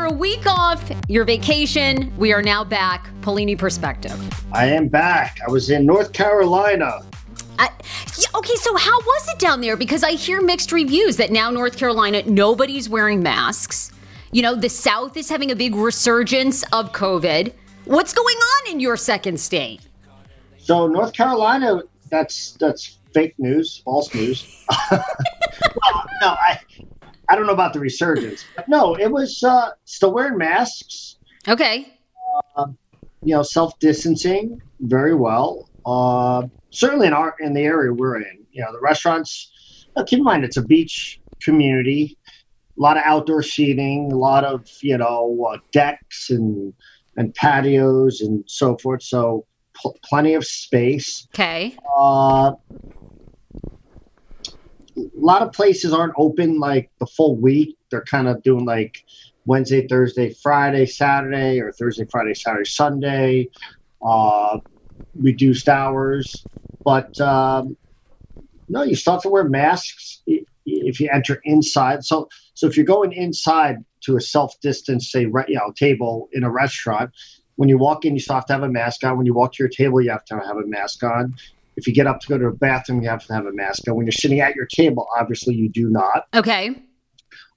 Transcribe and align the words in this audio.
after 0.00 0.14
a 0.14 0.18
week 0.18 0.46
off, 0.46 0.90
your 1.08 1.24
vacation, 1.24 2.12
we 2.16 2.32
are 2.32 2.42
now 2.42 2.64
back. 2.64 3.10
Paolini 3.20 3.56
perspective. 3.56 4.18
I 4.52 4.66
am 4.66 4.88
back. 4.88 5.38
I 5.46 5.50
was 5.50 5.68
in 5.68 5.84
North 5.84 6.12
Carolina. 6.12 7.00
I, 7.58 7.68
okay, 8.34 8.54
so 8.54 8.76
how 8.76 8.98
was 8.98 9.28
it 9.28 9.38
down 9.38 9.60
there? 9.60 9.76
Because 9.76 10.02
I 10.02 10.12
hear 10.12 10.40
mixed 10.40 10.72
reviews 10.72 11.16
that 11.18 11.30
now 11.30 11.50
North 11.50 11.76
Carolina, 11.76 12.22
nobody's 12.24 12.88
wearing 12.88 13.22
masks. 13.22 13.92
You 14.32 14.40
know, 14.40 14.54
the 14.54 14.70
South 14.70 15.18
is 15.18 15.28
having 15.28 15.50
a 15.50 15.56
big 15.56 15.74
resurgence 15.74 16.62
of 16.72 16.92
COVID. 16.92 17.52
What's 17.84 18.14
going 18.14 18.36
on 18.36 18.72
in 18.72 18.80
your 18.80 18.96
second 18.96 19.38
state? 19.38 19.82
So 20.56 20.86
North 20.86 21.12
Carolina, 21.12 21.82
that's 22.10 22.52
that's 22.52 22.98
fake 23.12 23.34
news, 23.38 23.82
false 23.84 24.14
news. 24.14 24.64
well, 24.90 25.04
no, 26.22 26.28
I 26.28 26.58
I 27.30 27.36
don't 27.36 27.46
know 27.46 27.52
about 27.52 27.72
the 27.72 27.80
resurgence. 27.80 28.44
But 28.56 28.68
no, 28.68 28.94
it 28.96 29.10
was 29.10 29.42
uh, 29.44 29.70
still 29.84 30.12
wearing 30.12 30.36
masks. 30.36 31.16
Okay. 31.46 31.94
Uh, 32.56 32.66
you 33.22 33.34
know, 33.34 33.42
self 33.42 33.78
distancing 33.78 34.60
very 34.80 35.14
well. 35.14 35.70
Uh, 35.86 36.48
certainly 36.70 37.06
in 37.06 37.12
our 37.12 37.36
in 37.40 37.54
the 37.54 37.62
area 37.62 37.92
we're 37.92 38.16
in, 38.16 38.44
you 38.50 38.62
know, 38.62 38.72
the 38.72 38.80
restaurants. 38.80 39.86
Uh, 39.96 40.04
keep 40.04 40.18
in 40.18 40.24
mind, 40.24 40.44
it's 40.44 40.56
a 40.56 40.62
beach 40.62 41.20
community. 41.40 42.18
A 42.78 42.80
lot 42.80 42.96
of 42.96 43.02
outdoor 43.06 43.42
seating, 43.42 44.10
a 44.12 44.16
lot 44.16 44.44
of 44.44 44.66
you 44.82 44.98
know 44.98 45.48
uh, 45.52 45.58
decks 45.72 46.30
and 46.30 46.74
and 47.16 47.32
patios 47.34 48.20
and 48.22 48.42
so 48.46 48.76
forth. 48.78 49.02
So 49.02 49.46
pl- 49.74 49.96
plenty 50.04 50.34
of 50.34 50.44
space. 50.44 51.28
Okay. 51.34 51.76
Uh, 51.96 52.52
a 55.00 55.20
lot 55.20 55.42
of 55.42 55.52
places 55.52 55.92
aren't 55.92 56.14
open 56.16 56.58
like 56.58 56.90
the 57.00 57.06
full 57.06 57.36
week. 57.36 57.76
They're 57.90 58.04
kind 58.04 58.28
of 58.28 58.42
doing 58.42 58.64
like 58.64 58.98
Wednesday, 59.46 59.86
Thursday, 59.86 60.34
Friday, 60.42 60.86
Saturday, 60.86 61.60
or 61.60 61.72
Thursday, 61.72 62.06
Friday, 62.10 62.34
Saturday, 62.34 62.64
Sunday. 62.68 63.48
Uh, 64.04 64.58
reduced 65.18 65.68
hours, 65.68 66.46
but 66.84 67.18
um, 67.20 67.76
no, 68.68 68.82
you 68.82 68.94
still 68.94 69.14
have 69.14 69.22
to 69.22 69.28
wear 69.28 69.44
masks 69.44 70.22
if 70.64 71.00
you 71.00 71.08
enter 71.12 71.40
inside. 71.44 72.04
So, 72.04 72.28
so 72.54 72.66
if 72.66 72.76
you're 72.76 72.86
going 72.86 73.12
inside 73.12 73.78
to 74.04 74.16
a 74.16 74.20
self 74.20 74.54
distance, 74.60 75.10
say, 75.10 75.22
you 75.22 75.44
know, 75.48 75.72
table 75.76 76.28
in 76.32 76.44
a 76.44 76.50
restaurant, 76.50 77.10
when 77.56 77.68
you 77.68 77.76
walk 77.76 78.04
in, 78.04 78.14
you 78.14 78.20
still 78.20 78.36
have 78.36 78.46
to 78.46 78.52
have 78.52 78.62
a 78.62 78.68
mask 78.68 79.04
on. 79.04 79.16
When 79.16 79.26
you 79.26 79.34
walk 79.34 79.54
to 79.54 79.62
your 79.62 79.68
table, 79.68 80.00
you 80.00 80.10
have 80.10 80.24
to 80.26 80.36
have 80.36 80.56
a 80.56 80.66
mask 80.66 81.02
on. 81.02 81.34
If 81.80 81.86
you 81.86 81.94
get 81.94 82.06
up 82.06 82.20
to 82.20 82.28
go 82.28 82.36
to 82.36 82.46
a 82.48 82.52
bathroom, 82.52 83.00
you 83.00 83.08
have 83.08 83.24
to 83.26 83.32
have 83.32 83.46
a 83.46 83.52
mask 83.52 83.88
on. 83.88 83.96
When 83.96 84.04
you're 84.04 84.12
sitting 84.12 84.40
at 84.40 84.54
your 84.54 84.66
table, 84.66 85.08
obviously 85.18 85.54
you 85.54 85.70
do 85.70 85.88
not. 85.88 86.26
Okay. 86.34 86.76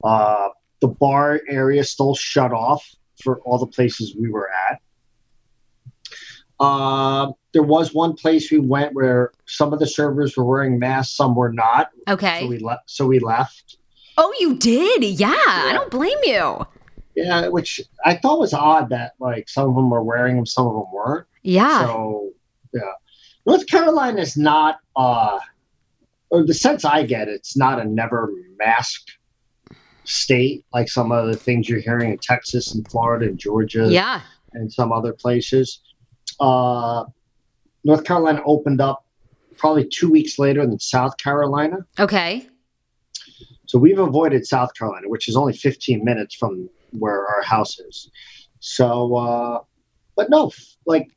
Uh, 0.02 0.48
the 0.80 0.88
bar 0.88 1.42
area 1.50 1.84
still 1.84 2.16
shut 2.16 2.54
off 2.54 2.90
for 3.22 3.42
all 3.42 3.58
the 3.58 3.68
places 3.68 4.16
we 4.18 4.30
were 4.30 4.50
at. 4.70 4.82
Uh, 6.58 7.34
there 7.52 7.64
was 7.64 7.94
one 7.94 8.14
place 8.14 8.50
we 8.50 8.60
went 8.60 8.94
where 8.94 9.34
some 9.46 9.74
of 9.74 9.80
the 9.80 9.88
servers 9.88 10.38
were 10.38 10.46
wearing 10.46 10.80
masks, 10.80 11.18
some 11.18 11.36
were 11.36 11.52
not. 11.52 11.90
Okay. 12.08 12.40
So 12.42 12.48
we 12.48 12.60
left. 12.60 12.90
So 12.90 13.06
we 13.08 13.20
left. 13.20 13.78
Oh, 14.18 14.34
you 14.40 14.56
did? 14.56 15.04
Yeah, 15.04 15.32
yeah, 15.32 15.36
I 15.38 15.74
don't 15.74 15.92
blame 15.92 16.18
you. 16.24 16.66
Yeah, 17.16 17.50
which 17.50 17.82
I 18.06 18.16
thought 18.16 18.40
was 18.40 18.54
odd 18.54 18.90
that 18.90 19.16
like 19.20 19.50
some 19.50 19.68
of 19.68 19.76
them 19.76 19.90
were 19.90 20.02
wearing 20.02 20.38
them, 20.38 20.46
some 20.46 20.68
of 20.68 20.74
them 20.74 20.86
weren't. 20.94 21.28
Yeah. 21.42 21.82
So 21.82 22.32
yeah, 22.74 22.94
North 23.46 23.68
Carolina 23.68 24.22
is 24.22 24.38
not. 24.38 24.80
uh 24.96 25.40
or 26.34 26.44
the 26.44 26.54
sense 26.54 26.84
I 26.84 27.04
get, 27.04 27.28
it's 27.28 27.56
not 27.56 27.80
a 27.80 27.86
never 27.86 28.32
masked 28.58 29.18
state 30.04 30.66
like 30.74 30.90
some 30.90 31.12
of 31.12 31.28
the 31.28 31.36
things 31.36 31.70
you're 31.70 31.80
hearing 31.80 32.12
in 32.12 32.18
Texas 32.18 32.74
and 32.74 32.88
Florida 32.90 33.28
and 33.28 33.38
Georgia. 33.38 33.88
Yeah. 33.88 34.22
And 34.54 34.74
some 34.74 34.92
other 34.92 35.14
places. 35.14 35.80
Uh, 36.40 37.06
North 37.84 38.04
Carolina 38.04 38.42
opened 38.46 38.82
up 38.82 39.06
probably 39.58 39.88
two 39.88 40.10
weeks 40.10 40.40
later 40.40 40.66
than 40.66 40.80
South 40.80 41.18
Carolina. 41.18 41.78
Okay. 42.00 42.48
So 43.68 43.78
we've 43.78 44.00
avoided 44.00 44.46
South 44.48 44.74
Carolina, 44.74 45.10
which 45.10 45.28
is 45.28 45.36
only 45.36 45.54
15 45.54 46.04
minutes 46.04 46.34
from 46.34 46.68
where 46.92 47.28
our 47.28 47.44
house 47.44 47.80
is. 47.80 48.10
So, 48.60 49.16
uh, 49.16 49.60
but 50.16 50.30
no, 50.32 50.52
like, 50.86 51.10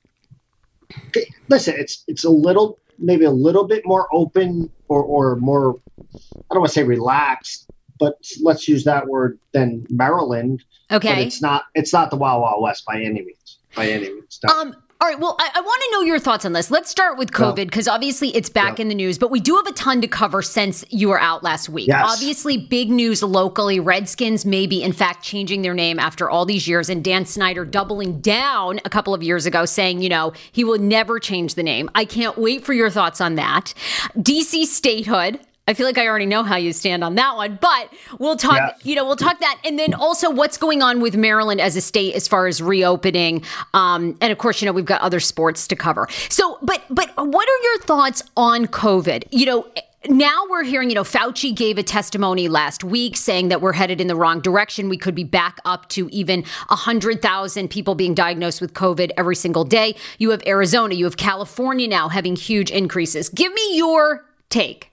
listen, 1.49 1.75
it's 1.79 2.05
it's 2.07 2.25
a 2.25 2.31
little 2.31 2.79
maybe 2.99 3.25
a 3.25 3.31
little 3.31 3.67
bit 3.67 3.87
more 3.87 4.09
open 4.13 4.71
or 4.89 5.03
or 5.03 5.37
more 5.37 5.77
I 6.15 6.55
don't 6.55 6.61
want 6.61 6.69
to 6.69 6.75
say 6.75 6.85
relaxed, 6.85 7.69
but 7.99 8.15
let's 8.43 8.69
use 8.69 8.85
that 8.85 9.07
word 9.07 9.39
than 9.53 9.87
Maryland. 9.91 10.65
Okay. 10.91 11.09
But 11.09 11.19
it's 11.19 11.43
not 11.43 11.65
it's 11.75 11.93
not 11.93 12.11
the 12.11 12.17
Wild 12.17 12.43
Wild 12.43 12.63
West 12.63 12.85
by 12.85 12.97
any 12.97 13.23
means. 13.23 13.59
By 13.75 13.89
any 13.91 14.13
means. 14.13 14.41
No. 14.47 14.61
Um 14.61 14.77
all 15.01 15.09
right. 15.09 15.19
Well, 15.21 15.37
I, 15.39 15.51
I 15.55 15.61
want 15.61 15.83
to 15.85 15.91
know 15.93 16.01
your 16.03 16.19
thoughts 16.19 16.45
on 16.45 16.53
this. 16.53 16.71
Let's 16.71 16.91
start 16.91 17.19
with 17.19 17.31
COVID 17.33 17.67
because 17.67 17.87
obviously 17.87 18.35
it's 18.35 18.49
back 18.49 18.79
Yeah. 18.79 18.83
in 18.83 18.89
the 18.89 18.95
news, 18.95 19.19
but 19.19 19.31
we 19.31 19.41
do 19.41 19.55
have 19.57 19.67
a 19.67 19.73
ton 19.73 20.01
to 20.01 20.09
cover 20.09 20.41
since 20.43 20.85
you 20.89 21.09
were 21.09 21.21
out 21.21 21.43
last 21.43 21.69
week. 21.69 21.89
Yes. 21.89 22.05
Obviously, 22.15 22.57
big 22.57 22.91
news 22.91 23.23
locally. 23.23 23.79
Redskins 23.79 24.47
may 24.47 24.67
be, 24.67 24.83
in 24.83 24.93
fact, 24.93 25.23
changing 25.23 25.63
their 25.63 25.75
name 25.75 25.99
after 25.99 26.31
all 26.31 26.45
these 26.47 26.67
years, 26.67 26.89
and 26.89 27.05
Dan 27.05 27.27
Snyder 27.27 27.65
doubling 27.65 28.21
down 28.21 28.81
a 28.85 28.91
couple 28.91 29.13
of 29.13 29.23
years 29.23 29.45
ago, 29.45 29.67
saying, 29.67 30.01
you 30.03 30.09
know, 30.09 30.33
he 30.53 30.65
will 30.65 30.79
never 30.79 31.21
change 31.21 31.55
the 31.55 31.63
name. 31.63 31.91
I 31.95 32.05
can't 32.07 32.39
wait 32.39 32.65
for 32.65 32.73
your 32.73 32.89
thoughts 32.91 33.21
on 33.21 33.35
that. 33.35 33.75
DC 34.17 34.65
statehood. 34.65 35.41
I 35.69 35.75
feel 35.75 35.87
like 35.87 35.99
I 35.99 36.07
already 36.07 36.27
know 36.27 36.45
how 36.45 36.57
you 36.57 36.73
stand 36.73 37.03
on 37.03 37.17
that 37.17 37.35
one, 37.37 37.59
but 37.61 37.93
we'll 38.21 38.37
talk, 38.37 38.57
Yeah. 38.57 38.71
you 38.85 38.95
know, 38.95 39.05
we'll 39.05 39.17
talk 39.17 39.41
that. 39.41 39.59
And 39.65 39.79
then 39.79 39.95
also 39.95 40.31
what's 40.31 40.57
going 40.59 40.81
on 40.81 41.01
with 41.01 41.17
Maryland 41.17 41.61
as 41.61 41.75
a 41.75 41.81
state 41.81 42.15
as 42.15 42.29
far 42.29 42.47
as 42.47 42.63
reopening. 42.63 43.43
Um, 43.75 44.17
and 44.21 44.31
of 44.31 44.39
course, 44.39 44.63
you 44.63 44.67
know, 44.67 44.73
we've 44.73 44.85
got 44.85 45.01
other 45.01 45.19
sports 45.19 45.67
to 45.69 45.77
cover. 45.77 46.07
So, 46.29 46.59
but, 46.63 46.83
but 46.89 47.11
what 47.17 47.49
are 47.49 47.63
your 47.65 47.79
thoughts 47.83 48.23
on 48.37 48.67
COVID? 48.67 49.25
You 49.33 49.47
know, 49.47 49.67
now 50.09 50.45
we're 50.49 50.63
hearing, 50.63 50.89
you 50.89 50.95
know, 50.95 51.03
Fauci 51.03 51.53
gave 51.53 51.79
a 51.79 51.83
testimony 51.83 52.47
last 52.47 52.85
week 52.85 53.17
saying 53.17 53.49
that 53.49 53.61
we're 53.61 53.73
headed 53.73 54.01
in 54.01 54.07
the 54.07 54.15
wrong 54.15 54.41
direction. 54.41 54.89
We 54.89 54.97
could 54.99 55.17
be 55.17 55.25
back 55.25 55.59
up 55.65 55.89
to 55.91 56.09
even 56.11 56.45
100,000 56.69 57.69
people 57.69 57.97
being 57.97 58.15
diagnosed 58.15 58.61
with 58.61 58.73
COVID 58.73 59.11
every 59.17 59.35
single 59.35 59.65
day. 59.65 59.97
You 60.19 60.31
have 60.31 60.45
Arizona, 60.47 60.95
you 60.95 61.07
have 61.07 61.17
California 61.17 61.89
now 61.89 62.09
having 62.09 62.37
huge 62.37 62.71
increases. 62.71 63.29
Give 63.29 63.53
me 63.53 63.77
your 63.77 64.25
take. 64.49 64.93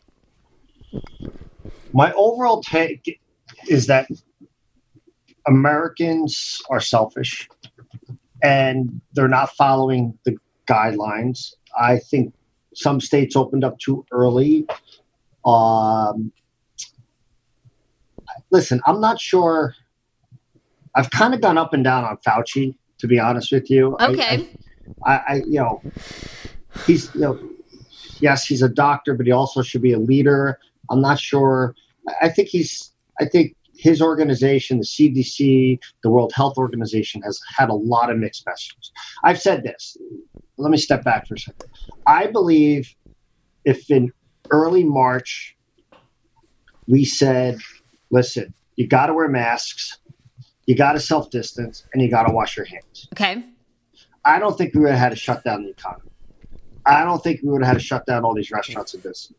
My 1.94 2.12
overall 2.14 2.62
take 2.62 3.20
is 3.68 3.88
that 3.88 4.08
Americans 5.48 6.62
are 6.70 6.80
selfish 6.80 7.48
and 8.42 9.02
they're 9.14 9.28
not 9.28 9.52
following 9.56 10.18
the 10.26 10.36
guidelines. 10.68 11.54
I 11.80 12.00
think 12.00 12.34
some 12.74 13.00
states 13.00 13.36
opened 13.36 13.64
up 13.64 13.78
too 13.80 14.06
early. 14.12 14.66
Um, 15.46 16.31
listen, 18.52 18.81
I'm 18.86 19.00
not 19.00 19.20
sure. 19.20 19.75
I've 20.96 21.10
kind 21.12 21.34
of 21.34 21.42
gone 21.42 21.58
up 21.58 21.74
and 21.74 21.84
down 21.84 22.04
on 22.04 22.18
Fauci, 22.18 22.75
to 23.00 23.08
be 23.08 23.20
honest 23.20 23.52
with 23.52 23.70
you. 23.70 23.96
I- 24.00 24.08
Okay. 24.12 24.50
I, 25.06 25.22
I, 25.28 25.36
you 25.46 25.60
know, 25.60 25.84
he's, 26.88 27.14
you 27.14 27.22
know, 27.22 27.40
yes, 28.22 28.46
he's 28.46 28.62
a 28.62 28.70
doctor, 28.70 29.14
but 29.16 29.25
he 29.25 29.31
also 29.34 29.62
should 29.62 29.81
be 29.81 29.92
a 29.92 30.00
leader. 30.00 30.60
I'm 30.90 31.02
not 31.02 31.20
sure. 31.20 31.76
I- 32.22 32.30
think 32.30 32.50
he's, 32.50 32.92
I 33.20 33.26
think 33.26 33.56
his 33.76 34.02
organization, 34.02 34.80
the 34.80 34.86
CDC, 34.86 35.80
the 36.04 36.10
World 36.10 36.32
Health 36.36 36.58
Organization, 36.58 37.22
has 37.24 37.40
had 37.56 37.70
a 37.70 37.74
lot 37.74 38.10
of 38.12 38.18
mixed 38.18 38.46
messages. 38.46 38.92
I've 39.24 39.40
said 39.40 39.64
this. 39.64 39.98
Let 40.58 40.70
me 40.70 40.78
step 40.78 41.04
back 41.04 41.28
for 41.28 41.36
a 41.36 41.40
second. 41.40 41.70
I 42.06 42.28
believe 42.28 42.94
if 43.66 43.90
in 43.90 44.12
early 44.52 44.84
March 44.84 45.56
we 46.88 47.06
said, 47.06 47.57
listen, 48.12 48.54
you 48.75 48.88
got 48.88 49.07
to 49.07 49.13
wear 49.13 49.28
masks, 49.28 49.98
you 50.66 50.75
got 50.75 50.94
to 50.94 51.00
self 51.00 51.30
distance, 51.30 51.86
and 51.94 52.02
you 52.02 52.10
got 52.10 52.24
to 52.24 52.34
wash 52.34 52.56
your 52.57 52.66
hands. 52.66 53.07
Okay. 53.13 53.44
I 54.25 54.40
don't 54.40 54.57
think 54.57 54.74
we 54.74 54.81
would 54.81 54.92
have 54.92 55.00
had 55.00 55.10
to 55.10 55.16
shut 55.16 55.44
down 55.44 55.63
the 55.63 55.69
economy. 55.69 56.00
I 56.86 57.04
don't 57.04 57.22
think 57.24 57.42
we 57.44 57.50
would 57.50 57.62
have 57.63 57.74
had 57.74 57.80
to 57.80 57.86
shut 57.86 58.06
down 58.06 58.24
all 58.24 58.34
these 58.34 58.52
restaurants 58.52 58.94
and 58.94 59.04
businesses. 59.04 59.36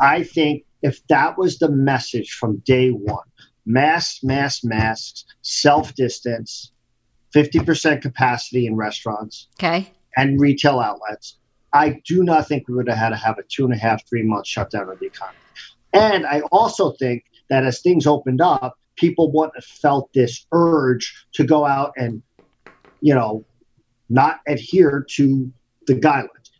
I 0.00 0.22
think 0.22 0.64
if 0.82 1.04
that 1.08 1.38
was 1.38 1.58
the 1.58 1.70
message 1.70 2.32
from 2.32 2.58
day 2.58 2.90
one, 2.90 3.24
masks, 3.64 4.22
masks, 4.22 4.64
masks, 4.64 5.24
self 5.42 5.94
distance, 5.94 6.72
50% 7.34 8.02
capacity 8.02 8.66
in 8.66 8.76
restaurants 8.76 9.48
Okay. 9.58 9.90
and 10.16 10.40
retail 10.40 10.80
outlets, 10.80 11.38
I 11.72 12.00
do 12.06 12.22
not 12.22 12.48
think 12.48 12.68
we 12.68 12.74
would 12.74 12.88
have 12.88 12.98
had 12.98 13.10
to 13.10 13.16
have 13.16 13.38
a 13.38 13.42
two 13.48 13.64
and 13.64 13.74
a 13.74 13.76
half, 13.76 14.06
three 14.08 14.22
month 14.22 14.46
shutdown 14.46 14.88
of 14.88 14.98
the 14.98 15.06
economy. 15.06 15.38
And 15.92 16.26
I 16.26 16.40
also 16.52 16.92
think 16.92 17.24
that 17.50 17.64
as 17.64 17.80
things 17.80 18.06
opened 18.06 18.40
up, 18.40 18.78
people 18.96 19.30
wouldn't 19.32 19.56
have 19.56 19.64
felt 19.64 20.10
this 20.14 20.46
urge 20.52 21.26
to 21.34 21.44
go 21.44 21.64
out 21.66 21.92
and, 21.96 22.22
you 23.00 23.14
know, 23.14 23.44
not 24.08 24.40
adhere 24.46 25.04
to 25.10 25.52
the 25.86 25.94
guidelines. 25.94 26.50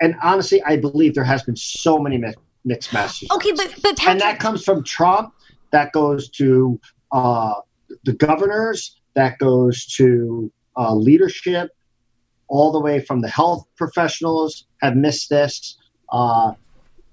And 0.00 0.14
honestly, 0.22 0.62
I 0.62 0.76
believe 0.76 1.14
there 1.14 1.24
has 1.24 1.42
been 1.42 1.56
so 1.56 1.98
many 1.98 2.18
mi- 2.18 2.34
mixed 2.64 2.92
messages. 2.92 3.30
Okay, 3.30 3.52
but 3.52 3.74
but 3.82 4.06
and 4.06 4.20
that 4.20 4.38
comes 4.38 4.64
from 4.64 4.82
Trump. 4.84 5.34
That 5.72 5.92
goes 5.92 6.28
to 6.30 6.80
uh, 7.12 7.54
the 8.04 8.12
governors. 8.12 9.00
that 9.14 9.38
goes 9.38 9.86
to 9.86 10.50
uh, 10.76 10.94
leadership, 10.94 11.70
all 12.48 12.72
the 12.72 12.80
way 12.80 13.00
from 13.00 13.20
the 13.20 13.28
health 13.28 13.66
professionals 13.76 14.66
have 14.82 14.96
missed 14.96 15.30
this. 15.30 15.78
Uh, 16.10 16.52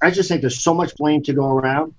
I 0.01 0.11
just 0.11 0.29
think 0.29 0.41
there's 0.41 0.63
so 0.63 0.73
much 0.73 0.95
blame 0.95 1.21
to 1.23 1.33
go 1.33 1.47
around. 1.47 1.93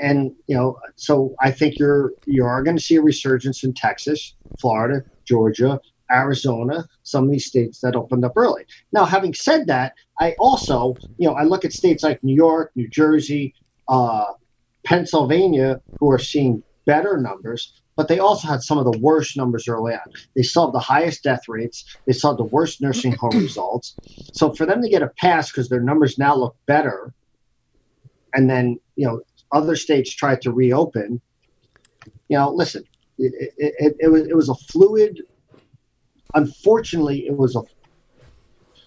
And 0.00 0.34
you 0.46 0.56
know, 0.56 0.78
so 0.96 1.34
I 1.40 1.50
think 1.50 1.78
you're 1.78 2.12
you 2.26 2.44
are 2.44 2.62
going 2.62 2.76
to 2.76 2.82
see 2.82 2.96
a 2.96 3.02
resurgence 3.02 3.64
in 3.64 3.74
Texas, 3.74 4.34
Florida, 4.58 5.04
Georgia, 5.24 5.80
Arizona, 6.10 6.86
some 7.02 7.24
of 7.24 7.30
these 7.30 7.46
states 7.46 7.80
that 7.80 7.96
opened 7.96 8.24
up 8.24 8.32
early. 8.36 8.64
Now, 8.92 9.04
having 9.04 9.34
said 9.34 9.66
that, 9.68 9.94
I 10.20 10.34
also, 10.38 10.94
you 11.18 11.28
know, 11.28 11.34
I 11.34 11.44
look 11.44 11.64
at 11.64 11.72
states 11.72 12.02
like 12.02 12.22
New 12.22 12.34
York, 12.34 12.72
New 12.74 12.88
Jersey, 12.88 13.54
uh, 13.88 14.32
Pennsylvania, 14.84 15.80
who 15.98 16.10
are 16.10 16.18
seeing 16.18 16.62
better 16.86 17.16
numbers, 17.18 17.80
but 17.96 18.08
they 18.08 18.18
also 18.18 18.48
had 18.48 18.62
some 18.62 18.78
of 18.78 18.84
the 18.84 18.98
worst 18.98 19.36
numbers 19.36 19.68
early 19.68 19.94
on. 19.94 20.12
They 20.34 20.42
saw 20.42 20.70
the 20.70 20.78
highest 20.78 21.22
death 21.22 21.48
rates. 21.48 21.96
They 22.06 22.12
saw 22.12 22.34
the 22.34 22.44
worst 22.44 22.80
nursing 22.80 23.12
home 23.12 23.30
results. 23.38 23.96
So 24.32 24.52
for 24.52 24.66
them 24.66 24.82
to 24.82 24.88
get 24.88 25.02
a 25.02 25.08
pass 25.18 25.50
because 25.50 25.68
their 25.68 25.80
numbers 25.80 26.18
now 26.18 26.36
look 26.36 26.56
better, 26.66 27.14
and 28.34 28.50
then 28.50 28.78
you 28.96 29.06
know 29.06 29.22
other 29.52 29.76
states 29.76 30.12
tried 30.12 30.42
to 30.42 30.52
reopen. 30.52 31.20
You 32.28 32.38
know, 32.38 32.50
listen, 32.50 32.84
it, 33.18 33.52
it, 33.56 33.74
it, 33.78 33.96
it 34.00 34.08
was 34.08 34.26
it 34.26 34.34
was 34.34 34.48
a 34.48 34.54
fluid 34.54 35.22
unfortunately, 36.34 37.26
it 37.26 37.36
was 37.36 37.56
a 37.56 37.62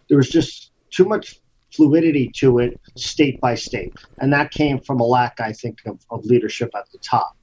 there 0.10 0.18
was 0.18 0.30
just 0.30 0.72
too 0.92 1.06
much 1.06 1.40
fluidity 1.74 2.32
to 2.38 2.60
it, 2.60 2.80
state 2.96 3.40
by 3.42 3.56
state, 3.56 3.94
and 4.20 4.32
that 4.34 4.52
came 4.52 4.80
from 4.80 5.00
a 5.00 5.04
lack, 5.04 5.40
I 5.40 5.52
think, 5.52 5.80
of, 5.86 6.00
of 6.10 6.24
leadership 6.26 6.70
at 6.76 6.86
the 6.92 7.00
top. 7.00 7.34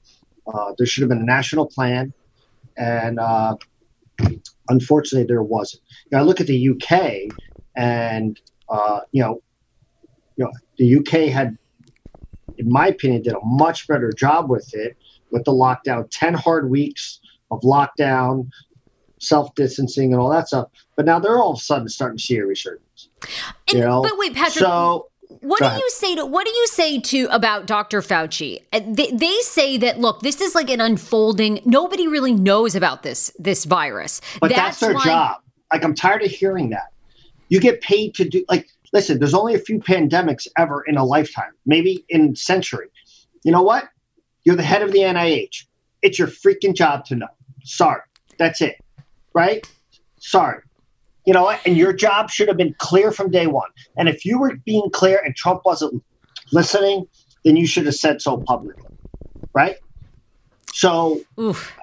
Uh, 0.51 0.73
there 0.77 0.87
should 0.87 1.01
have 1.01 1.09
been 1.09 1.21
a 1.21 1.25
national 1.25 1.67
plan, 1.67 2.13
and 2.77 3.19
uh, 3.19 3.55
unfortunately, 4.69 5.27
there 5.27 5.43
wasn't. 5.43 5.83
I 6.13 6.21
look 6.21 6.41
at 6.41 6.47
the 6.47 6.69
UK, 6.69 7.33
and 7.75 8.39
uh, 8.69 9.01
you 9.11 9.21
know, 9.21 9.41
you 10.37 10.45
know, 10.45 10.51
the 10.77 10.97
UK 10.97 11.31
had, 11.31 11.55
in 12.57 12.69
my 12.69 12.87
opinion, 12.87 13.21
did 13.23 13.33
a 13.33 13.39
much 13.43 13.87
better 13.87 14.11
job 14.11 14.49
with 14.49 14.69
it 14.73 14.97
with 15.31 15.43
the 15.45 15.51
lockdown. 15.51 16.07
Ten 16.11 16.33
hard 16.33 16.69
weeks 16.69 17.19
of 17.51 17.61
lockdown, 17.61 18.49
self 19.25 19.53
distancing 19.55 20.13
and 20.13 20.21
all 20.21 20.29
that 20.29 20.47
stuff. 20.47 20.69
But 20.95 21.05
now 21.05 21.19
they're 21.19 21.37
all 21.37 21.51
of 21.51 21.57
a 21.57 21.61
sudden 21.61 21.89
starting 21.89 22.17
to 22.17 22.23
see 22.23 22.37
a 22.37 22.45
resurgence. 22.45 23.09
And, 23.21 23.79
you 23.79 23.81
know? 23.81 24.01
But 24.01 24.17
wait, 24.17 24.33
Patrick. 24.33 24.65
So 24.65 25.09
what 25.41 25.61
do 25.61 25.67
you 25.67 25.89
say 25.89 26.15
to 26.15 26.25
what 26.25 26.45
do 26.45 26.51
you 26.51 26.67
say 26.67 26.99
to 26.99 27.27
about 27.31 27.67
Dr. 27.67 28.01
Fauci? 28.01 28.61
Uh, 28.71 28.81
they, 28.87 29.11
they 29.11 29.35
say 29.41 29.77
that 29.77 29.99
look, 29.99 30.21
this 30.21 30.41
is 30.41 30.55
like 30.55 30.69
an 30.69 30.81
unfolding. 30.81 31.61
Nobody 31.65 32.07
really 32.07 32.33
knows 32.33 32.75
about 32.75 33.03
this 33.03 33.31
this 33.37 33.65
virus. 33.65 34.21
But 34.39 34.49
that's, 34.49 34.57
that's 34.57 34.79
their 34.79 34.93
why- 34.93 35.03
job. 35.03 35.41
Like 35.73 35.83
I'm 35.83 35.95
tired 35.95 36.21
of 36.21 36.31
hearing 36.31 36.69
that. 36.69 36.93
You 37.49 37.59
get 37.59 37.81
paid 37.81 38.15
to 38.15 38.27
do 38.27 38.45
like 38.49 38.67
listen. 38.93 39.19
There's 39.19 39.33
only 39.33 39.55
a 39.55 39.59
few 39.59 39.79
pandemics 39.79 40.47
ever 40.57 40.83
in 40.87 40.95
a 40.97 41.03
lifetime, 41.03 41.51
maybe 41.65 42.05
in 42.09 42.35
century. 42.35 42.87
You 43.43 43.51
know 43.51 43.63
what? 43.63 43.89
You're 44.43 44.55
the 44.55 44.63
head 44.63 44.83
of 44.83 44.91
the 44.91 44.99
NIH. 44.99 45.65
It's 46.01 46.19
your 46.19 46.27
freaking 46.27 46.75
job 46.75 47.05
to 47.05 47.15
know. 47.15 47.27
Sorry, 47.63 48.01
that's 48.37 48.61
it 48.61 48.77
right? 49.35 49.69
Sorry. 50.17 50.61
You 51.25 51.33
know, 51.33 51.49
and 51.65 51.77
your 51.77 51.93
job 51.93 52.31
should 52.31 52.47
have 52.47 52.57
been 52.57 52.73
clear 52.79 53.11
from 53.11 53.29
day 53.29 53.47
one. 53.47 53.69
And 53.97 54.09
if 54.09 54.25
you 54.25 54.39
were 54.39 54.55
being 54.65 54.89
clear 54.91 55.21
and 55.23 55.35
Trump 55.35 55.61
wasn't 55.65 56.03
listening, 56.51 57.05
then 57.43 57.55
you 57.55 57.67
should 57.67 57.85
have 57.85 57.95
said 57.95 58.21
so 58.21 58.37
publicly, 58.37 58.89
right? 59.53 59.77
So, 60.73 61.21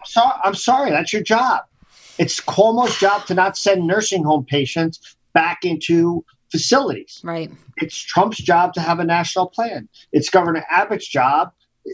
so 0.05 0.21
I'm 0.45 0.55
sorry, 0.55 0.91
that's 0.91 1.13
your 1.13 1.23
job. 1.23 1.63
It's 2.19 2.41
Cuomo's 2.41 2.97
job 2.99 3.27
to 3.27 3.35
not 3.35 3.57
send 3.57 3.87
nursing 3.87 4.23
home 4.23 4.45
patients 4.45 5.17
back 5.33 5.65
into 5.65 6.25
facilities. 6.51 7.21
Right. 7.25 7.51
It's 7.79 7.97
Trump's 7.97 8.37
job 8.37 8.75
to 8.75 8.81
have 8.81 9.01
a 9.01 9.05
national 9.05 9.47
plan. 9.49 9.89
It's 10.13 10.29
Governor 10.29 10.65
Abbott's 10.71 11.09
job 11.09 11.53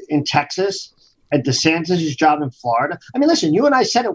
in 0.08 0.24
Texas 0.24 0.92
and 1.30 1.44
DeSantis' 1.44 2.16
job 2.16 2.42
in 2.42 2.50
Florida. 2.50 2.98
I 3.14 3.18
mean, 3.18 3.28
listen, 3.28 3.54
you 3.54 3.64
and 3.64 3.74
I 3.74 3.84
said 3.84 4.04
it 4.04 4.12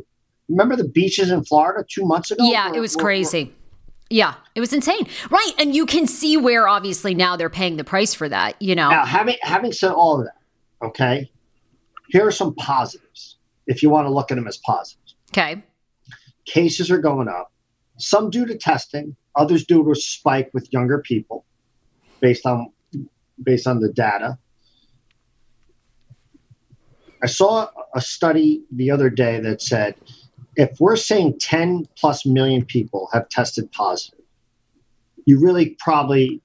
Remember 0.53 0.75
the 0.75 0.87
beaches 0.87 1.31
in 1.31 1.43
Florida 1.43 1.83
two 1.89 2.05
months 2.05 2.29
ago? 2.29 2.43
Yeah, 2.47 2.71
it 2.73 2.79
was 2.79 2.95
crazy. 2.95 3.51
yeah, 4.11 4.35
it 4.53 4.59
was 4.59 4.71
insane. 4.71 5.07
Right. 5.31 5.51
And 5.57 5.75
you 5.75 5.87
can 5.87 6.05
see 6.05 6.37
where 6.37 6.67
obviously 6.67 7.15
now 7.15 7.35
they're 7.35 7.49
paying 7.49 7.77
the 7.77 7.83
price 7.83 8.13
for 8.13 8.29
that, 8.29 8.61
you 8.61 8.75
know. 8.75 8.89
Now, 8.91 9.03
having 9.03 9.35
having 9.41 9.71
said 9.71 9.91
all 9.91 10.19
of 10.19 10.25
that, 10.25 10.85
okay, 10.85 11.31
here 12.09 12.27
are 12.27 12.31
some 12.31 12.53
positives 12.53 13.37
if 13.65 13.81
you 13.81 13.89
want 13.89 14.05
to 14.05 14.13
look 14.13 14.29
at 14.29 14.35
them 14.35 14.47
as 14.47 14.57
positives. 14.57 15.15
Okay. 15.31 15.63
Cases 16.45 16.91
are 16.91 16.99
going 16.99 17.27
up, 17.27 17.51
some 17.97 18.29
due 18.29 18.45
to 18.45 18.55
testing, 18.55 19.15
others 19.35 19.65
due 19.65 19.83
to 19.83 19.91
a 19.91 19.95
spike 19.95 20.51
with 20.53 20.71
younger 20.71 20.99
people 20.99 21.45
based 22.19 22.45
on 22.45 22.71
based 23.41 23.65
on 23.65 23.79
the 23.79 23.91
data. 23.91 24.37
I 27.23 27.25
saw 27.25 27.69
a 27.95 28.01
study 28.01 28.61
the 28.71 28.91
other 28.91 29.09
day 29.09 29.39
that 29.39 29.61
said 29.61 29.95
if 30.55 30.79
we're 30.79 30.95
saying 30.95 31.39
10 31.39 31.87
plus 31.97 32.25
million 32.25 32.65
people 32.65 33.09
have 33.13 33.29
tested 33.29 33.71
positive, 33.71 34.19
you 35.25 35.39
really 35.39 35.75
probably 35.79 36.41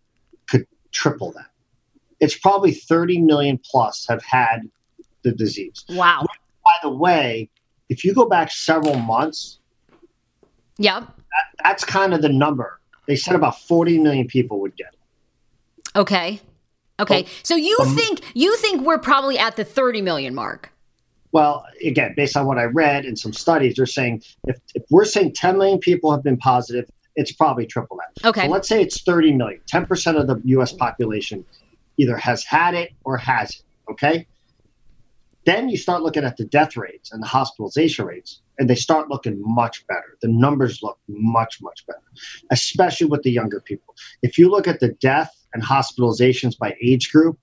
could 0.48 0.66
triple 0.92 1.32
that. 1.32 1.46
It's 2.20 2.36
probably 2.36 2.72
30 2.72 3.20
million 3.20 3.60
plus 3.70 4.06
have 4.08 4.22
had 4.22 4.68
the 5.22 5.32
disease. 5.32 5.84
Wow. 5.88 6.24
By 6.64 6.72
the 6.82 6.90
way, 6.90 7.50
if 7.88 8.04
you 8.04 8.14
go 8.14 8.28
back 8.28 8.50
several 8.50 8.96
months, 8.96 9.58
yeah, 10.78 11.00
that, 11.00 11.62
that's 11.62 11.84
kind 11.84 12.14
of 12.14 12.22
the 12.22 12.28
number. 12.28 12.78
They 13.06 13.16
said 13.16 13.34
about 13.34 13.60
40 13.60 13.98
million 13.98 14.26
people 14.26 14.60
would 14.60 14.76
get 14.76 14.88
it. 14.92 15.98
Okay. 15.98 16.40
Okay. 17.00 17.22
Well, 17.22 17.32
so 17.42 17.56
you 17.56 17.76
um, 17.80 17.96
think 17.96 18.20
you 18.34 18.56
think 18.56 18.82
we're 18.82 18.98
probably 18.98 19.38
at 19.38 19.56
the 19.56 19.64
30 19.64 20.02
million 20.02 20.34
mark? 20.34 20.72
Well, 21.32 21.66
again, 21.84 22.14
based 22.16 22.36
on 22.36 22.46
what 22.46 22.58
I 22.58 22.64
read 22.64 23.04
and 23.04 23.18
some 23.18 23.32
studies, 23.32 23.76
they're 23.76 23.86
saying 23.86 24.22
if, 24.46 24.58
if 24.74 24.82
we're 24.90 25.04
saying 25.04 25.34
10 25.34 25.58
million 25.58 25.78
people 25.78 26.10
have 26.10 26.22
been 26.22 26.38
positive, 26.38 26.90
it's 27.16 27.32
probably 27.32 27.66
triple 27.66 27.98
that. 27.98 28.28
Okay. 28.28 28.46
So 28.46 28.52
let's 28.52 28.68
say 28.68 28.80
it's 28.80 29.02
30 29.02 29.32
million. 29.32 29.60
10% 29.70 30.20
of 30.20 30.26
the 30.26 30.40
US 30.58 30.72
population 30.72 31.44
either 31.96 32.16
has 32.16 32.44
had 32.44 32.74
it 32.74 32.92
or 33.04 33.16
has 33.16 33.50
it. 33.50 33.62
Okay. 33.90 34.26
Then 35.44 35.68
you 35.68 35.76
start 35.76 36.02
looking 36.02 36.24
at 36.24 36.36
the 36.36 36.44
death 36.44 36.76
rates 36.76 37.12
and 37.12 37.22
the 37.22 37.26
hospitalization 37.26 38.04
rates, 38.04 38.42
and 38.58 38.68
they 38.68 38.74
start 38.74 39.08
looking 39.08 39.40
much 39.42 39.86
better. 39.86 40.18
The 40.20 40.28
numbers 40.28 40.82
look 40.82 40.98
much, 41.08 41.62
much 41.62 41.86
better, 41.86 42.02
especially 42.50 43.06
with 43.06 43.22
the 43.22 43.30
younger 43.30 43.60
people. 43.60 43.94
If 44.22 44.36
you 44.36 44.50
look 44.50 44.68
at 44.68 44.80
the 44.80 44.90
death 45.00 45.34
and 45.54 45.62
hospitalizations 45.62 46.58
by 46.58 46.76
age 46.82 47.10
group, 47.10 47.38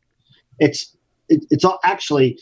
it's 0.60 0.96
it, 1.30 1.46
it's 1.50 1.66
all 1.66 1.80
actually, 1.84 2.40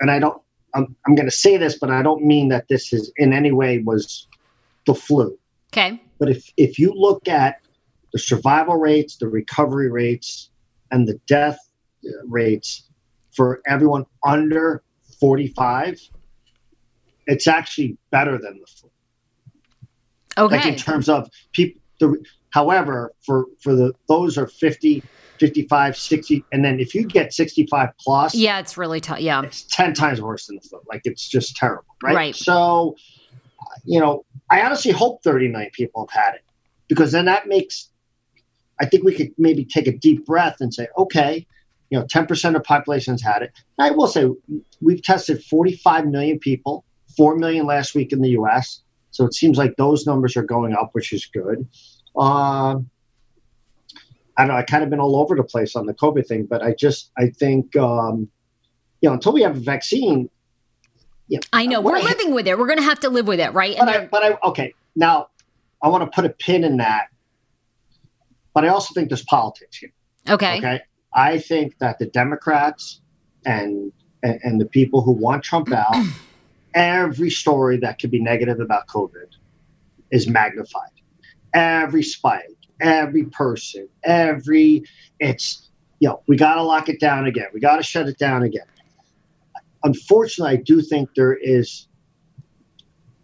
and 0.00 0.10
I 0.10 0.18
don't 0.18 0.42
I'm, 0.74 0.94
I'm 1.06 1.14
going 1.14 1.28
to 1.28 1.36
say 1.36 1.56
this, 1.56 1.78
but 1.78 1.90
I 1.90 2.02
don't 2.02 2.24
mean 2.24 2.48
that 2.48 2.68
this 2.68 2.92
is 2.92 3.12
in 3.16 3.32
any 3.32 3.52
way 3.52 3.78
was 3.78 4.26
the 4.86 4.94
flu. 4.94 5.38
Okay. 5.72 6.00
But 6.18 6.30
if, 6.30 6.52
if 6.56 6.78
you 6.78 6.92
look 6.94 7.28
at 7.28 7.60
the 8.12 8.18
survival 8.18 8.76
rates, 8.76 9.16
the 9.16 9.28
recovery 9.28 9.90
rates, 9.90 10.50
and 10.90 11.06
the 11.06 11.18
death 11.26 11.58
uh, 12.04 12.08
rates 12.26 12.88
for 13.32 13.60
everyone 13.66 14.04
under 14.26 14.82
45, 15.20 16.00
it's 17.26 17.46
actually 17.46 17.96
better 18.10 18.38
than 18.38 18.60
the 18.60 18.66
flu. 18.66 18.90
Okay. 20.36 20.56
Like 20.56 20.66
in 20.66 20.76
terms 20.76 21.08
of 21.08 21.28
people, 21.52 21.80
the, 22.00 22.22
however, 22.50 23.12
for, 23.24 23.46
for 23.62 23.74
the, 23.74 23.92
those 24.08 24.36
are 24.38 24.46
50, 24.46 25.02
55, 25.40 25.96
60. 25.96 26.44
And 26.52 26.64
then 26.64 26.78
if 26.78 26.94
you 26.94 27.04
get 27.04 27.32
65 27.32 27.88
plus. 27.98 28.34
Yeah, 28.34 28.60
it's 28.60 28.76
really 28.76 29.00
tough. 29.00 29.20
Yeah. 29.20 29.42
It's 29.42 29.62
10 29.62 29.94
times 29.94 30.20
worse 30.20 30.46
than 30.46 30.56
the 30.56 30.62
flu. 30.62 30.80
Like 30.86 31.00
it's 31.04 31.26
just 31.26 31.56
terrible. 31.56 31.96
Right. 32.02 32.14
Right. 32.14 32.36
So, 32.36 32.94
you 33.84 33.98
know, 33.98 34.24
I 34.50 34.60
honestly 34.60 34.92
hope 34.92 35.22
30 35.24 35.48
million 35.48 35.70
people 35.72 36.06
have 36.06 36.24
had 36.24 36.34
it 36.34 36.44
because 36.88 37.10
then 37.10 37.24
that 37.24 37.48
makes, 37.48 37.88
I 38.80 38.86
think 38.86 39.02
we 39.02 39.14
could 39.14 39.32
maybe 39.38 39.64
take 39.64 39.86
a 39.86 39.96
deep 39.96 40.26
breath 40.26 40.58
and 40.60 40.72
say, 40.72 40.88
okay, 40.98 41.46
you 41.88 41.98
know, 41.98 42.04
10% 42.04 42.54
of 42.54 42.62
populations 42.62 43.22
had 43.22 43.42
it. 43.42 43.52
I 43.78 43.90
will 43.90 44.08
say 44.08 44.28
we've 44.82 45.02
tested 45.02 45.42
45 45.42 46.06
million 46.06 46.38
people, 46.38 46.84
4 47.16 47.36
million 47.36 47.66
last 47.66 47.94
week 47.94 48.12
in 48.12 48.20
the 48.20 48.30
US. 48.30 48.82
So 49.10 49.24
it 49.24 49.34
seems 49.34 49.56
like 49.56 49.76
those 49.76 50.06
numbers 50.06 50.36
are 50.36 50.42
going 50.42 50.74
up, 50.74 50.90
which 50.92 51.12
is 51.14 51.26
good. 51.26 51.66
Uh, 52.14 52.76
I 54.36 54.42
don't 54.42 54.48
know, 54.48 54.56
I 54.56 54.62
kind 54.62 54.82
of 54.82 54.90
been 54.90 55.00
all 55.00 55.16
over 55.16 55.34
the 55.34 55.44
place 55.44 55.76
on 55.76 55.86
the 55.86 55.94
COVID 55.94 56.26
thing, 56.26 56.46
but 56.46 56.62
I 56.62 56.74
just, 56.74 57.10
I 57.18 57.28
think, 57.28 57.76
um, 57.76 58.28
you 59.00 59.08
know, 59.08 59.14
until 59.14 59.32
we 59.32 59.42
have 59.42 59.56
a 59.56 59.60
vaccine, 59.60 60.30
you 61.28 61.38
know, 61.38 61.42
I 61.52 61.66
know 61.66 61.80
we're 61.80 61.98
I, 61.98 62.02
living 62.02 62.34
with 62.34 62.46
it. 62.46 62.58
We're 62.58 62.66
going 62.66 62.78
to 62.78 62.84
have 62.84 63.00
to 63.00 63.10
live 63.10 63.26
with 63.26 63.40
it, 63.40 63.52
right? 63.52 63.76
But, 63.78 63.88
I, 63.88 64.06
but 64.06 64.24
I, 64.24 64.38
okay, 64.48 64.74
now 64.96 65.28
I 65.82 65.88
want 65.88 66.04
to 66.04 66.10
put 66.14 66.24
a 66.24 66.30
pin 66.30 66.64
in 66.64 66.78
that, 66.78 67.08
but 68.54 68.64
I 68.64 68.68
also 68.68 68.94
think 68.94 69.08
there's 69.08 69.24
politics 69.24 69.76
here. 69.76 69.92
Okay. 70.28 70.58
Okay. 70.58 70.80
I 71.14 71.38
think 71.38 71.78
that 71.78 71.98
the 71.98 72.06
Democrats 72.06 73.00
and, 73.44 73.92
and, 74.22 74.40
and 74.42 74.60
the 74.60 74.66
people 74.66 75.02
who 75.02 75.12
want 75.12 75.42
Trump 75.44 75.72
out 75.72 75.94
every 76.74 77.30
story 77.30 77.78
that 77.78 77.98
could 77.98 78.10
be 78.10 78.20
negative 78.20 78.60
about 78.60 78.86
COVID 78.86 79.28
is 80.10 80.28
magnified. 80.28 80.90
Every 81.54 82.02
spike, 82.02 82.56
every 82.80 83.24
person, 83.24 83.88
every 84.04 84.84
it's 85.18 85.68
you 86.00 86.08
know, 86.08 86.22
we 86.26 86.36
got 86.36 86.54
to 86.54 86.62
lock 86.62 86.88
it 86.88 86.98
down 86.98 87.26
again. 87.26 87.46
We 87.52 87.60
got 87.60 87.76
to 87.76 87.82
shut 87.82 88.08
it 88.08 88.18
down 88.18 88.42
again. 88.42 88.64
Unfortunately, 89.84 90.54
I 90.54 90.62
do 90.62 90.80
think 90.80 91.10
there 91.14 91.34
is 91.34 91.88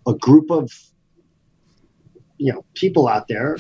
a 0.07 0.15
group 0.15 0.51
of 0.51 0.73
you 2.39 2.53
know 2.53 2.65
people 2.75 3.09
out 3.09 3.29
there 3.29 3.57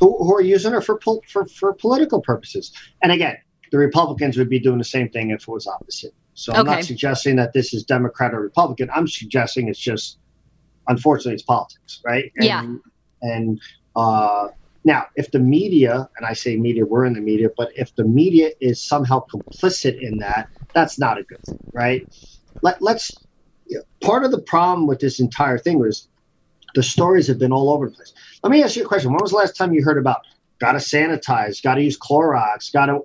who, 0.00 0.16
who 0.18 0.34
are 0.34 0.40
using 0.40 0.74
it 0.74 0.82
for, 0.82 0.98
for 1.28 1.46
for 1.46 1.72
political 1.74 2.20
purposes. 2.20 2.72
And 3.02 3.12
again, 3.12 3.36
the 3.70 3.78
Republicans 3.78 4.36
would 4.36 4.48
be 4.48 4.58
doing 4.58 4.78
the 4.78 4.84
same 4.84 5.08
thing 5.08 5.30
if 5.30 5.42
it 5.42 5.48
was 5.48 5.66
opposite. 5.66 6.14
So 6.34 6.52
I'm 6.52 6.66
not 6.66 6.84
suggesting 6.84 7.36
that 7.36 7.54
this 7.54 7.72
is 7.72 7.82
Democrat 7.82 8.34
or 8.34 8.40
Republican. 8.40 8.90
I'm 8.94 9.08
suggesting 9.08 9.68
it's 9.68 9.78
just, 9.78 10.18
unfortunately, 10.86 11.32
it's 11.32 11.42
politics, 11.42 12.02
right? 12.04 12.30
And, 12.36 12.44
yeah. 12.44 12.74
And 13.22 13.60
uh, 13.96 14.48
now, 14.86 15.06
if 15.16 15.32
the 15.32 15.40
media, 15.40 16.08
and 16.16 16.24
I 16.24 16.32
say 16.32 16.56
media, 16.56 16.86
we're 16.86 17.04
in 17.06 17.14
the 17.14 17.20
media, 17.20 17.48
but 17.56 17.70
if 17.74 17.92
the 17.96 18.04
media 18.04 18.52
is 18.60 18.80
somehow 18.80 19.26
complicit 19.26 20.00
in 20.00 20.18
that, 20.18 20.46
that's 20.74 20.96
not 20.96 21.18
a 21.18 21.24
good 21.24 21.44
thing, 21.44 21.58
right? 21.72 22.06
Let, 22.62 22.80
let's, 22.80 23.26
you 23.66 23.78
know, 23.78 23.82
part 24.00 24.24
of 24.24 24.30
the 24.30 24.40
problem 24.40 24.86
with 24.86 25.00
this 25.00 25.18
entire 25.18 25.58
thing 25.58 25.80
was 25.80 26.08
the 26.76 26.84
stories 26.84 27.26
have 27.26 27.36
been 27.36 27.50
all 27.50 27.70
over 27.70 27.88
the 27.88 27.96
place. 27.96 28.14
Let 28.44 28.52
me 28.52 28.62
ask 28.62 28.76
you 28.76 28.84
a 28.84 28.86
question. 28.86 29.10
When 29.10 29.18
was 29.20 29.32
the 29.32 29.38
last 29.38 29.56
time 29.56 29.74
you 29.74 29.82
heard 29.82 29.98
about 29.98 30.20
got 30.60 30.72
to 30.72 30.78
sanitize, 30.78 31.60
got 31.60 31.74
to 31.74 31.82
use 31.82 31.98
Clorox, 31.98 32.72
got 32.72 32.86
to, 32.86 33.00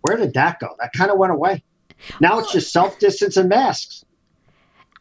where 0.00 0.16
did 0.16 0.34
that 0.34 0.58
go? 0.58 0.70
That 0.80 0.92
kind 0.92 1.12
of 1.12 1.18
went 1.18 1.32
away. 1.32 1.62
Now 2.20 2.30
well, 2.30 2.40
it's 2.40 2.52
just 2.52 2.72
self 2.72 2.98
distance 2.98 3.36
and 3.36 3.48
masks. 3.48 4.04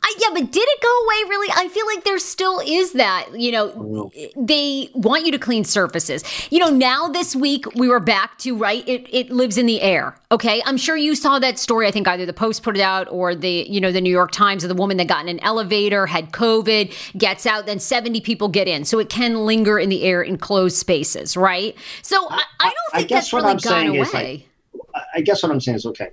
I, 0.06 0.14
yeah, 0.20 0.28
but 0.34 0.52
did 0.52 0.68
it 0.68 0.82
go 0.82 1.04
away 1.06 1.30
really? 1.30 1.54
I 1.56 1.70
feel 1.70 1.86
like 1.86 2.04
there 2.04 2.20
still 2.20 2.60
is 2.60 2.92
that. 2.94 3.30
You 3.34 3.54
know, 3.54 3.70
oh, 3.70 4.12
eh, 4.16 4.28
they 4.36 4.90
want 4.94 5.26
you 5.26 5.32
to 5.32 5.40
clean 5.40 5.64
surfaces. 5.64 6.26
You 6.52 6.60
know, 6.60 6.70
now 6.70 7.08
this 7.08 7.38
week 7.38 7.74
we 7.76 7.88
were 7.88 8.02
back 8.02 8.38
to 8.40 8.56
right. 8.56 8.88
It 8.88 9.08
it 9.14 9.32
lives 9.32 9.58
in 9.58 9.66
the 9.66 9.82
air. 9.82 10.18
Okay, 10.30 10.62
I'm 10.66 10.76
sure 10.76 10.98
you 10.98 11.16
saw 11.16 11.40
that 11.40 11.58
story. 11.58 11.88
I 11.88 11.92
think 11.92 12.08
either 12.10 12.26
the 12.26 12.34
Post 12.34 12.64
put 12.64 12.76
it 12.76 12.82
out 12.82 13.08
or 13.12 13.34
the 13.34 13.66
you 13.70 13.80
know 13.80 13.94
the 13.94 14.02
New 14.02 14.12
York 14.12 14.32
Times 14.32 14.66
of 14.66 14.68
the 14.68 14.76
woman 14.76 14.98
that 14.98 15.08
got 15.08 15.22
in 15.22 15.30
an 15.30 15.40
elevator 15.40 16.06
had 16.06 16.34
COVID, 16.34 17.18
gets 17.18 17.46
out, 17.46 17.66
then 17.66 17.80
70 17.80 18.20
people 18.22 18.50
get 18.50 18.68
in, 18.68 18.84
so 18.84 19.00
it 19.00 19.08
can 19.08 19.46
linger 19.46 19.80
in 19.80 19.88
the 19.88 20.04
air 20.04 20.22
in 20.22 20.38
closed 20.38 20.76
spaces, 20.76 21.38
right? 21.38 21.78
So 22.02 22.28
I, 22.30 22.44
I 22.60 22.66
don't 22.66 23.00
think 23.00 23.12
I 23.12 23.16
that's 23.16 23.32
really 23.32 23.52
I'm 23.52 23.58
gone 23.58 23.88
away. 23.88 24.48
Like, 24.94 25.04
I 25.16 25.22
guess 25.22 25.44
what 25.44 25.52
I'm 25.52 25.62
saying 25.62 25.78
is 25.78 25.86
okay. 25.86 26.10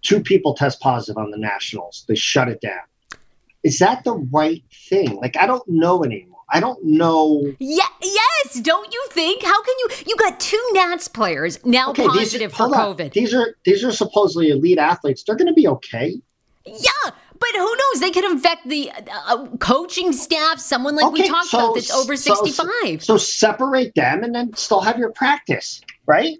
Two 0.00 0.22
people 0.22 0.54
test 0.54 0.80
positive 0.80 1.18
on 1.18 1.30
the 1.30 1.38
Nationals. 1.38 2.04
They 2.08 2.14
shut 2.14 2.48
it 2.48 2.62
down 2.62 2.80
is 3.66 3.80
that 3.80 4.04
the 4.04 4.14
right 4.14 4.62
thing? 4.88 5.16
Like, 5.16 5.36
I 5.36 5.44
don't 5.44 5.66
know 5.66 6.04
anymore. 6.04 6.38
I 6.48 6.60
don't 6.60 6.78
know. 6.84 7.52
Yeah, 7.58 7.82
yes. 8.00 8.60
Don't 8.60 8.94
you 8.94 9.06
think? 9.10 9.42
How 9.42 9.60
can 9.60 9.74
you? 9.80 9.88
You 10.06 10.16
got 10.16 10.38
two 10.38 10.64
Nats 10.72 11.08
players 11.08 11.58
now 11.66 11.90
okay, 11.90 12.06
positive 12.06 12.52
these, 12.52 12.56
for 12.56 12.68
COVID. 12.68 13.12
These 13.12 13.34
are 13.34 13.56
these 13.64 13.82
are 13.82 13.90
supposedly 13.90 14.50
elite 14.50 14.78
athletes. 14.78 15.24
They're 15.24 15.34
going 15.34 15.48
to 15.48 15.52
be 15.52 15.66
okay. 15.66 16.14
Yeah, 16.64 16.90
but 17.04 17.48
who 17.54 17.76
knows? 17.76 18.00
They 18.00 18.12
could 18.12 18.24
infect 18.24 18.68
the 18.68 18.92
uh, 19.26 19.48
coaching 19.58 20.12
staff. 20.12 20.60
Someone 20.60 20.94
like 20.94 21.06
okay, 21.06 21.22
we 21.22 21.28
talked 21.28 21.48
so, 21.48 21.58
about 21.58 21.74
that's 21.74 21.92
over 21.92 22.14
sixty-five. 22.14 23.02
So, 23.02 23.16
so 23.16 23.18
separate 23.18 23.96
them 23.96 24.22
and 24.22 24.32
then 24.32 24.54
still 24.54 24.80
have 24.80 24.98
your 24.98 25.10
practice, 25.10 25.80
right? 26.06 26.38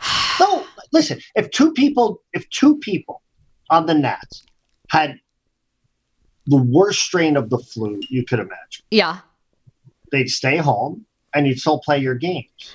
no, 0.40 0.64
listen. 0.92 1.20
If 1.34 1.50
two 1.50 1.74
people, 1.74 2.22
if 2.32 2.48
two 2.48 2.78
people 2.78 3.20
on 3.68 3.84
the 3.84 3.92
Nats 3.92 4.46
had 4.88 5.20
the 6.46 6.56
worst 6.56 7.00
strain 7.00 7.36
of 7.36 7.50
the 7.50 7.58
flu 7.58 8.00
you 8.08 8.24
could 8.24 8.38
imagine. 8.38 8.84
Yeah. 8.90 9.18
They'd 10.10 10.28
stay 10.28 10.56
home 10.56 11.06
and 11.34 11.46
you'd 11.46 11.60
still 11.60 11.80
play 11.80 11.98
your 11.98 12.14
games. 12.14 12.74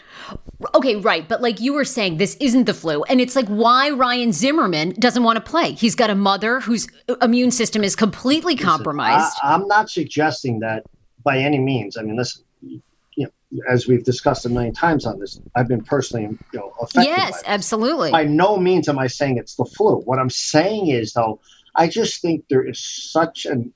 Okay, 0.74 0.96
right. 0.96 1.28
But 1.28 1.42
like 1.42 1.60
you 1.60 1.74
were 1.74 1.86
saying, 1.86 2.18
this 2.18 2.36
isn't 2.40 2.66
the 2.66 2.74
flu. 2.74 3.04
And 3.04 3.20
it's 3.22 3.36
like 3.36 3.48
why 3.48 3.90
Ryan 3.92 4.32
Zimmerman 4.32 4.92
doesn't 4.92 5.24
want 5.24 5.38
to 5.38 5.42
play. 5.42 5.74
He's 5.74 5.96
got 5.96 6.10
a 6.10 6.16
mother 6.16 6.60
whose 6.60 6.88
uh, 7.10 7.16
immune 7.22 7.52
system 7.52 7.84
is 7.84 7.96
completely 7.96 8.54
listen, 8.54 8.68
compromised. 8.68 9.36
I, 9.44 9.54
am 9.54 9.68
not 9.68 9.90
suggesting 9.90 10.60
that 10.60 10.86
by 11.24 11.38
any 11.38 11.60
means. 11.60 11.98
I 11.98 12.02
mean, 12.02 12.16
listen, 12.16 12.44
you 12.62 12.82
know, 13.18 13.62
as 13.70 13.88
we've 13.88 14.04
discussed 14.04 14.46
a 14.46 14.50
million 14.50 14.74
times 14.74 15.06
on 15.06 15.20
this, 15.20 15.40
I've 15.56 15.68
been 15.68 15.84
personally, 15.84 16.38
you 16.54 16.60
know, 16.60 16.74
affected. 16.82 17.10
Yes, 17.10 17.44
absolutely. 17.46 18.12
By 18.12 18.24
no 18.24 18.58
means 18.58 18.88
am 18.88 18.98
I 18.98 19.08
saying 19.08 19.38
it's 19.38 19.56
the 19.56 19.66
flu. 19.66 19.98
What 20.02 20.18
I'm 20.20 20.30
saying 20.30 20.88
is, 20.88 21.14
though, 21.14 21.40
I 21.76 21.88
just 21.88 22.22
think 22.22 22.46
there 22.50 22.66
is 22.66 22.80
such 22.80 23.46
an 23.46 23.74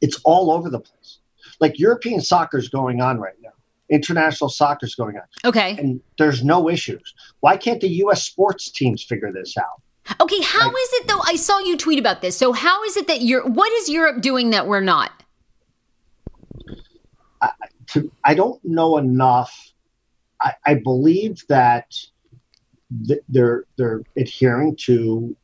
it's 0.00 0.20
all 0.24 0.50
over 0.50 0.68
the 0.68 0.80
place. 0.80 1.18
Like 1.60 1.78
European 1.78 2.20
soccer 2.20 2.58
is 2.58 2.68
going 2.68 3.00
on 3.00 3.18
right 3.18 3.36
now. 3.42 3.50
International 3.88 4.50
soccer 4.50 4.86
is 4.86 4.94
going 4.94 5.16
on. 5.16 5.22
Okay. 5.44 5.76
And 5.78 6.00
there's 6.18 6.44
no 6.44 6.68
issues. 6.68 7.14
Why 7.40 7.56
can't 7.56 7.80
the 7.80 7.88
US 8.04 8.22
sports 8.22 8.70
teams 8.70 9.02
figure 9.02 9.32
this 9.32 9.56
out? 9.56 9.80
Okay, 10.20 10.42
how 10.42 10.66
like, 10.66 10.74
is 10.74 10.88
it 10.92 11.08
though? 11.08 11.20
I 11.24 11.36
saw 11.36 11.58
you 11.60 11.78
tweet 11.78 11.98
about 11.98 12.20
this. 12.20 12.36
So 12.36 12.52
how 12.52 12.84
is 12.84 12.96
it 12.98 13.06
that 13.06 13.22
you're 13.22 13.46
what 13.46 13.72
is 13.72 13.88
Europe 13.88 14.20
doing 14.20 14.50
that 14.50 14.66
we're 14.66 14.80
not? 14.80 15.10
I, 17.40 17.50
to, 17.88 18.10
I 18.22 18.34
don't 18.34 18.62
know 18.64 18.98
enough. 18.98 19.72
I, 20.42 20.52
I 20.66 20.74
believe 20.74 21.42
that 21.48 21.94
th- 23.06 23.22
they're 23.30 23.64
they're 23.76 24.02
adhering 24.16 24.76
to 24.82 25.34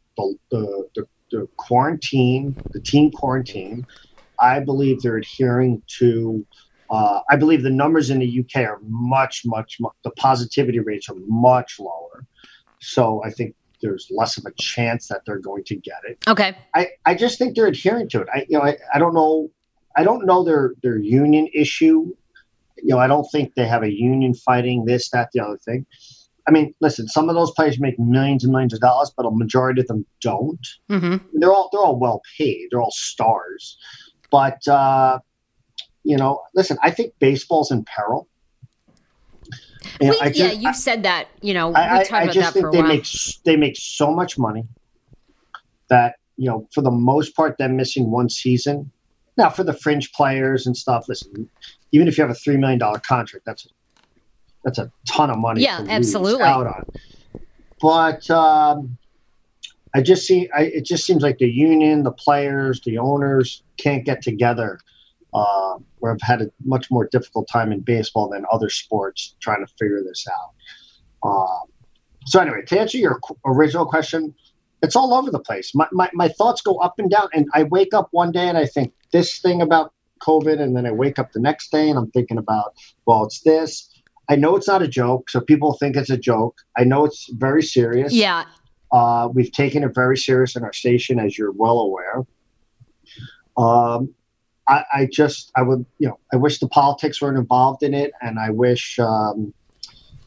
the, 0.50 0.89
the, 0.95 1.07
the, 1.31 1.49
quarantine, 1.57 2.57
the 2.73 2.81
team 2.81 3.11
quarantine. 3.11 3.87
I 4.39 4.61
believe 4.61 5.03
they're 5.03 5.19
adhering 5.19 5.83
to. 5.99 6.47
Uh, 6.91 7.21
I 7.31 7.37
believe 7.37 7.62
the 7.62 7.71
numbers 7.71 8.11
in 8.11 8.19
the 8.19 8.41
UK 8.41 8.65
are 8.65 8.81
much, 8.83 9.43
much, 9.45 9.77
much. 9.79 9.93
The 10.03 10.11
positivity 10.12 10.81
rates 10.81 11.09
are 11.09 11.17
much 11.27 11.79
lower, 11.79 12.27
so 12.81 13.23
I 13.25 13.31
think 13.31 13.55
there's 13.83 14.09
less 14.11 14.37
of 14.37 14.47
a 14.47 14.53
chance 14.53 15.09
that 15.09 15.23
they're 15.25 15.39
going 15.39 15.65
to 15.65 15.77
get 15.77 16.00
it. 16.09 16.19
Okay. 16.29 16.57
I, 16.75 16.89
I 17.05 17.15
just 17.15 17.39
think 17.39 17.57
they're 17.57 17.67
adhering 17.67 18.09
to 18.11 18.23
it. 18.23 18.29
I 18.33 18.47
you 18.49 18.59
know 18.59 18.65
I, 18.65 18.77
I 18.93 18.99
don't 18.99 19.15
know 19.15 19.50
I 19.97 20.05
don't 20.05 20.27
know 20.27 20.45
their 20.45 20.75
their 20.83 20.99
union 20.99 21.49
issue. 21.55 22.15
You 22.83 22.95
know 22.95 22.99
I 22.99 23.07
don't 23.07 23.27
think 23.31 23.55
they 23.55 23.67
have 23.67 23.83
a 23.83 23.93
union 23.93 24.35
fighting 24.35 24.85
this 24.85 25.11
that 25.11 25.31
the 25.33 25.41
other 25.41 25.59
thing. 25.59 25.87
I 26.50 26.52
mean, 26.52 26.75
listen, 26.80 27.07
some 27.07 27.28
of 27.28 27.37
those 27.37 27.52
players 27.52 27.78
make 27.78 27.97
millions 27.97 28.42
and 28.42 28.50
millions 28.50 28.75
of 28.75 28.80
dollars, 28.80 29.12
but 29.16 29.25
a 29.25 29.30
majority 29.30 29.83
of 29.83 29.87
them 29.87 30.04
don't. 30.21 30.66
Mm-hmm. 30.90 31.25
They're 31.35 31.52
all 31.52 31.69
they're 31.73 31.80
all 31.80 31.97
well 31.97 32.23
paid. 32.37 32.66
They're 32.71 32.83
all 32.83 32.90
stars, 32.90 33.78
but 34.33 34.66
uh, 34.66 35.21
you 36.02 36.16
know, 36.16 36.42
listen, 36.52 36.76
I 36.83 36.90
think 36.90 37.14
baseball's 37.21 37.71
in 37.71 37.85
peril. 37.85 38.26
We, 40.00 40.09
just, 40.09 40.37
yeah, 40.37 40.50
you've 40.50 40.66
I, 40.66 40.73
said 40.73 41.04
that. 41.04 41.28
You 41.40 41.54
know, 41.54 41.73
I, 41.73 42.00
I, 42.00 42.07
I 42.11 42.26
just 42.26 42.52
think 42.52 42.73
they 42.73 42.83
make 42.83 43.07
they 43.45 43.54
make 43.54 43.76
so 43.76 44.12
much 44.12 44.37
money 44.37 44.66
that 45.88 46.16
you 46.37 46.47
know, 46.47 46.66
for 46.75 46.83
the 46.83 46.90
most 46.90 47.37
part, 47.37 47.59
they're 47.59 47.69
missing 47.69 48.11
one 48.11 48.28
season. 48.28 48.90
Now, 49.37 49.50
for 49.50 49.62
the 49.62 49.73
fringe 49.73 50.12
players 50.12 50.66
and 50.66 50.76
stuff, 50.76 51.09
listen, 51.09 51.49
even 51.92 52.09
if 52.09 52.19
you 52.19 52.23
have 52.23 52.30
a 52.30 52.35
three 52.35 52.57
million 52.57 52.80
dollar 52.80 52.99
contract, 52.99 53.45
that's 53.47 53.69
that's 54.64 54.79
a 54.79 54.90
ton 55.09 55.31
of 55.31 55.38
money. 55.38 55.62
Yeah, 55.62 55.85
absolutely. 55.88 56.45
Out 56.45 56.67
on. 56.67 56.85
But 57.81 58.31
um, 58.31 58.99
I 59.95 60.02
just 60.02 60.26
see, 60.26 60.49
I, 60.55 60.62
it 60.62 60.85
just 60.85 61.05
seems 61.05 61.23
like 61.23 61.38
the 61.38 61.50
union, 61.50 62.02
the 62.02 62.12
players, 62.12 62.81
the 62.83 62.99
owners 62.99 63.62
can't 63.76 64.05
get 64.05 64.23
together. 64.23 64.79
Uh, 65.33 65.76
where 66.00 66.11
I've 66.11 66.21
had 66.23 66.43
a 66.43 66.50
much 66.64 66.90
more 66.90 67.07
difficult 67.07 67.47
time 67.47 67.71
in 67.71 67.81
baseball 67.81 68.29
than 68.31 68.45
other 68.50 68.69
sports 68.69 69.37
trying 69.40 69.64
to 69.64 69.73
figure 69.79 70.02
this 70.02 70.26
out. 70.29 71.29
Um, 71.29 71.69
so 72.26 72.40
anyway, 72.40 72.62
to 72.67 72.81
answer 72.81 72.99
your 72.99 73.21
original 73.47 73.87
question, 73.87 74.35
it's 74.83 74.97
all 74.97 75.14
over 75.14 75.31
the 75.31 75.38
place. 75.38 75.75
My, 75.75 75.87
my, 75.93 76.11
my 76.14 76.29
thoughts 76.29 76.62
go 76.62 76.76
up 76.79 76.95
and 76.99 77.11
down, 77.11 77.29
and 77.33 77.49
I 77.55 77.64
wake 77.64 77.95
up 77.95 78.09
one 78.11 78.33
day 78.33 78.49
and 78.49 78.59
I 78.59 78.67
think 78.67 78.93
this 79.12 79.38
thing 79.38 79.62
about 79.62 79.93
COVID, 80.23 80.61
and 80.61 80.76
then 80.76 80.87
I 80.87 80.90
wake 80.90 81.19
up 81.19 81.33
the 81.33 81.40
next 81.40 81.71
day 81.71 81.88
and 81.88 81.99
I'm 81.99 82.11
thinking 82.11 82.38
about, 82.38 82.75
well, 83.07 83.25
it's 83.25 83.40
this, 83.40 83.89
I 84.30 84.37
know 84.37 84.54
it's 84.54 84.68
not 84.68 84.80
a 84.80 84.87
joke, 84.87 85.28
so 85.28 85.40
people 85.40 85.75
think 85.75 85.96
it's 85.96 86.08
a 86.08 86.16
joke. 86.16 86.56
I 86.78 86.84
know 86.84 87.04
it's 87.04 87.28
very 87.32 87.64
serious. 87.64 88.12
Yeah. 88.12 88.44
Uh, 88.92 89.28
we've 89.34 89.50
taken 89.50 89.82
it 89.82 89.92
very 89.92 90.16
serious 90.16 90.54
in 90.54 90.62
our 90.62 90.72
station, 90.72 91.18
as 91.18 91.37
you're 91.37 91.50
well 91.50 91.80
aware. 91.80 92.22
Um, 93.56 94.14
I, 94.68 94.84
I, 94.94 95.08
just, 95.10 95.50
I 95.56 95.62
would, 95.62 95.84
you 95.99 96.08
know, 96.08 96.20
I 96.32 96.37
wish 96.37 96.60
the 96.60 96.68
politics 96.68 97.20
weren't 97.20 97.38
involved 97.38 97.82
in 97.82 97.92
it, 97.92 98.12
and 98.22 98.38
I 98.38 98.50
wish, 98.50 99.00
um, 99.00 99.52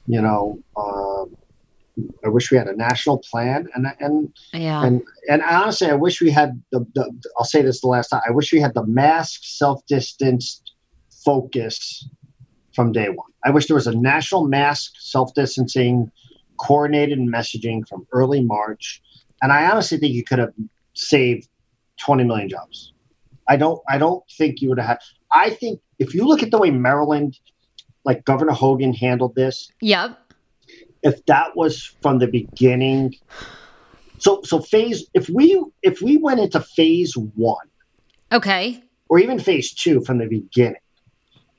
you 0.06 0.22
know, 0.22 0.60
uh, 0.76 1.24
I 2.26 2.28
wish 2.28 2.52
we 2.52 2.58
had 2.58 2.68
a 2.68 2.76
national 2.76 3.20
plan, 3.20 3.68
and 3.76 3.86
and 4.00 4.36
yeah, 4.52 4.84
and 4.84 5.04
and 5.30 5.44
honestly, 5.44 5.92
I 5.92 5.94
wish 5.94 6.22
we 6.22 6.32
had 6.32 6.60
the, 6.72 6.80
the. 6.96 7.14
I'll 7.38 7.46
say 7.46 7.62
this 7.62 7.82
the 7.82 7.88
last 7.88 8.08
time. 8.08 8.22
I 8.28 8.32
wish 8.32 8.52
we 8.52 8.60
had 8.60 8.74
the 8.74 8.86
mask, 8.88 9.42
self 9.44 9.86
distanced 9.86 10.74
focus 11.24 12.10
from 12.74 12.92
day 12.92 13.10
one. 13.10 13.30
I 13.46 13.52
wish 13.52 13.68
there 13.68 13.76
was 13.76 13.88
a 13.88 13.96
national 13.96 14.48
mask, 14.48 14.94
self 15.00 15.34
distancing, 15.34 16.12
coordinated 16.58 17.20
messaging 17.20 17.88
from 17.88 18.06
early 18.12 18.42
March. 18.44 19.02
And 19.42 19.52
I 19.52 19.70
honestly 19.70 19.98
think 19.98 20.14
you 20.14 20.24
could 20.24 20.40
have 20.40 20.54
saved 20.94 21.48
20 22.00 22.24
million 22.24 22.50
jobs. 22.50 22.94
I 23.48 23.58
don't 23.58 23.80
I 23.90 23.98
don't 23.98 24.24
think 24.38 24.62
you 24.62 24.70
would 24.70 24.80
have 24.80 25.00
I 25.32 25.50
think 25.50 25.82
if 26.00 26.14
you 26.14 26.26
look 26.26 26.44
at 26.44 26.52
the 26.52 26.58
way 26.58 26.72
Maryland, 26.72 27.38
like 28.06 28.24
Governor 28.26 28.54
Hogan 28.54 28.94
handled 28.94 29.36
this, 29.36 29.70
Yep. 29.82 30.18
if 31.04 31.26
that 31.26 31.56
was 31.56 31.84
from 32.02 32.20
the 32.20 32.28
beginning, 32.28 33.16
so 34.20 34.42
so 34.44 34.60
phase 34.60 35.06
if 35.14 35.30
we 35.30 35.62
if 35.82 36.02
we 36.02 36.18
went 36.18 36.40
into 36.40 36.62
phase 36.62 37.16
one 37.18 37.68
Okay. 38.32 38.82
or 39.10 39.20
even 39.20 39.40
phase 39.40 39.74
two 39.74 40.02
from 40.06 40.20
the 40.20 40.28
beginning, 40.28 40.76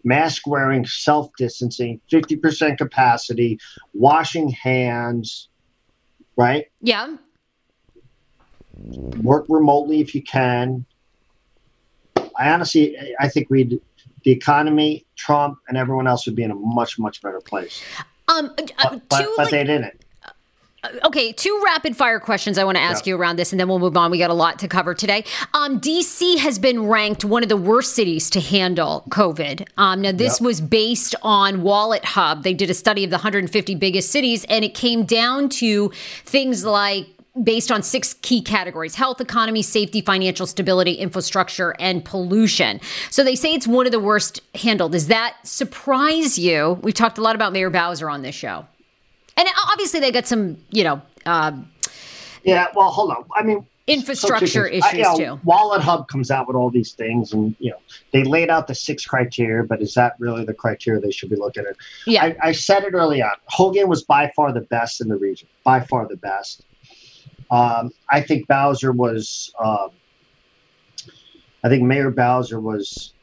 mask 0.04 0.46
wearing, 0.46 0.86
self 0.86 1.30
distancing, 1.36 2.00
fifty 2.10 2.36
percent 2.36 2.78
capacity, 2.78 3.58
washing 3.92 4.50
hands, 4.50 5.48
right? 6.36 6.66
Yeah. 6.80 7.16
Work 8.76 9.46
remotely 9.48 10.00
if 10.00 10.14
you 10.14 10.22
can. 10.22 10.84
I 12.38 12.50
honestly, 12.50 12.96
I 13.20 13.28
think 13.28 13.48
we'd 13.50 13.80
the 14.24 14.30
economy, 14.30 15.06
Trump, 15.16 15.58
and 15.68 15.76
everyone 15.76 16.06
else 16.06 16.26
would 16.26 16.34
be 16.34 16.42
in 16.42 16.50
a 16.50 16.54
much 16.54 16.98
much 16.98 17.20
better 17.22 17.40
place. 17.40 17.82
Um. 18.28 18.46
uh, 18.56 18.90
But, 18.90 19.08
but, 19.08 19.08
but 19.08 19.38
like- 19.38 19.50
they 19.50 19.64
didn't. 19.64 20.03
Okay, 21.04 21.32
two 21.32 21.60
rapid 21.64 21.96
fire 21.96 22.20
questions 22.20 22.58
I 22.58 22.64
want 22.64 22.76
to 22.76 22.82
ask 22.82 23.06
Yeah. 23.06 23.10
you 23.12 23.16
around 23.16 23.36
this, 23.36 23.52
and 23.52 23.60
then 23.60 23.68
we'll 23.68 23.78
move 23.78 23.96
on. 23.96 24.10
We 24.10 24.18
got 24.18 24.30
a 24.30 24.34
lot 24.34 24.58
to 24.60 24.68
cover 24.68 24.94
today. 24.94 25.24
Um, 25.54 25.78
DC 25.80 26.38
has 26.38 26.58
been 26.58 26.86
ranked 26.86 27.24
one 27.24 27.42
of 27.42 27.48
the 27.48 27.56
worst 27.56 27.94
cities 27.94 28.28
to 28.30 28.40
handle 28.40 29.04
COVID. 29.10 29.66
Um, 29.78 30.02
now, 30.02 30.12
this 30.12 30.40
Yep. 30.40 30.46
was 30.46 30.60
based 30.60 31.14
on 31.22 31.62
Wallet 31.62 32.04
Hub. 32.04 32.42
They 32.42 32.54
did 32.54 32.70
a 32.70 32.74
study 32.74 33.04
of 33.04 33.10
the 33.10 33.16
150 33.18 33.74
biggest 33.74 34.10
cities, 34.10 34.44
and 34.48 34.64
it 34.64 34.74
came 34.74 35.04
down 35.04 35.48
to 35.50 35.90
things 36.26 36.64
like 36.64 37.06
based 37.42 37.72
on 37.72 37.82
six 37.82 38.14
key 38.22 38.40
categories 38.40 38.94
health, 38.94 39.20
economy, 39.20 39.60
safety, 39.62 40.00
financial 40.00 40.46
stability, 40.46 40.92
infrastructure, 40.92 41.74
and 41.80 42.04
pollution. 42.04 42.80
So 43.10 43.24
they 43.24 43.34
say 43.34 43.52
it's 43.54 43.66
one 43.66 43.86
of 43.86 43.92
the 43.92 43.98
worst 43.98 44.40
handled. 44.54 44.92
Does 44.92 45.08
that 45.08 45.34
surprise 45.42 46.38
you? 46.38 46.78
We've 46.82 46.94
talked 46.94 47.18
a 47.18 47.22
lot 47.22 47.34
about 47.34 47.52
Mayor 47.52 47.70
Bowser 47.70 48.08
on 48.08 48.22
this 48.22 48.36
show. 48.36 48.66
And 49.36 49.48
obviously, 49.70 50.00
they 50.00 50.12
got 50.12 50.26
some, 50.26 50.58
you 50.70 50.84
know, 50.84 51.02
uh, 51.26 51.52
Yeah, 52.44 52.66
well, 52.74 52.90
hold 52.90 53.10
on. 53.10 53.24
I 53.34 53.42
mean, 53.42 53.66
infrastructure 53.86 54.46
so 54.46 54.64
issues. 54.66 54.84
I- 54.84 54.92
you 54.96 55.02
know, 55.02 55.16
too. 55.16 55.40
Wallet 55.44 55.82
Hub 55.82 56.08
comes 56.08 56.30
out 56.30 56.46
with 56.46 56.56
all 56.56 56.70
these 56.70 56.92
things, 56.92 57.32
and 57.32 57.54
you 57.58 57.70
know 57.70 57.78
they 58.12 58.22
laid 58.24 58.48
out 58.50 58.66
the 58.66 58.74
six 58.74 59.04
criteria, 59.04 59.64
but 59.64 59.80
is 59.82 59.94
that 59.94 60.14
really 60.18 60.44
the 60.44 60.54
criteria 60.54 61.00
they 61.00 61.10
should 61.10 61.30
be 61.30 61.36
looking 61.36 61.64
at? 61.68 61.76
Yeah. 62.06 62.24
I, 62.24 62.36
I 62.42 62.52
said 62.52 62.84
it 62.84 62.94
early 62.94 63.22
on. 63.22 63.32
Hogan 63.46 63.88
was 63.88 64.02
by 64.04 64.30
far 64.36 64.52
the 64.52 64.60
best 64.62 65.00
in 65.00 65.08
the 65.08 65.16
region, 65.16 65.48
by 65.64 65.80
far 65.80 66.06
the 66.06 66.16
best. 66.16 66.62
Um, 67.50 67.92
I 68.10 68.20
think 68.20 68.46
Bowser 68.48 68.92
was. 68.92 69.52
Um, 69.58 69.90
I 71.62 71.70
think 71.70 71.82
Mayor 71.82 72.10
Bowser 72.10 72.60
was, 72.60 73.14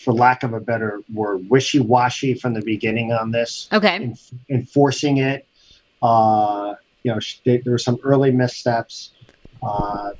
for 0.00 0.14
lack 0.14 0.42
of 0.42 0.52
a 0.54 0.60
better 0.60 1.02
word, 1.12 1.44
wishy-washy 1.48 2.34
from 2.34 2.54
the 2.54 2.62
beginning 2.62 3.12
on 3.12 3.30
this 3.30 3.68
Okay. 3.72 3.96
en- 3.96 4.14
enforcing 4.50 5.18
it. 5.18 5.46
Uh, 6.02 6.74
you 7.02 7.12
know, 7.12 7.18
there 7.44 7.60
were 7.66 7.78
some 7.78 7.98
early 8.02 8.30
missteps. 8.30 9.14
Uh, 9.62 10.10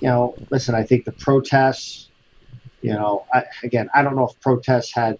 you 0.00 0.08
know, 0.08 0.34
listen, 0.50 0.74
I 0.74 0.82
think 0.82 1.04
the 1.04 1.12
protests, 1.12 2.10
you 2.82 2.92
know, 2.92 3.26
I, 3.32 3.44
again, 3.62 3.88
I 3.94 4.02
don't 4.02 4.16
know 4.16 4.24
if 4.26 4.40
protests 4.40 4.92
had 4.94 5.16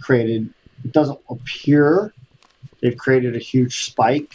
created, 0.00 0.48
it 0.84 0.92
doesn't 0.92 1.18
appear 1.30 2.14
they've 2.82 2.96
created 2.96 3.34
a 3.34 3.38
huge 3.38 3.84
spike. 3.84 4.34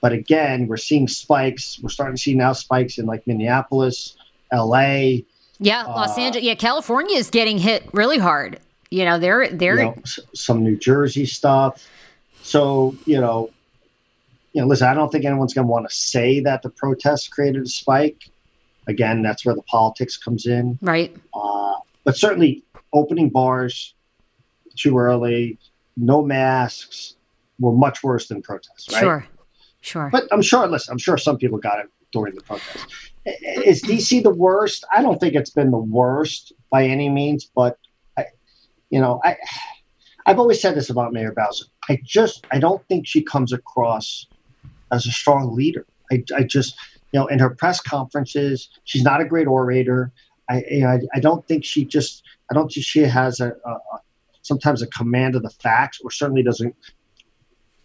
But 0.00 0.12
again, 0.12 0.66
we're 0.68 0.76
seeing 0.76 1.08
spikes. 1.08 1.78
We're 1.82 1.88
starting 1.88 2.16
to 2.16 2.22
see 2.22 2.34
now 2.34 2.52
spikes 2.52 2.98
in 2.98 3.06
like 3.06 3.22
Minneapolis, 3.26 4.16
LA, 4.52 5.18
Yeah, 5.58 5.84
Los 5.84 6.16
Uh, 6.16 6.20
Angeles. 6.20 6.44
Yeah, 6.44 6.54
California 6.54 7.16
is 7.16 7.30
getting 7.30 7.58
hit 7.58 7.88
really 7.92 8.18
hard. 8.18 8.60
You 8.90 9.04
know, 9.04 9.18
they're 9.18 9.48
they're 9.50 9.78
you 9.78 9.84
know, 9.86 9.94
some 10.34 10.62
New 10.62 10.76
Jersey 10.76 11.26
stuff. 11.26 11.86
So 12.42 12.94
you 13.06 13.20
know, 13.20 13.50
you 14.52 14.62
know, 14.62 14.66
listen, 14.68 14.88
I 14.88 14.94
don't 14.94 15.10
think 15.10 15.24
anyone's 15.24 15.52
going 15.54 15.66
to 15.66 15.70
want 15.70 15.88
to 15.88 15.94
say 15.94 16.40
that 16.40 16.62
the 16.62 16.70
protests 16.70 17.28
created 17.28 17.62
a 17.62 17.68
spike. 17.68 18.30
Again, 18.86 19.22
that's 19.22 19.44
where 19.44 19.54
the 19.54 19.62
politics 19.62 20.16
comes 20.16 20.46
in. 20.46 20.78
right. 20.80 21.14
Uh, 21.34 21.74
but 22.04 22.16
certainly, 22.16 22.62
opening 22.94 23.28
bars 23.28 23.94
too 24.76 24.96
early, 24.96 25.58
no 25.98 26.22
masks, 26.22 27.16
were 27.60 27.72
much 27.72 28.02
worse 28.02 28.28
than 28.28 28.40
protests. 28.40 28.90
Right? 28.92 29.00
Sure. 29.00 29.26
Sure. 29.82 30.08
But 30.10 30.24
I'm 30.32 30.40
sure. 30.40 30.66
Listen, 30.66 30.92
I'm 30.92 30.98
sure 30.98 31.18
some 31.18 31.36
people 31.36 31.58
got 31.58 31.80
it 31.80 31.90
during 32.12 32.34
the 32.34 32.42
protest. 32.42 32.86
Is 33.26 33.82
DC 33.82 34.22
the 34.22 34.30
worst? 34.30 34.84
I 34.94 35.02
don't 35.02 35.18
think 35.18 35.34
it's 35.34 35.50
been 35.50 35.70
the 35.70 35.78
worst 35.78 36.52
by 36.70 36.84
any 36.84 37.08
means, 37.08 37.50
but 37.54 37.78
I, 38.16 38.26
you 38.90 39.00
know, 39.00 39.20
I, 39.24 39.36
I've 40.26 40.38
always 40.38 40.60
said 40.60 40.74
this 40.74 40.90
about 40.90 41.12
Mayor 41.12 41.32
Bowser. 41.32 41.66
I 41.88 42.00
just, 42.04 42.46
I 42.50 42.58
don't 42.58 42.86
think 42.88 43.06
she 43.06 43.22
comes 43.22 43.52
across 43.52 44.26
as 44.92 45.06
a 45.06 45.10
strong 45.10 45.54
leader. 45.54 45.86
I, 46.10 46.22
I 46.34 46.42
just, 46.42 46.76
you 47.12 47.20
know, 47.20 47.26
in 47.26 47.38
her 47.38 47.50
press 47.50 47.80
conferences, 47.80 48.70
she's 48.84 49.02
not 49.02 49.20
a 49.20 49.24
great 49.24 49.46
orator. 49.46 50.12
I, 50.48 50.64
you 50.70 50.80
know, 50.80 50.88
I, 50.88 51.00
I 51.14 51.20
don't 51.20 51.46
think 51.46 51.64
she 51.64 51.84
just, 51.84 52.22
I 52.50 52.54
don't 52.54 52.72
think 52.72 52.86
she 52.86 53.00
has 53.00 53.40
a, 53.40 53.52
a, 53.64 53.70
a 53.70 54.00
sometimes 54.42 54.80
a 54.80 54.86
command 54.88 55.36
of 55.36 55.42
the 55.42 55.50
facts, 55.50 56.00
or 56.02 56.10
certainly 56.10 56.42
doesn't 56.42 56.74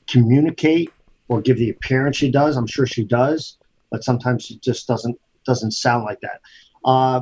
communicate 0.08 0.92
or 1.28 1.42
give 1.42 1.58
the 1.58 1.70
appearance 1.70 2.18
she 2.18 2.32
does. 2.32 2.56
I'm 2.56 2.68
sure 2.68 2.86
she 2.86 3.04
does, 3.04 3.58
but 3.94 4.04
sometimes 4.04 4.50
it 4.50 4.60
just 4.62 4.88
doesn't 4.88 5.18
doesn't 5.46 5.72
sound 5.72 6.04
like 6.04 6.20
that. 6.22 6.42
Uh, 6.84 7.22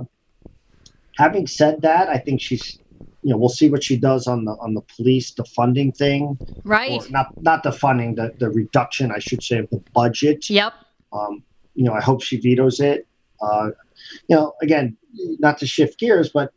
having 1.18 1.46
said 1.46 1.82
that, 1.82 2.08
I 2.08 2.18
think 2.18 2.40
she's 2.40 2.80
you 3.24 3.30
know 3.30 3.38
we'll 3.38 3.50
see 3.50 3.70
what 3.70 3.84
she 3.84 3.98
does 3.98 4.26
on 4.26 4.46
the 4.46 4.54
on 4.54 4.74
the 4.74 4.82
police 4.96 5.32
the 5.34 5.44
funding 5.44 5.92
thing 5.92 6.40
right. 6.64 7.08
not 7.12 7.28
not 7.42 7.62
the 7.62 7.72
funding 7.72 8.16
the 8.16 8.34
the 8.40 8.50
reduction 8.50 9.12
I 9.12 9.20
should 9.20 9.44
say 9.44 9.60
of 9.60 9.70
the 9.70 9.84
budget. 9.94 10.50
Yep. 10.50 10.74
Um, 11.12 11.44
you 11.76 11.84
know 11.84 11.94
I 11.94 12.02
hope 12.02 12.24
she 12.24 12.38
vetoes 12.38 12.80
it. 12.80 13.06
Uh, 13.42 13.72
you 14.30 14.36
know 14.36 14.54
again 14.62 14.98
not 15.40 15.58
to 15.58 15.68
shift 15.68 16.00
gears, 16.00 16.30
but 16.30 16.54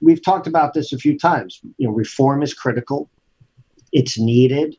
we've 0.00 0.22
talked 0.22 0.48
about 0.48 0.74
this 0.74 0.92
a 0.92 0.98
few 0.98 1.16
times. 1.16 1.60
You 1.78 1.86
know 1.86 1.94
reform 1.94 2.42
is 2.42 2.52
critical. 2.52 3.08
It's 3.92 4.18
needed. 4.18 4.76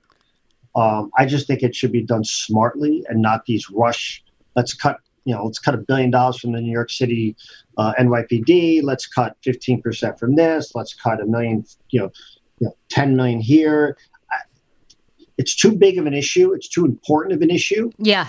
Um, 0.75 1.09
I 1.17 1.25
just 1.25 1.47
think 1.47 1.63
it 1.63 1.73
should 1.73 1.93
be 1.93 2.03
done 2.03 2.25
smartly 2.25 3.05
and 3.07 3.21
not 3.21 3.45
these 3.45 3.69
rush. 3.69 4.24
Let's 4.55 4.73
cut, 4.73 4.97
you 5.25 5.33
know, 5.35 5.45
let's 5.45 5.59
cut 5.59 5.73
a 5.73 5.77
billion 5.77 6.11
dollars 6.11 6.39
from 6.39 6.51
the 6.53 6.61
New 6.61 6.71
York 6.71 6.89
City 6.91 7.35
uh, 7.77 7.93
NYPD. 7.99 8.81
Let's 8.83 9.05
cut 9.07 9.35
15% 9.45 10.17
from 10.19 10.35
this. 10.35 10.71
Let's 10.75 10.93
cut 10.93 11.21
a 11.21 11.25
million, 11.25 11.65
you 11.89 12.01
know, 12.01 12.11
you 12.59 12.67
know 12.67 12.77
10 12.89 13.15
million 13.15 13.39
here. 13.41 13.97
It's 15.37 15.55
too 15.55 15.75
big 15.75 15.97
of 15.97 16.05
an 16.05 16.13
issue. 16.13 16.53
It's 16.53 16.69
too 16.69 16.85
important 16.85 17.33
of 17.35 17.41
an 17.41 17.49
issue 17.49 17.91
Yeah. 17.97 18.27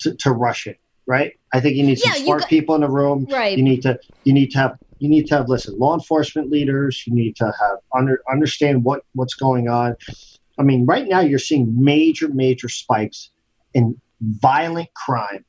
to, 0.00 0.14
to 0.14 0.30
rush 0.30 0.66
it, 0.68 0.78
right? 1.06 1.32
I 1.52 1.60
think 1.60 1.76
you 1.76 1.82
need 1.84 1.98
some 1.98 2.12
Yeah, 2.14 2.22
smart 2.24 2.40
got- 2.42 2.48
people 2.48 2.74
in 2.76 2.82
the 2.82 2.90
room. 2.90 3.26
Right. 3.30 3.56
You 3.58 3.64
need 3.64 3.82
to, 3.82 3.98
you 4.22 4.32
need 4.32 4.50
to 4.52 4.58
have, 4.58 4.76
you 5.00 5.08
need 5.08 5.26
to 5.26 5.36
have, 5.38 5.48
listen, 5.48 5.76
law 5.78 5.94
enforcement 5.94 6.50
leaders. 6.50 7.02
You 7.06 7.14
need 7.14 7.34
to 7.36 7.46
have 7.46 7.78
under 7.96 8.20
understand 8.30 8.84
what 8.84 9.02
what's 9.14 9.34
going 9.34 9.68
on. 9.68 9.96
I 10.58 10.62
mean, 10.62 10.86
right 10.86 11.08
now 11.08 11.20
you're 11.20 11.40
seeing 11.40 11.74
major, 11.82 12.28
major 12.28 12.68
spikes 12.68 13.30
in 13.74 14.00
violent 14.20 14.88
crime. 14.94 15.44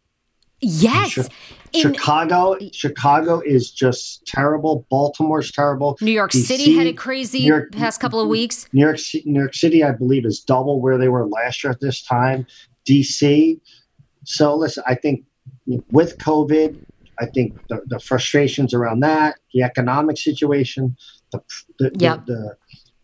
Yes. 0.61 1.15
Chi- 1.15 1.27
In 1.73 1.93
Chicago, 1.93 2.55
Chicago 2.71 3.41
is 3.45 3.69
just 3.71 4.25
terrible. 4.25 4.85
Baltimore's 4.89 5.51
terrible. 5.51 5.97
New 6.01 6.11
York 6.11 6.31
DC, 6.31 6.45
City 6.45 6.73
had 6.75 6.87
it 6.87 6.97
crazy 6.97 7.39
York- 7.39 7.71
past 7.73 7.99
couple 7.99 8.19
of 8.21 8.27
weeks. 8.29 8.67
New 8.73 8.81
York, 8.81 8.97
New 9.25 9.39
York 9.39 9.53
City, 9.53 9.83
I 9.83 9.91
believe, 9.91 10.25
is 10.25 10.39
double 10.39 10.81
where 10.81 10.97
they 10.97 11.09
were 11.09 11.27
last 11.27 11.63
year 11.63 11.71
at 11.71 11.79
this 11.81 12.01
time. 12.01 12.47
DC. 12.87 13.59
So 14.23 14.55
listen, 14.55 14.83
I 14.87 14.95
think 14.95 15.25
with 15.91 16.17
COVID, 16.19 16.77
I 17.19 17.25
think 17.27 17.57
the, 17.67 17.81
the 17.87 17.99
frustrations 17.99 18.73
around 18.73 19.01
that, 19.01 19.35
the 19.53 19.63
economic 19.63 20.17
situation, 20.17 20.95
the 21.31 21.41
the, 21.79 21.91
Yep. 21.97 22.25
the, 22.27 22.55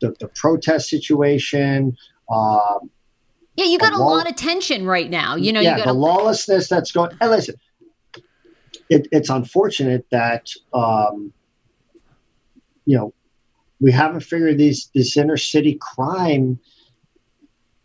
the, 0.01 0.15
the 0.19 0.27
protest 0.35 0.89
situation, 0.89 1.95
um, 2.33 2.89
Yeah, 3.61 3.67
you 3.67 3.77
got 3.77 3.93
a 3.93 3.97
a 3.97 3.99
law- 3.99 4.17
lot 4.17 4.29
of 4.29 4.35
tension 4.35 4.85
right 4.85 5.09
now. 5.09 5.35
You 5.35 5.53
know, 5.53 5.59
yeah, 5.59 5.71
you 5.71 5.77
got 5.77 5.85
the 5.85 5.91
a, 5.91 5.93
lawlessness 5.93 6.67
that's 6.67 6.91
going. 6.91 7.11
And 7.21 7.31
listen, 7.31 7.55
it, 8.89 9.07
it's 9.11 9.29
unfortunate 9.29 10.05
that 10.11 10.49
um, 10.73 11.31
you 12.85 12.97
know 12.97 13.13
we 13.79 13.91
haven't 13.91 14.21
figured 14.21 14.57
these 14.57 14.89
this 14.95 15.15
inner 15.15 15.37
city 15.37 15.77
crime 15.79 16.59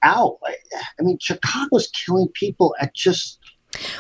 out. 0.03 0.39
I, 0.45 0.57
I 0.99 1.03
mean, 1.03 1.19
Chicago's 1.21 1.89
killing 1.89 2.29
people 2.29 2.75
at 2.81 2.95
just 2.95 3.39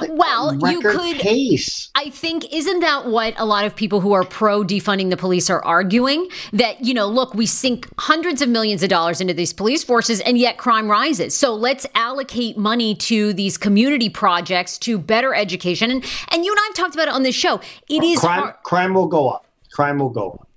Well, 0.09 0.55
you 0.71 0.81
could. 0.81 1.17
Pace. 1.19 1.91
I 1.95 2.11
think 2.11 2.53
isn't 2.53 2.81
that 2.81 3.07
what 3.07 3.35
a 3.39 3.45
lot 3.45 3.65
of 3.65 3.75
people 3.75 4.01
who 4.01 4.13
are 4.13 4.25
pro 4.25 4.63
defunding 4.63 5.11
the 5.11 5.17
police 5.17 5.49
are 5.51 5.65
arguing? 5.65 6.29
That 6.53 6.85
you 6.85 6.95
know, 6.95 7.07
look, 7.07 7.35
we 7.35 7.47
sink 7.47 7.89
hundreds 7.99 8.43
of 8.43 8.49
millions 8.49 8.83
of 8.83 8.89
dollars 8.89 9.21
into 9.21 9.35
these 9.35 9.53
police 9.53 9.83
forces, 9.83 10.21
and 10.21 10.39
yet 10.39 10.59
crime 10.59 10.91
rises. 10.91 11.35
So 11.35 11.55
let's 11.55 11.87
allocate 11.95 12.57
money 12.57 12.95
to 12.97 13.33
these 13.33 13.57
community 13.59 14.09
projects 14.11 14.79
to 14.79 14.99
better 14.99 15.35
education. 15.35 15.91
And 15.91 16.05
and 16.29 16.45
you 16.45 16.53
and 16.53 16.61
I've 16.69 16.75
talked 16.75 16.95
about 16.95 17.09
it 17.09 17.15
on 17.15 17.23
this 17.23 17.35
show. 17.35 17.61
It 17.89 18.03
is 18.03 18.21
crime. 18.21 18.53
Crime 18.63 18.95
will 18.95 19.09
go 19.09 19.29
up. 19.29 19.47
Crime 19.73 19.99
will 19.99 20.11
go 20.11 20.31
up. 20.33 20.49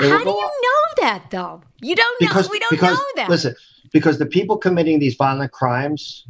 It 0.00 0.08
How 0.10 0.18
do 0.24 0.30
you 0.30 0.36
up. 0.44 0.52
know 0.62 1.02
that 1.02 1.24
though? 1.30 1.62
You 1.80 1.94
don't 1.94 2.20
know. 2.20 2.28
Because 2.28 2.50
We 2.50 2.58
don't 2.58 2.70
because 2.70 2.96
know 2.96 3.04
that. 3.16 3.28
listen, 3.30 3.54
because 3.92 4.18
the 4.18 4.26
people 4.26 4.56
committing 4.56 4.98
these 4.98 5.14
violent 5.14 5.52
crimes. 5.52 6.24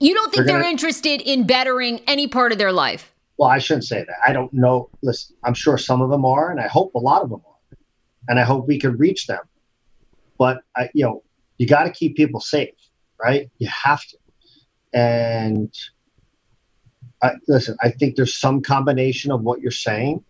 You 0.00 0.14
don't 0.14 0.30
think 0.30 0.44
they're 0.44 0.54
they're 0.54 0.62
gonna- 0.62 0.70
interested 0.70 1.20
in 1.20 1.46
bettering 1.46 2.00
any 2.06 2.26
part 2.28 2.52
of 2.52 2.58
their 2.58 2.72
life? 2.72 3.12
Well, 3.38 3.50
I 3.50 3.58
shouldn't 3.58 3.84
say 3.84 3.98
that. 3.98 4.16
I 4.26 4.32
don't 4.32 4.52
know. 4.52 4.88
Listen, 5.02 5.36
I'm 5.44 5.54
sure 5.54 5.76
some 5.76 6.00
of 6.00 6.08
them 6.10 6.24
are, 6.24 6.50
and 6.50 6.58
I 6.60 6.68
hope 6.68 6.94
a 6.94 6.98
lot 6.98 7.22
of 7.22 7.28
them 7.30 7.42
are, 7.46 7.76
and 8.28 8.38
I 8.40 8.44
hope 8.44 8.66
we 8.66 8.78
can 8.78 8.96
reach 8.96 9.26
them. 9.26 9.42
But 10.38 10.62
I, 10.74 10.88
you 10.94 11.04
know, 11.04 11.22
you 11.58 11.66
got 11.66 11.84
to 11.84 11.90
keep 11.90 12.16
people 12.16 12.40
safe, 12.40 12.74
right? 13.22 13.50
You 13.58 13.68
have 13.68 14.02
to. 14.06 14.16
And 14.94 15.72
I, 17.22 17.32
listen, 17.48 17.76
I 17.82 17.90
think 17.90 18.16
there's 18.16 18.34
some 18.38 18.62
combination 18.62 19.30
of 19.32 19.42
what 19.42 19.60
you're 19.60 19.70
saying. 19.70 20.24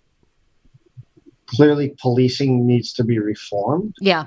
Clearly, 1.46 1.94
policing 2.00 2.66
needs 2.66 2.92
to 2.94 3.05
be 3.05 3.20
reformed, 3.20 3.94
Yeah. 4.00 4.26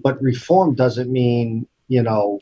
but 0.00 0.20
reform 0.20 0.74
doesn't 0.74 1.10
mean 1.10 1.66
you 1.88 2.02
know 2.02 2.40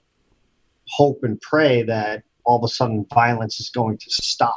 hope 0.89 1.21
and 1.23 1.41
pray 1.41 1.83
that 1.83 2.23
all 2.45 2.59
of 2.59 2.65
a 2.65 2.69
sudden 2.69 3.07
violence 3.15 3.61
is 3.61 3.71
going 3.71 3.99
to 3.99 4.07
stop. 4.09 4.57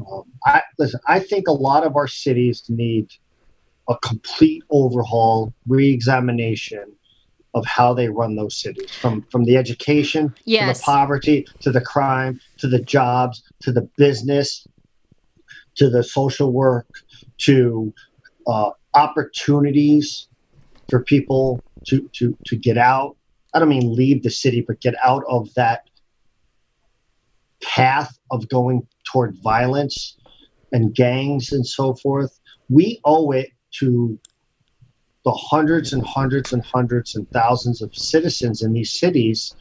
Um, 0.00 0.24
I 0.44 0.62
listen. 0.78 1.00
I 1.06 1.20
think 1.20 1.48
a 1.48 1.52
lot 1.52 1.84
of 1.86 1.96
our 1.96 2.08
cities 2.08 2.64
need 2.68 3.08
a 3.88 3.96
complete 4.02 4.62
overhaul, 4.70 5.54
re-examination 5.66 6.84
of 7.54 7.64
how 7.64 7.94
they 7.94 8.08
run 8.08 8.36
those 8.36 8.60
cities, 8.60 8.92
from 9.00 9.26
from 9.30 9.44
the 9.44 9.56
education 9.56 10.28
to 10.28 10.78
the 10.78 10.84
poverty 10.84 11.46
to 11.62 11.72
the 11.72 11.80
crime 11.80 12.38
to 12.58 12.68
the 12.68 12.82
jobs 12.82 13.42
to 13.62 13.72
the 13.72 13.88
business 13.96 14.66
to 15.76 15.88
the 15.88 16.02
social 16.02 16.52
work 16.52 16.86
to 17.38 17.92
uh, 18.46 18.70
opportunities 18.94 20.28
for 20.88 21.02
people 21.04 21.62
to 21.86 22.08
to 22.14 22.36
to 22.46 22.56
get 22.56 22.78
out. 22.78 23.16
I 23.56 23.58
don't 23.58 23.70
mean 23.70 23.94
leave 23.94 24.22
the 24.22 24.28
city, 24.28 24.60
but 24.60 24.82
get 24.82 24.94
out 25.02 25.24
of 25.26 25.48
that 25.54 25.88
path 27.62 28.18
of 28.30 28.46
going 28.50 28.86
toward 29.10 29.34
violence 29.42 30.18
and 30.72 30.94
gangs 30.94 31.52
and 31.52 31.66
so 31.66 31.94
forth. 31.94 32.38
We 32.68 33.00
owe 33.06 33.30
it 33.30 33.48
to 33.78 34.18
the 35.24 35.32
hundreds 35.32 35.94
and 35.94 36.06
hundreds 36.06 36.52
and 36.52 36.62
hundreds 36.62 37.16
and 37.16 37.26
thousands 37.30 37.80
of 37.80 37.96
citizens 37.96 38.60
in 38.60 38.74
these 38.74 38.92
cities 38.92 39.56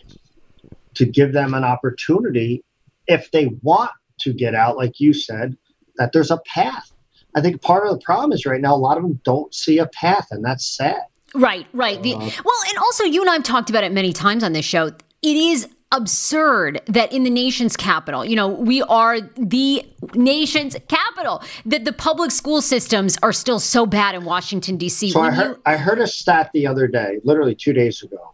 to 0.96 1.06
give 1.06 1.32
them 1.32 1.54
an 1.54 1.64
opportunity 1.64 2.66
if 3.08 3.32
they 3.32 3.46
want 3.62 3.92
to 4.20 4.34
get 4.34 4.56
out, 4.56 4.76
like 4.76 5.00
you 5.00 5.14
said, 5.14 5.56
that 5.96 6.12
there's 6.12 6.32
a 6.32 6.42
path. 6.54 6.92
I 7.34 7.40
think 7.40 7.62
part 7.62 7.88
of 7.88 7.94
the 7.94 8.04
problem 8.04 8.34
is 8.34 8.46
right 8.46 8.60
now 8.60 8.76
a 8.76 8.78
lot 8.78 8.98
of 8.98 9.04
them 9.04 9.22
don't 9.24 9.56
see 9.56 9.78
a 9.78 9.88
path, 9.88 10.28
and 10.32 10.44
that's 10.44 10.76
sad. 10.76 11.04
Right, 11.36 11.68
right. 11.74 12.02
The, 12.02 12.14
Uh, 12.14 12.20
well, 12.20 12.60
and 12.70 12.78
also 12.80 13.04
you 13.04 13.22
and 13.22 13.30
I've 13.30 13.44
talked 13.44 13.70
about 13.70 13.84
it 13.84 13.92
many 13.92 14.14
times 14.14 14.44
on 14.44 14.54
this 14.54 14.66
show. 14.66 14.88
It 14.88 15.38
is 15.38 15.68
absurd 15.92 16.82
that 16.88 17.12
in 17.14 17.24
the 17.24 17.30
nation's 17.30 17.78
capital, 17.78 18.26
you 18.26 18.36
know, 18.36 18.48
we 18.48 18.82
are 18.84 19.22
the 19.38 19.86
nation's 20.14 20.76
capital, 20.88 21.42
that 21.66 21.86
the 21.86 21.94
public 21.94 22.32
school 22.32 22.62
systems 22.62 23.18
are 23.24 23.32
still 23.32 23.60
so 23.60 23.86
bad 23.86 24.16
in 24.16 24.26
Washington 24.26 24.78
D.C. 24.78 25.12
So 25.12 25.22
I 25.22 25.32
heard, 25.32 25.48
you- 25.58 25.62
I 25.66 25.78
heard 25.78 26.00
a 26.00 26.08
stat 26.08 26.50
the 26.54 26.68
other 26.68 26.88
day, 26.88 27.20
literally 27.24 27.56
two 27.56 27.74
days 27.74 28.02
ago, 28.02 28.34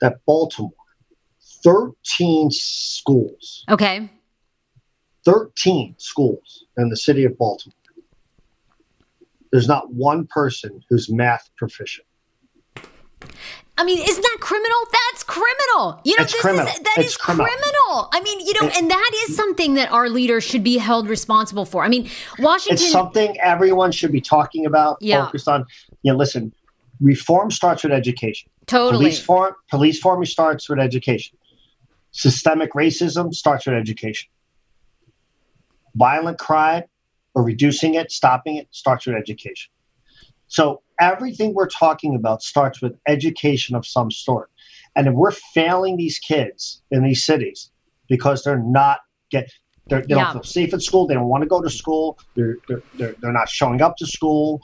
that 0.00 0.18
Baltimore, 0.26 0.70
13 1.64 2.50
schools, 2.50 3.64
okay, 3.70 4.08
13 5.24 5.94
schools 5.98 6.64
in 6.76 6.90
the 6.90 6.96
city 6.96 7.24
of 7.24 7.36
Baltimore. 7.38 7.74
There's 9.52 9.68
not 9.68 9.92
one 9.92 10.26
person 10.26 10.82
who's 10.90 11.10
math 11.10 11.48
proficient. 11.56 12.06
I 13.76 13.82
mean, 13.84 13.98
isn't 13.98 14.22
that 14.22 14.36
criminal? 14.40 14.78
That's 14.92 15.24
criminal. 15.24 16.00
You 16.04 16.16
know, 16.16 16.22
It's 16.22 16.32
this 16.32 16.40
criminal. 16.42 16.66
is 16.68 16.78
that 16.78 16.94
It's 16.98 17.08
is 17.08 17.16
criminal. 17.16 17.46
criminal. 17.46 18.08
I 18.12 18.20
mean, 18.22 18.38
you 18.46 18.52
know, 18.60 18.68
and 18.68 18.88
that 18.90 19.10
is 19.26 19.34
something 19.34 19.74
that 19.74 19.90
our 19.90 20.08
leaders 20.08 20.44
should 20.44 20.62
be 20.62 20.78
held 20.78 21.08
responsible 21.08 21.64
for. 21.64 21.82
I 21.84 21.88
mean, 21.88 22.08
Washington. 22.38 22.74
It's 22.84 22.92
something 22.92 23.36
everyone 23.40 23.90
should 23.90 24.12
be 24.12 24.20
talking 24.20 24.64
about, 24.66 24.98
Yeah. 25.00 25.24
focused 25.26 25.48
on. 25.48 25.64
You 26.02 26.12
know, 26.12 26.18
listen, 26.18 26.52
reform 27.00 27.50
starts 27.50 27.82
with 27.82 27.92
education. 27.92 28.48
totally. 28.66 29.02
Police 29.04 29.18
form, 29.20 29.54
police 29.68 29.98
forming 29.98 30.24
starts 30.26 30.68
with 30.70 30.78
education. 30.78 31.36
Systemic 32.12 32.72
racism 32.74 33.34
starts 33.34 33.66
with 33.66 33.74
education. 33.74 34.30
Violent 35.96 36.38
crime 36.38 36.84
or 37.34 37.42
reducing 37.42 37.94
it, 37.94 38.10
stopping 38.12 38.56
it 38.56 38.68
starts 38.70 39.06
with 39.06 39.16
education. 39.16 39.70
So 40.48 40.82
everything 41.00 41.54
we're 41.54 41.68
talking 41.68 42.14
about 42.14 42.42
starts 42.42 42.80
with 42.80 42.92
education 43.08 43.74
of 43.74 43.86
some 43.86 44.10
sort. 44.10 44.50
And 44.96 45.08
if 45.08 45.14
we're 45.14 45.32
failing 45.32 45.96
these 45.96 46.18
kids 46.18 46.82
in 46.90 47.02
these 47.02 47.24
cities 47.24 47.70
because 48.08 48.44
they're 48.44 48.62
not 48.62 49.00
get 49.30 49.50
they're, 49.90 50.00
they 50.00 50.14
Yeah. 50.14 50.24
don't 50.24 50.32
feel 50.32 50.42
safe 50.44 50.72
at 50.72 50.80
school, 50.82 51.06
they 51.06 51.14
don't 51.14 51.28
want 51.28 51.42
to 51.42 51.48
go 51.48 51.60
to 51.60 51.68
school, 51.68 52.18
they're, 52.36 52.56
they're, 52.68 52.82
they're, 52.94 53.16
they're 53.20 53.32
not 53.32 53.48
showing 53.48 53.82
up 53.82 53.96
to 53.98 54.06
school. 54.06 54.60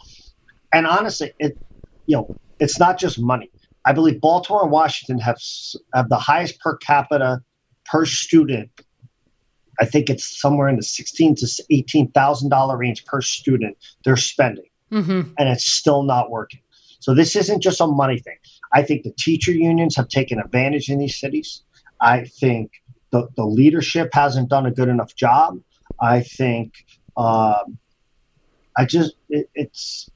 And 0.72 0.86
honestly, 0.86 1.32
it 1.38 1.58
you 2.06 2.16
know, 2.16 2.36
it's 2.58 2.78
not 2.78 2.98
just 2.98 3.20
money. 3.20 3.50
I 3.86 3.92
believe 3.92 4.20
Baltimore 4.20 4.62
and 4.62 4.70
Washington 4.70 5.18
have 5.18 5.38
have 5.94 6.08
the 6.08 6.18
highest 6.18 6.60
per 6.60 6.76
capita 6.78 7.40
per 7.86 8.06
student. 8.06 8.70
I 9.80 9.84
think 9.84 10.10
it's 10.10 10.40
somewhere 10.40 10.68
in 10.68 10.76
the 10.76 10.82
sixteen 10.82 11.34
to 11.36 11.46
eighteen 11.70 12.10
thousand 12.12 12.50
dollar 12.50 12.76
range 12.78 13.04
per 13.04 13.20
student 13.20 13.76
they're 14.04 14.16
spending, 14.16 14.69
hmm 14.90 15.22
and 15.38 15.48
it's 15.48 15.64
still 15.64 16.02
not 16.02 16.30
working. 16.30 16.60
So 17.00 17.14
this 17.14 17.34
isn't 17.34 17.62
just 17.62 17.80
a 17.80 17.86
money 17.86 18.18
thing. 18.18 18.36
I 18.72 18.82
think 18.82 19.04
the 19.04 19.12
teacher 19.12 19.52
unions 19.52 19.96
have 19.96 20.08
taken 20.08 20.38
advantage 20.38 20.90
in 20.90 20.98
these 20.98 21.18
cities. 21.18 21.62
I 22.00 22.24
think 22.24 22.72
the, 23.10 23.28
the 23.36 23.44
leadership 23.44 24.10
hasn't 24.12 24.48
done 24.50 24.66
a 24.66 24.70
good 24.70 24.88
enough 24.88 25.14
job. 25.14 25.58
I 26.00 26.20
think 26.20 26.84
um, 27.16 27.78
I 28.76 28.84
just 28.86 29.14
it, 29.28 29.48
it's 29.54 30.10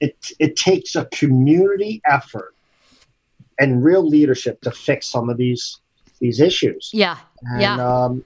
it 0.00 0.16
it 0.38 0.56
takes 0.56 0.94
a 0.94 1.06
community 1.06 2.00
effort 2.06 2.54
and 3.58 3.84
real 3.84 4.06
leadership 4.06 4.60
to 4.62 4.70
fix 4.70 5.06
some 5.06 5.28
of 5.28 5.36
these 5.36 5.80
these 6.20 6.40
issues. 6.40 6.90
Yeah. 6.92 7.18
And, 7.42 7.60
Yeah. 7.60 7.76
Um, 7.76 8.24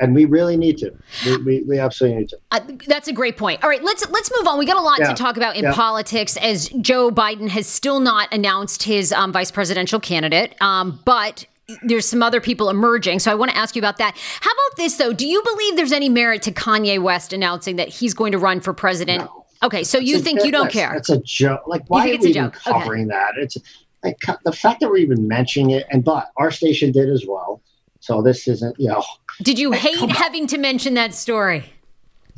and 0.00 0.14
we 0.14 0.24
really 0.24 0.56
need 0.56 0.78
to. 0.78 0.90
We, 1.24 1.36
we, 1.38 1.62
we 1.62 1.78
absolutely 1.78 2.18
need 2.20 2.28
to. 2.30 2.38
Uh, 2.50 2.60
that's 2.86 3.08
a 3.08 3.12
great 3.12 3.36
point. 3.36 3.62
All 3.62 3.68
right, 3.70 3.82
let's 3.82 4.08
let's 4.10 4.30
move 4.38 4.46
on. 4.48 4.58
We 4.58 4.66
got 4.66 4.76
a 4.76 4.82
lot 4.82 4.98
Yeah. 4.98 5.08
to 5.08 5.14
talk 5.14 5.36
about 5.36 5.56
in 5.56 5.64
Yeah. 5.64 5.72
politics, 5.74 6.36
as 6.38 6.68
Joe 6.80 7.10
Biden 7.10 7.48
has 7.48 7.66
still 7.66 8.00
not 8.00 8.32
announced 8.32 8.82
his 8.84 9.12
um, 9.12 9.32
vice 9.32 9.50
presidential 9.50 10.00
candidate, 10.00 10.54
um, 10.60 11.00
but. 11.04 11.46
There's 11.82 12.06
some 12.08 12.22
other 12.22 12.40
people 12.40 12.70
emerging, 12.70 13.18
so 13.18 13.30
I 13.30 13.34
want 13.34 13.50
to 13.50 13.56
ask 13.58 13.76
you 13.76 13.80
about 13.82 13.98
that. 13.98 14.16
How 14.16 14.50
about 14.50 14.76
this, 14.78 14.96
though? 14.96 15.12
Do 15.12 15.26
you 15.26 15.42
believe 15.42 15.76
there's 15.76 15.92
any 15.92 16.08
merit 16.08 16.40
to 16.44 16.50
Kanye 16.50 16.98
West 16.98 17.34
announcing 17.34 17.76
that 17.76 17.88
he's 17.90 18.14
going 18.14 18.32
to 18.32 18.38
run 18.38 18.60
for 18.62 18.72
president? 18.72 19.24
No. 19.24 19.44
Okay, 19.62 19.84
so 19.84 19.98
you 19.98 20.18
think 20.18 20.42
you 20.46 20.50
don't 20.50 20.72
that's- 20.72 20.72
care? 20.72 20.94
It's 20.96 21.10
a 21.10 21.18
joke. 21.20 21.64
Like, 21.66 21.82
why 21.88 22.08
are 22.08 22.14
it's 22.14 22.24
a 22.24 22.28
we 22.28 22.30
even 22.30 22.44
joke? 22.44 22.56
Okay. 22.66 22.72
covering 22.72 23.08
that? 23.08 23.32
It's 23.36 23.58
like 24.02 24.16
the 24.46 24.52
fact 24.52 24.80
that 24.80 24.88
we're 24.88 24.96
even 24.96 25.28
mentioning 25.28 25.72
it, 25.72 25.84
and 25.90 26.02
but 26.02 26.30
our 26.38 26.50
station 26.50 26.90
did 26.90 27.10
as 27.10 27.26
well. 27.28 27.60
So 28.00 28.22
this 28.22 28.46
isn't, 28.48 28.78
you 28.78 28.88
know, 28.88 29.04
Did 29.42 29.58
you 29.58 29.72
hate 29.72 30.10
having 30.10 30.46
to 30.48 30.58
mention 30.58 30.94
that 30.94 31.14
story? 31.14 31.72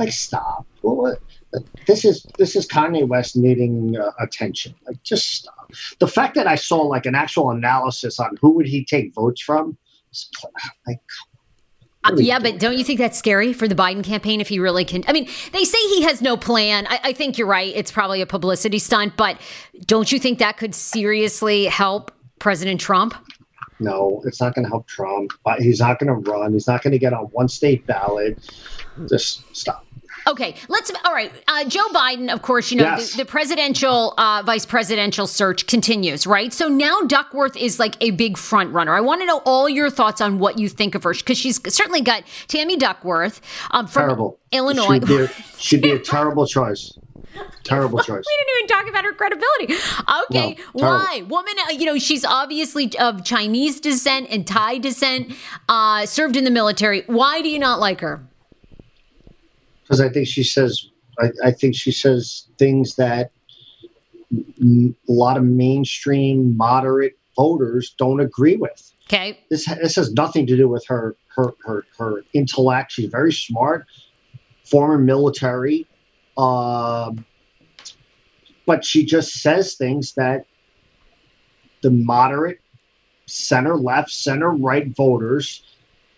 like 0.01 0.13
stop. 0.13 0.67
What, 0.81 0.97
what, 0.97 1.19
this 1.87 2.05
is 2.05 2.27
this 2.39 2.57
is 2.57 2.67
Kanye 2.67 3.07
West 3.07 3.37
needing 3.37 3.97
uh, 3.97 4.11
attention. 4.19 4.75
Like, 4.87 5.03
just 5.03 5.29
stop. 5.29 5.71
The 5.99 6.09
fact 6.09 6.35
that 6.35 6.47
I 6.47 6.55
saw 6.55 6.81
like 6.83 7.07
an 7.07 7.15
actual 7.15 7.51
analysis 7.51 8.19
on 8.19 8.37
who 8.41 8.51
would 8.53 8.67
he 8.67 8.85
take 8.85 9.15
votes 9.15 9.43
from, 9.43 9.77
like, 10.87 11.01
Uh, 12.03 12.11
What 12.11 12.13
are 12.13 12.17
we 12.17 12.25
yeah, 12.25 12.39
but 12.39 12.59
don't 12.59 12.79
you 12.79 12.85
think 12.85 12.99
that's 12.99 13.19
scary 13.19 13.53
for 13.53 13.69
the 13.69 13.75
Biden 13.75 14.03
campaign 14.03 14.41
if 14.41 14.49
he 14.49 14.59
really 14.59 14.87
can? 14.87 15.05
I 15.07 15.13
mean, 15.13 15.29
they 15.53 15.65
say 15.65 15.79
he 15.89 16.03
has 16.03 16.23
no 16.23 16.37
plan. 16.37 16.87
I, 16.89 17.01
I 17.05 17.13
think 17.13 17.37
you're 17.37 17.47
right. 17.47 17.73
It's 17.77 17.93
probably 17.93 18.23
a 18.23 18.27
publicity 18.27 18.79
stunt, 18.79 19.17
but 19.17 19.39
don't 19.85 20.11
you 20.11 20.19
think 20.19 20.39
that 20.39 20.57
could 20.57 20.75
seriously 20.75 21.67
help 21.67 22.11
President 22.39 22.81
Trump? 22.81 23.15
No, 23.81 24.23
it's 24.25 24.41
not 24.41 24.55
going 24.55 24.65
to 24.65 24.69
help 24.69 24.87
Trump. 24.87 25.33
But 25.45 25.61
he's 25.61 25.81
not 25.81 25.99
going 25.99 26.09
to 26.09 26.31
run. 26.31 26.53
He's 26.53 26.67
not 26.67 26.83
going 26.83 26.93
to 26.93 26.99
get 26.99 27.13
on 27.13 27.25
one 27.27 27.49
state 27.49 27.87
ballot. 27.87 28.39
Just 29.09 29.45
stop. 29.57 29.87
Okay, 30.27 30.55
let's. 30.69 30.93
All 31.07 31.15
right, 31.15 31.33
uh, 31.49 31.65
Joe 31.65 31.87
Biden, 31.95 32.31
of 32.31 32.43
course, 32.43 32.71
you 32.71 32.77
know 32.77 32.85
Yes. 32.85 33.13
the, 33.13 33.19
the 33.19 33.25
presidential, 33.25 34.13
uh, 34.19 34.43
vice 34.45 34.67
presidential 34.67 35.27
search 35.27 35.67
continues, 35.67 36.27
right? 36.27 36.53
So 36.53 36.69
now 36.69 37.01
Duckworth 37.07 37.57
is 37.57 37.79
like 37.79 37.97
a 38.03 38.11
big 38.11 38.37
front 38.37 38.73
runner. 38.75 38.95
I 38.95 39.01
want 39.01 39.23
to 39.23 39.27
know 39.27 39.39
all 39.47 39.67
your 39.69 39.89
thoughts 39.89 40.21
on 40.21 40.39
what 40.39 40.59
you 40.59 40.69
think 40.69 40.95
of 40.95 41.05
her 41.05 41.15
because 41.15 41.39
she's 41.39 41.59
certainly 41.75 42.03
got 42.03 42.25
Tammy 42.49 42.77
Duckworth 42.77 43.41
um, 43.71 43.87
from 43.87 44.03
Terrible. 44.03 44.39
Illinois. 44.53 44.95
She'd 44.99 45.07
be, 45.07 45.17
a, 45.17 45.29
she'd 45.59 45.83
be 45.83 45.93
a 45.93 45.99
terrible 45.99 46.47
choice. 46.47 46.93
Terrible 47.65 47.99
choice. 47.99 48.25
We 48.27 48.45
didn't 48.47 48.59
even 48.59 48.69
talk 48.69 48.89
about 48.91 49.05
her 49.05 49.13
credibility. 49.13 49.75
Okay, 50.31 50.57
No, 50.57 50.87
why? 50.87 51.23
Woman, 51.29 51.55
uh, 51.69 51.73
you 51.73 51.87
know, 51.87 51.99
she's 51.99 52.25
obviously 52.25 52.91
of 52.99 53.25
Chinese 53.25 53.81
descent 53.81 54.29
and 54.31 54.47
Thai 54.47 54.79
descent, 54.79 55.33
uh, 55.69 56.07
served 56.07 56.37
in 56.37 56.45
the 56.45 56.51
military. 56.51 57.03
Why 57.07 57.43
do 57.43 57.49
you 57.49 57.59
not 57.59 57.81
like 57.81 58.01
her? 58.01 58.27
because 59.83 60.01
I 60.01 60.09
think 60.09 60.29
she 60.29 60.45
says 60.45 60.87
I, 61.19 61.31
I 61.45 61.51
think 61.51 61.75
she 61.75 61.91
says 61.91 62.47
things 62.59 62.95
that 62.95 63.33
m- 64.61 64.95
a 65.09 65.13
lot 65.13 65.37
of 65.37 65.43
mainstream 65.43 66.57
moderate 66.57 67.19
voters 67.37 67.95
don't 67.99 68.21
agree 68.21 68.55
with. 68.57 68.93
Okay, 69.09 69.41
This 69.51 69.65
this 69.67 69.97
has 69.97 70.13
nothing 70.13 70.47
to 70.47 70.57
do 70.57 70.69
with 70.69 70.87
her 70.87 71.17
her 71.35 71.55
her, 71.65 71.85
her 71.99 72.23
intellect. 72.35 72.93
She's 72.93 73.11
very 73.11 73.33
smart, 73.33 73.85
former 74.65 74.97
military, 74.97 75.87
um, 76.37 77.25
but 78.67 78.85
she 78.85 79.05
just 79.05 79.33
says 79.35 79.75
things 79.75 80.15
that 80.17 80.45
the 81.83 81.91
moderate 81.91 82.59
center 83.27 83.77
left, 83.77 84.11
center 84.11 84.51
right 84.51 84.87
voters 84.97 85.65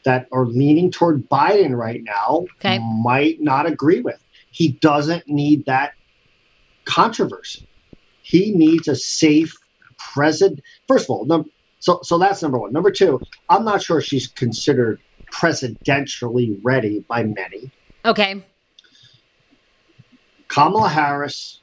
that 0.05 0.27
are 0.33 0.47
leaning 0.47 0.91
toward 0.91 1.29
Biden 1.29 1.77
right 1.77 2.03
now 2.03 2.47
Okay. 2.61 2.79
might 3.03 3.37
not 3.41 3.67
agree 3.67 4.01
with. 4.01 4.23
He 4.51 4.73
doesn't 4.81 5.25
need 5.29 5.65
that 5.67 5.93
controversy. 6.85 7.61
He 8.23 8.53
needs 8.53 8.89
a 8.89 8.97
safe 8.97 9.55
president. 10.15 10.61
First 10.89 11.05
of 11.07 11.11
all, 11.11 11.27
num- 11.27 11.51
so 11.79 12.01
so 12.03 12.19
that's 12.19 12.43
number 12.43 12.59
one. 12.59 12.73
Number 12.73 12.91
two, 12.91 13.21
I'm 13.49 13.65
not 13.65 13.83
sure 13.83 14.01
she's 14.01 14.29
considered 14.29 15.01
presidentially 15.33 16.57
ready 16.63 17.05
by 17.09 17.25
many. 17.25 17.73
okay, 18.05 18.45
Kamala 20.53 20.91
Harris 20.91 21.61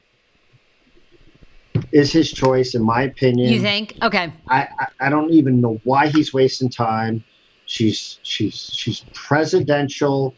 is 1.91 2.11
his 2.11 2.31
choice, 2.31 2.73
in 2.73 2.81
my 2.81 3.03
opinion. 3.03 3.53
you 3.53 3.61
think? 3.61 3.95
Okay, 4.01 4.33
I, 4.47 4.67
I, 4.79 4.87
I 4.99 5.09
don't 5.11 5.29
even 5.29 5.61
know 5.61 5.79
why 5.83 6.07
he's 6.07 6.33
wasting 6.33 6.69
time. 6.69 7.23
She's 7.67 8.19
she's 8.23 8.55
she's 8.73 9.05
presidential. 9.13 10.33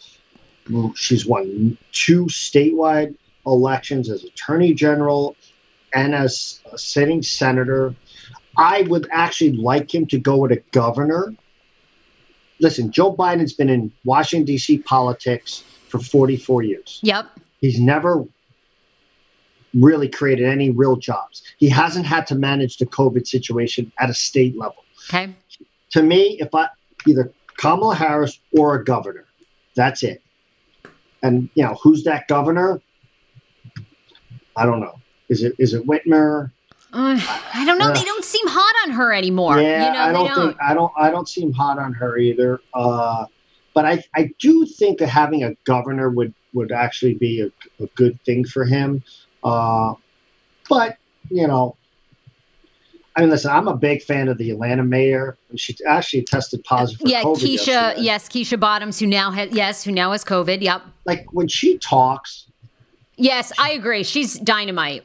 She's 0.96 1.26
won 1.26 1.78
two 1.94 2.26
statewide 2.26 3.16
elections 3.46 4.10
as 4.10 4.26
attorney 4.26 4.74
general 4.74 5.38
and 5.96 6.14
as 6.14 6.60
a 6.74 6.78
sitting 6.78 7.22
senator. 7.22 7.96
I 8.58 8.82
would 8.84 9.08
actually 9.14 9.54
like 9.54 9.96
him 9.96 10.06
to 10.08 10.20
go 10.20 10.36
with 10.36 10.52
a 10.52 10.62
governor. 10.72 11.34
Listen, 12.60 12.92
Joe 12.92 13.16
Biden's 13.16 13.54
been 13.54 13.70
in 13.70 13.94
Washington 14.04 14.46
D.C. 14.46 14.80
politics 14.80 15.64
for 15.88 16.00
44 16.00 16.64
years. 16.64 17.00
yep, 17.02 17.28
He's 17.62 17.80
never 17.80 18.26
really 19.74 20.10
created 20.10 20.46
any 20.46 20.70
real 20.70 20.96
jobs. 20.96 21.44
He 21.58 21.70
hasn't 21.70 22.06
had 22.06 22.28
to 22.28 22.36
manage 22.36 22.78
the 22.78 22.86
COVID 22.86 23.28
situation 23.28 23.92
at 24.00 24.10
a 24.10 24.14
state 24.14 24.58
level. 24.58 24.84
okay, 25.10 25.34
To 25.92 26.04
me, 26.04 26.38
if 26.40 26.54
I 26.54 26.68
either 27.08 27.32
Kamala 27.58 27.96
Harris 27.96 28.40
or 28.58 28.76
a 28.76 28.84
governor, 28.84 29.26
that's 29.76 30.04
it. 30.04 30.22
And 31.24 31.50
you 31.54 31.64
know, 31.64 31.76
who's 31.82 32.04
that 32.04 32.28
governor? 32.28 32.82
I 34.56 34.66
don't 34.66 34.80
know. 34.80 35.00
Is 35.30 35.44
it 35.44 35.56
is 35.60 35.74
it 35.74 35.86
Whitmer? 35.86 36.52
Uh, 36.94 37.18
I 37.54 37.64
don't 37.66 37.78
know. 37.78 37.90
Uh, 37.90 37.94
they 37.94 38.04
don't 38.04 38.26
seem 38.26 38.46
hot 38.48 38.76
on 38.86 38.92
her 38.94 39.14
anymore. 39.14 39.62
yeah, 39.62 39.88
you 39.88 39.94
know, 39.94 40.00
I 40.00 40.12
don't, 40.12 40.28
don't. 40.28 40.48
think 40.48 40.62
I 40.62 40.74
don't 40.74 40.92
I 40.98 41.10
don't 41.10 41.30
seem 41.30 41.54
hot 41.54 41.80
on 41.80 41.94
her 41.94 42.18
either. 42.18 42.60
Uh, 42.74 43.26
but 43.74 43.86
I 43.86 44.04
I 44.16 44.32
do 44.40 44.66
think 44.66 45.00
that 45.00 45.08
having 45.08 45.44
a 45.44 45.54
governor 45.64 46.10
would 46.10 46.34
would 46.54 46.72
actually 46.72 47.14
be 47.14 47.42
a, 47.42 47.84
a 47.84 47.88
good 47.96 48.20
thing 48.26 48.44
for 48.44 48.66
him. 48.66 49.04
Uh, 49.44 49.94
but 50.70 50.98
you 51.30 51.48
know, 51.48 51.76
I 53.16 53.22
mean, 53.22 53.30
listen, 53.30 53.52
I'm 53.52 53.68
a 53.68 53.76
big 53.76 54.02
fan 54.02 54.28
of 54.30 54.38
the 54.38 54.52
Atlanta 54.52 54.84
mayor. 54.84 55.38
She 55.56 55.76
actually 55.86 56.24
tested 56.24 56.64
positive 56.64 57.02
for 57.02 57.08
yeah, 57.08 57.24
COVID 57.24 57.38
Keisha. 57.38 57.68
yesterday. 57.68 58.02
Yes, 58.02 58.30
Keisha 58.30 58.60
Bottoms, 58.60 59.00
who 59.00 59.08
now 59.08 59.32
has 59.32 59.52
yes, 59.52 59.84
who 59.84 59.92
now 59.92 60.12
has 60.12 60.24
COVID. 60.24 60.62
Yep. 60.62 60.82
Like 61.06 61.26
when 61.34 61.48
she 61.48 61.78
talks, 61.78 62.48
Yes, 63.18 63.52
I 63.60 63.72
agree. 63.74 64.04
She's 64.04 64.40
dynamite. 64.40 65.04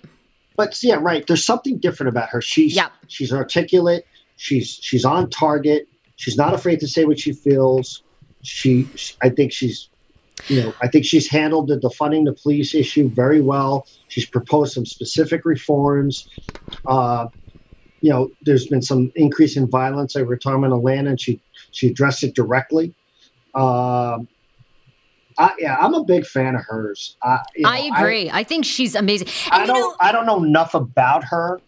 but 0.56 0.82
yeah, 0.82 0.94
right. 0.94 1.26
There's 1.26 1.44
something 1.44 1.78
different 1.78 2.08
about 2.08 2.28
her. 2.30 2.40
She's 2.40 2.74
Yep. 2.76 2.92
she's 3.08 3.32
articulate. 3.32 4.06
She's 4.36 4.78
she's 4.80 5.04
on 5.04 5.28
target. 5.30 5.88
She's 6.16 6.36
not 6.36 6.54
afraid 6.54 6.80
to 6.80 6.88
say 6.88 7.04
what 7.04 7.18
she 7.18 7.32
feels. 7.32 8.02
She, 8.42 8.86
I 9.22 9.28
think 9.28 9.52
she's, 9.52 9.88
you 10.48 10.62
know, 10.62 10.74
I 10.80 10.88
think 10.88 11.04
she's 11.04 11.28
handled 11.28 11.68
the 11.68 11.78
defunding 11.78 12.24
the 12.24 12.32
police 12.32 12.74
issue 12.74 13.08
very 13.08 13.40
well. 13.40 13.86
She's 14.08 14.26
proposed 14.26 14.74
some 14.74 14.86
specific 14.86 15.44
reforms. 15.44 16.28
Uh, 16.86 17.28
you 18.00 18.10
know, 18.10 18.30
there's 18.42 18.66
been 18.66 18.82
some 18.82 19.10
increase 19.16 19.56
in 19.56 19.68
violence 19.68 20.14
over 20.14 20.36
time 20.36 20.64
in 20.64 20.72
Atlanta, 20.72 21.10
and 21.10 21.20
she 21.20 21.40
she 21.72 21.88
addressed 21.88 22.22
it 22.22 22.34
directly. 22.34 22.94
Um, 23.54 24.28
I, 25.38 25.52
yeah, 25.58 25.76
I'm 25.76 25.94
a 25.94 26.04
big 26.04 26.26
fan 26.26 26.54
of 26.54 26.62
hers. 26.62 27.16
I, 27.22 27.40
you 27.54 27.62
know, 27.62 27.70
I 27.70 27.90
agree. 27.94 28.30
I, 28.30 28.44
think 28.44 28.64
she's 28.64 28.94
amazing. 28.94 29.28
And 29.50 29.62
I 29.62 29.66
don't. 29.66 29.78
know, 29.78 29.94
I 30.00 30.12
don't 30.12 30.26
know 30.26 30.42
enough 30.42 30.74
about 30.74 31.24
her. 31.24 31.60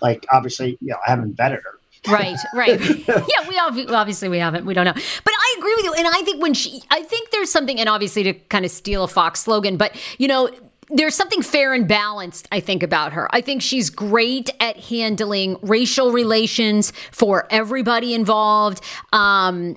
Like, 0.00 0.26
obviously, 0.30 0.78
you 0.80 0.88
know, 0.88 0.96
I 1.06 1.10
haven't 1.10 1.36
vetted 1.36 1.62
her. 1.62 1.79
Right, 2.08 2.38
right. 2.54 2.80
yeah, 3.08 3.48
we 3.48 3.58
ob- 3.58 3.90
obviously 3.90 4.28
we 4.28 4.38
haven't. 4.38 4.64
We 4.64 4.74
don't 4.74 4.84
know. 4.84 4.92
But 4.94 5.34
I 5.34 5.54
agree 5.58 5.74
with 5.76 5.84
you. 5.84 5.94
And 5.94 6.06
I 6.06 6.22
think 6.22 6.42
when 6.42 6.54
she, 6.54 6.82
I 6.90 7.02
think 7.02 7.30
there's 7.30 7.50
something, 7.50 7.78
and 7.78 7.88
obviously 7.88 8.22
to 8.24 8.32
kind 8.32 8.64
of 8.64 8.70
steal 8.70 9.04
a 9.04 9.08
Fox 9.08 9.40
slogan, 9.40 9.76
but 9.76 9.94
you 10.18 10.28
know. 10.28 10.50
There's 10.92 11.14
something 11.14 11.40
fair 11.40 11.72
and 11.72 11.86
balanced, 11.86 12.48
I 12.50 12.58
think, 12.58 12.82
about 12.82 13.12
her. 13.12 13.32
I 13.32 13.42
think 13.42 13.62
she's 13.62 13.90
great 13.90 14.50
at 14.58 14.76
handling 14.76 15.56
racial 15.62 16.10
relations 16.10 16.92
for 17.12 17.46
everybody 17.48 18.12
involved. 18.12 18.82
Um, 19.12 19.76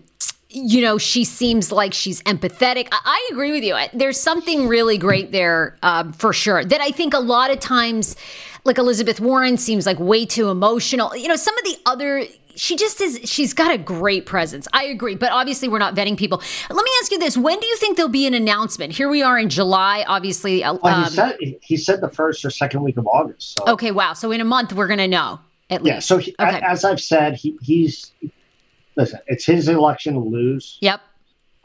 you 0.50 0.82
know, 0.82 0.98
she 0.98 1.24
seems 1.24 1.72
like 1.72 1.94
she's 1.94 2.24
empathetic. 2.24 2.88
I, 2.92 3.00
I 3.06 3.30
agree 3.32 3.52
with 3.52 3.64
you. 3.64 3.78
There's 3.94 4.20
something 4.20 4.68
really 4.68 4.98
great 4.98 5.32
there 5.32 5.78
um, 5.84 6.14
for 6.14 6.34
sure 6.34 6.66
that 6.66 6.82
I 6.82 6.90
think 6.90 7.14
a 7.14 7.20
lot 7.20 7.52
of 7.52 7.60
times, 7.60 8.16
like 8.66 8.78
Elizabeth 8.78 9.20
Warren 9.20 9.58
seems 9.58 9.86
like 9.86 10.00
way 10.00 10.26
too 10.26 10.50
emotional. 10.50 11.16
You 11.16 11.28
know, 11.28 11.36
some 11.36 11.58
of 11.58 11.64
the 11.64 11.78
other. 11.86 12.26
She 12.56 12.76
just 12.76 13.02
is. 13.02 13.20
She's 13.24 13.52
got 13.54 13.74
a 13.74 13.78
great 13.80 14.26
presence. 14.28 14.68
I 14.74 14.86
agree, 14.86 15.16
but 15.16 15.32
obviously 15.32 15.68
we're 15.68 15.80
not 15.80 15.96
vetting 15.96 16.18
people. 16.18 16.42
Let 16.70 16.84
me 16.84 16.92
ask 17.02 17.12
you 17.12 17.18
this: 17.18 17.36
When 17.36 17.60
do 17.60 17.66
you 17.66 17.78
think 17.78 17.98
there'll 17.98 18.12
be 18.12 18.28
an 18.28 18.36
announcement? 18.36 18.94
Here 18.94 19.10
we 19.10 19.24
are 19.24 19.40
in 19.40 19.50
July. 19.50 20.06
Obviously, 20.08 20.64
uh, 20.64 20.76
Well, 20.76 21.00
he 21.00 21.04
um, 21.06 21.10
said 21.10 21.38
he 21.62 21.78
said 21.78 22.02
the 22.02 22.10
first 22.10 22.46
or 22.46 22.52
second 22.52 22.84
week 22.84 22.98
of 22.98 23.08
August. 23.08 23.58
So 23.58 23.74
okay. 23.74 23.92
Wow. 23.92 24.14
So 24.14 24.32
in 24.32 24.40
a 24.40 24.46
month 24.46 24.72
we're 24.74 24.88
gonna 24.88 25.08
know 25.08 25.40
at 25.72 25.82
least. 25.82 25.90
yeah. 25.90 25.96
least. 25.96 26.08
So 26.08 26.18
he, 26.18 26.36
okay. 26.40 26.62
as 26.64 26.86
I've 26.86 27.02
said, 27.02 27.36
he, 27.36 27.58
he's 27.64 28.12
listen. 28.96 29.20
It's 29.26 29.46
his 29.46 29.68
election 29.68 30.14
to 30.14 30.20
lose. 30.20 30.78
yep. 30.80 31.02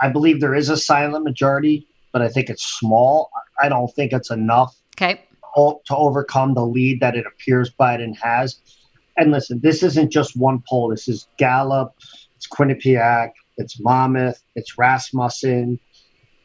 I 0.01 0.09
believe 0.09 0.41
there 0.41 0.55
is 0.55 0.69
a 0.71 0.77
silent 0.77 1.25
majority, 1.25 1.87
but 2.13 2.23
I 2.23 2.29
think 2.29 2.49
it's 2.49 2.65
small. 2.65 3.31
I 3.61 3.69
don't 3.69 3.93
think 3.95 4.13
it's 4.13 4.31
enough 4.31 4.79
Okay. 4.99 5.21
To 5.57 5.97
overcome 5.97 6.55
the 6.55 6.65
lead 6.65 7.01
that 7.01 7.17
it 7.17 7.27
appears 7.27 7.73
Biden 7.73 8.17
has. 8.17 8.61
And 9.17 9.33
listen, 9.33 9.61
this 9.61 9.83
isn't 9.83 10.11
just 10.11 10.37
one 10.37 10.63
poll. 10.69 10.91
This 10.91 11.09
is 11.09 11.29
Gallup, 11.39 11.95
it's 12.37 12.47
Quinnipiac, 12.47 13.31
it's 13.57 13.81
Monmouth, 13.81 14.41
it's 14.55 14.79
Rasmussen, 14.79 15.81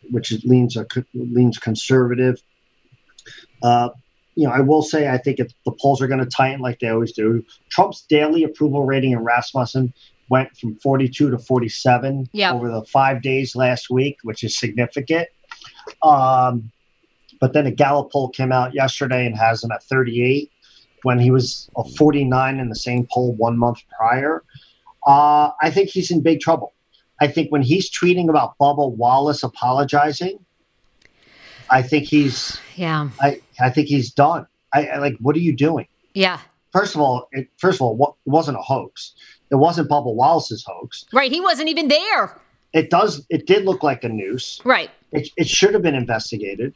which 0.09 0.31
is, 0.31 0.43
leans 0.43 0.75
a, 0.75 0.85
leans 1.13 1.59
conservative. 1.59 2.41
Uh, 3.61 3.89
you 4.35 4.47
know, 4.47 4.53
I 4.53 4.61
will 4.61 4.81
say 4.81 5.07
I 5.07 5.17
think 5.17 5.39
if 5.39 5.51
the 5.65 5.71
polls 5.79 6.01
are 6.01 6.07
going 6.07 6.19
to 6.19 6.25
tighten 6.25 6.59
like 6.59 6.79
they 6.79 6.89
always 6.89 7.13
do. 7.13 7.45
Trump's 7.69 8.01
daily 8.09 8.43
approval 8.43 8.83
rating 8.85 9.11
in 9.11 9.19
Rasmussen 9.19 9.93
went 10.29 10.55
from 10.57 10.75
42 10.79 11.29
to 11.29 11.37
47 11.37 12.29
Yeah. 12.33 12.53
over 12.53 12.69
the 12.69 12.83
five 12.85 13.21
days 13.21 13.55
last 13.55 13.89
week, 13.91 14.17
which 14.23 14.43
is 14.43 14.57
significant. 14.57 15.27
Um, 16.01 16.71
but 17.43 17.51
then 17.51 17.67
a 17.67 17.71
Gallup 17.71 18.09
poll 18.09 18.29
came 18.29 18.53
out 18.53 18.73
yesterday 18.73 19.25
and 19.25 19.37
has 19.37 19.61
him 19.61 19.71
at 19.73 19.83
38 19.83 20.49
when 21.01 21.19
he 21.19 21.29
was 21.29 21.69
a 21.75 21.83
49 21.83 22.57
in 22.57 22.69
the 22.69 22.75
same 22.77 23.05
poll 23.11 23.33
one 23.33 23.57
month 23.57 23.79
prior. 23.97 24.45
Uh, 25.05 25.49
I 25.61 25.69
think 25.69 25.89
he's 25.89 26.09
in 26.09 26.21
big 26.21 26.39
trouble. 26.39 26.71
I 27.19 27.27
think 27.27 27.51
when 27.51 27.61
he's 27.61 27.91
tweeting 27.91 28.29
about 28.29 28.57
Bubba 28.59 28.89
Wallace 28.95 29.43
apologizing, 29.43 30.39
I 31.69 31.81
think 31.81 32.05
he's 32.05 32.57
Yeah. 32.77 33.09
I, 33.19 33.41
I 33.59 33.71
think 33.71 33.89
he's 33.89 34.09
done. 34.09 34.47
I, 34.71 34.85
I 34.87 34.97
like 34.99 35.17
what 35.19 35.35
are 35.35 35.39
you 35.39 35.53
doing? 35.53 35.89
Yeah. 36.13 36.39
First 36.71 36.95
of 36.95 37.01
all, 37.01 37.27
it, 37.33 37.49
first 37.57 37.75
of 37.75 37.81
all, 37.81 37.97
what, 37.97 38.13
it 38.25 38.29
wasn't 38.29 38.57
a 38.57 38.61
hoax. 38.61 39.15
It 39.51 39.55
wasn't 39.55 39.89
Bubba 39.89 40.15
Wallace's 40.15 40.63
hoax. 40.65 41.03
Right. 41.11 41.29
He 41.29 41.41
wasn't 41.41 41.67
even 41.67 41.89
there. 41.89 42.39
It 42.71 42.89
does. 42.89 43.25
It 43.29 43.47
did 43.47 43.65
look 43.65 43.83
like 43.83 44.05
a 44.05 44.09
noose. 44.09 44.61
Right. 44.63 44.89
It, 45.11 45.27
it 45.35 45.49
should 45.49 45.73
have 45.73 45.83
been 45.83 45.93
investigated. 45.93 46.73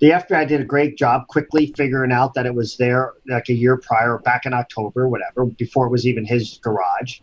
The 0.00 0.10
FBI 0.10 0.48
did 0.48 0.60
a 0.60 0.64
great 0.64 0.96
job 0.96 1.26
quickly 1.28 1.72
figuring 1.76 2.10
out 2.10 2.34
that 2.34 2.46
it 2.46 2.54
was 2.54 2.76
there 2.78 3.12
like 3.28 3.48
a 3.48 3.52
year 3.52 3.76
prior, 3.76 4.18
back 4.18 4.46
in 4.46 4.54
October, 4.54 5.08
whatever, 5.08 5.44
before 5.44 5.86
it 5.86 5.90
was 5.90 6.06
even 6.06 6.24
his 6.24 6.58
garage. 6.62 7.20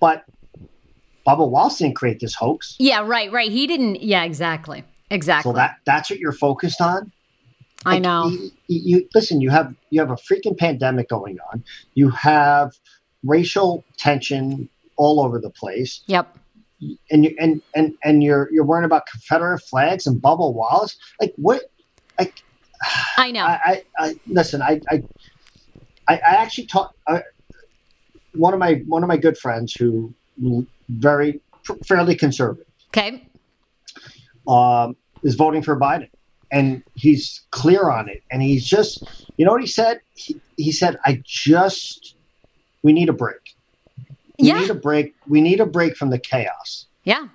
But 0.00 0.24
Bubba 1.26 1.48
Wallace 1.48 1.78
didn't 1.78 1.96
create 1.96 2.20
this 2.20 2.34
hoax. 2.34 2.74
Yeah, 2.78 3.06
right, 3.06 3.30
right. 3.30 3.50
He 3.50 3.66
didn't. 3.66 4.02
Yeah, 4.02 4.24
exactly, 4.24 4.84
exactly. 5.10 5.50
So 5.50 5.56
that 5.56 5.76
that's 5.86 6.10
what 6.10 6.18
you're 6.18 6.32
focused 6.32 6.80
on. 6.80 7.12
I 7.86 7.98
know. 7.98 8.28
You, 8.28 8.50
you, 8.66 9.08
listen. 9.14 9.40
You 9.40 9.50
have 9.50 9.74
you 9.90 10.00
have 10.00 10.10
a 10.10 10.16
freaking 10.16 10.58
pandemic 10.58 11.08
going 11.08 11.38
on. 11.52 11.62
You 11.94 12.10
have 12.10 12.72
racial 13.22 13.84
tension 13.98 14.68
all 14.96 15.20
over 15.20 15.38
the 15.38 15.50
place. 15.50 16.02
Yep. 16.06 16.38
And 17.10 17.24
you 17.24 17.36
and 17.38 17.62
and 17.74 17.94
and 18.02 18.22
you're 18.22 18.48
you're 18.52 18.64
worrying 18.64 18.84
about 18.84 19.06
Confederate 19.06 19.60
flags 19.60 20.06
and 20.06 20.20
Bubba 20.20 20.52
Wallace. 20.52 20.96
Like 21.20 21.32
what? 21.36 21.62
Like 22.18 22.42
I 23.18 23.30
know. 23.30 23.44
I, 23.44 23.58
I, 23.64 23.84
I 23.98 24.20
listen. 24.26 24.62
I 24.62 24.80
I 24.90 25.02
I, 26.08 26.14
I 26.16 26.20
actually 26.36 26.66
talked. 26.66 26.96
One 28.34 28.52
of 28.52 28.58
my 28.60 28.82
one 28.86 29.02
of 29.02 29.08
my 29.08 29.16
good 29.16 29.38
friends 29.38 29.74
who 29.74 30.14
very 30.88 31.40
fairly 31.86 32.14
conservative. 32.14 32.66
Okay. 32.88 33.26
Um, 34.46 34.96
is 35.22 35.34
voting 35.36 35.62
for 35.62 35.78
Biden, 35.78 36.10
and 36.52 36.82
he's 36.94 37.42
clear 37.50 37.88
on 37.90 38.08
it. 38.10 38.22
And 38.30 38.42
he's 38.42 38.66
just, 38.66 39.02
you 39.38 39.46
know 39.46 39.52
what 39.52 39.62
he 39.62 39.66
said? 39.66 40.00
He, 40.14 40.38
he 40.56 40.70
said, 40.70 40.98
"I 41.06 41.22
just, 41.24 42.16
we 42.82 42.92
need 42.92 43.08
a 43.08 43.12
break. 43.14 43.56
We 44.38 44.48
Yeah. 44.48 44.58
need 44.60 44.70
a 44.70 44.74
break. 44.74 45.14
We 45.26 45.40
need 45.40 45.60
a 45.60 45.66
break 45.66 45.96
from 45.96 46.10
the 46.10 46.18
chaos." 46.18 46.86
Yeah. 47.04 47.28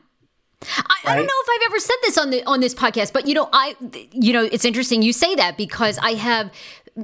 I, 0.64 0.96
I 1.06 1.16
don't 1.16 1.26
know 1.26 1.34
if 1.44 1.50
I've 1.50 1.68
ever 1.72 1.80
said 1.80 1.96
this 2.04 2.18
on 2.18 2.30
the 2.32 2.44
on 2.44 2.60
this 2.60 2.74
podcast, 2.76 3.14
but 3.14 3.28
you 3.28 3.34
know, 3.34 3.50
I 3.54 3.76
you 4.12 4.34
know, 4.34 4.44
it's 4.44 4.66
interesting 4.66 5.02
you 5.02 5.14
say 5.14 5.34
that 5.36 5.56
because 5.58 5.98
I 6.00 6.12
have 6.12 6.52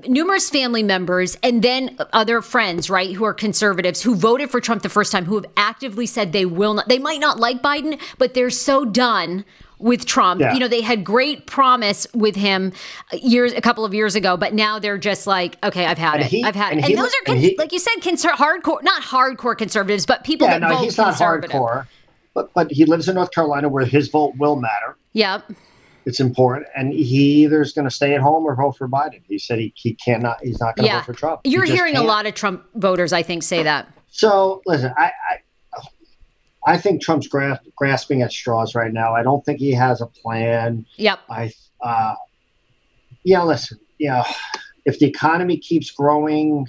numerous 0.07 0.49
family 0.49 0.83
members 0.83 1.37
and 1.41 1.61
then 1.61 1.97
other 2.11 2.41
friends, 2.41 2.89
right, 2.89 3.13
who 3.13 3.23
are 3.23 3.33
conservatives 3.33 4.01
who 4.01 4.13
voted 4.15 4.51
for 4.51 4.59
Trump 4.59 4.83
the 4.83 4.89
first 4.89 5.11
time, 5.11 5.23
who 5.25 5.35
have 5.35 5.45
actively 5.55 6.05
said 6.05 6.33
they 6.33 6.45
will 6.45 6.73
not 6.73 6.89
they 6.89 6.99
might 6.99 7.19
not 7.21 7.39
like 7.39 7.61
Biden, 7.61 7.99
but 8.17 8.33
they're 8.33 8.49
so 8.49 8.83
done 8.83 9.45
with 9.79 10.05
Trump. 10.05 10.41
Yeah. 10.41 10.53
You 10.53 10.59
know, 10.59 10.67
they 10.67 10.81
had 10.81 11.03
great 11.05 11.47
promise 11.47 12.07
with 12.13 12.35
him 12.35 12.73
years 13.13 13.53
a 13.53 13.61
couple 13.61 13.85
of 13.85 13.93
years 13.93 14.15
ago, 14.15 14.35
but 14.35 14.53
now 14.53 14.79
they're 14.79 14.97
just 14.97 15.27
like, 15.27 15.55
okay, 15.65 15.85
I've 15.85 15.97
had 15.97 16.15
And 16.15 16.23
it. 16.23 16.27
he- 16.29 16.43
I've 16.43 16.55
had 16.55 16.77
it. 16.77 16.83
and 16.85 16.97
those 16.97 17.09
are 17.11 17.31
and 17.31 17.39
he- 17.39 17.55
like 17.57 17.71
you 17.71 17.79
said, 17.79 17.95
conser- 18.01 18.31
hardcore 18.31 18.83
not 18.83 19.01
hardcore 19.01 19.57
conservatives, 19.57 20.05
but 20.05 20.25
people 20.25 20.47
Yeah, 20.47 20.59
that 20.59 20.67
no, 20.69 20.75
vote 20.75 20.83
he's 20.83 20.97
not 20.97 21.07
conservative. 21.09 21.51
hardcore, 21.51 21.87
but 22.35 22.53
but 22.53 22.69
he 22.71 22.85
lives 22.85 23.09
in 23.09 23.15
North 23.15 23.31
Carolina 23.31 23.67
where 23.69 23.85
his 23.85 24.09
vote 24.09 24.35
will 24.37 24.57
matter. 24.57 24.95
Yep. 25.13 25.51
It's 26.05 26.19
important, 26.19 26.67
and 26.75 26.93
he 26.93 27.43
either 27.45 27.61
is 27.63 27.71
going 27.71 27.85
to 27.85 27.91
stay 27.91 28.13
at 28.13 28.21
home 28.21 28.43
or 28.45 28.55
vote 28.55 28.77
for 28.77 28.87
Biden. 28.87 29.21
He 29.27 29.39
said 29.39 29.57
he, 29.57 29.73
he 29.75 29.95
cannot. 29.95 30.39
He's 30.43 30.59
not 30.59 30.75
going 30.75 30.85
to 30.85 30.93
Yeah. 30.93 30.99
vote 30.99 31.05
for 31.07 31.13
Trump. 31.13 31.41
You're 31.45 31.63
just 31.65 31.73
hearing 31.73 31.97
a 31.97 32.03
lot 32.03 32.27
of 32.27 32.35
Trump 32.35 32.63
voters, 32.75 33.11
I 33.11 33.23
think, 33.23 33.41
say 33.41 33.63
that. 33.63 33.91
So 34.11 34.61
listen, 34.67 34.93
I, 34.95 35.05
I 35.31 35.39
I 36.67 36.77
think 36.77 37.01
Trump's 37.01 37.27
gra- 37.27 37.59
grasping 37.75 38.21
at 38.21 38.31
straws 38.31 38.75
right 38.75 38.93
now. 38.93 39.15
I 39.15 39.23
don't 39.23 39.43
think 39.45 39.59
he 39.59 39.71
has 39.73 39.99
a 40.01 40.05
plan. 40.05 40.85
Yep. 40.97 41.19
I 41.29 41.51
uh, 41.81 42.13
yeah, 43.23 43.41
listen, 43.43 43.79
yeah, 43.97 44.23
if 44.85 44.99
the 44.99 45.07
economy 45.07 45.57
keeps 45.57 45.89
growing, 45.89 46.67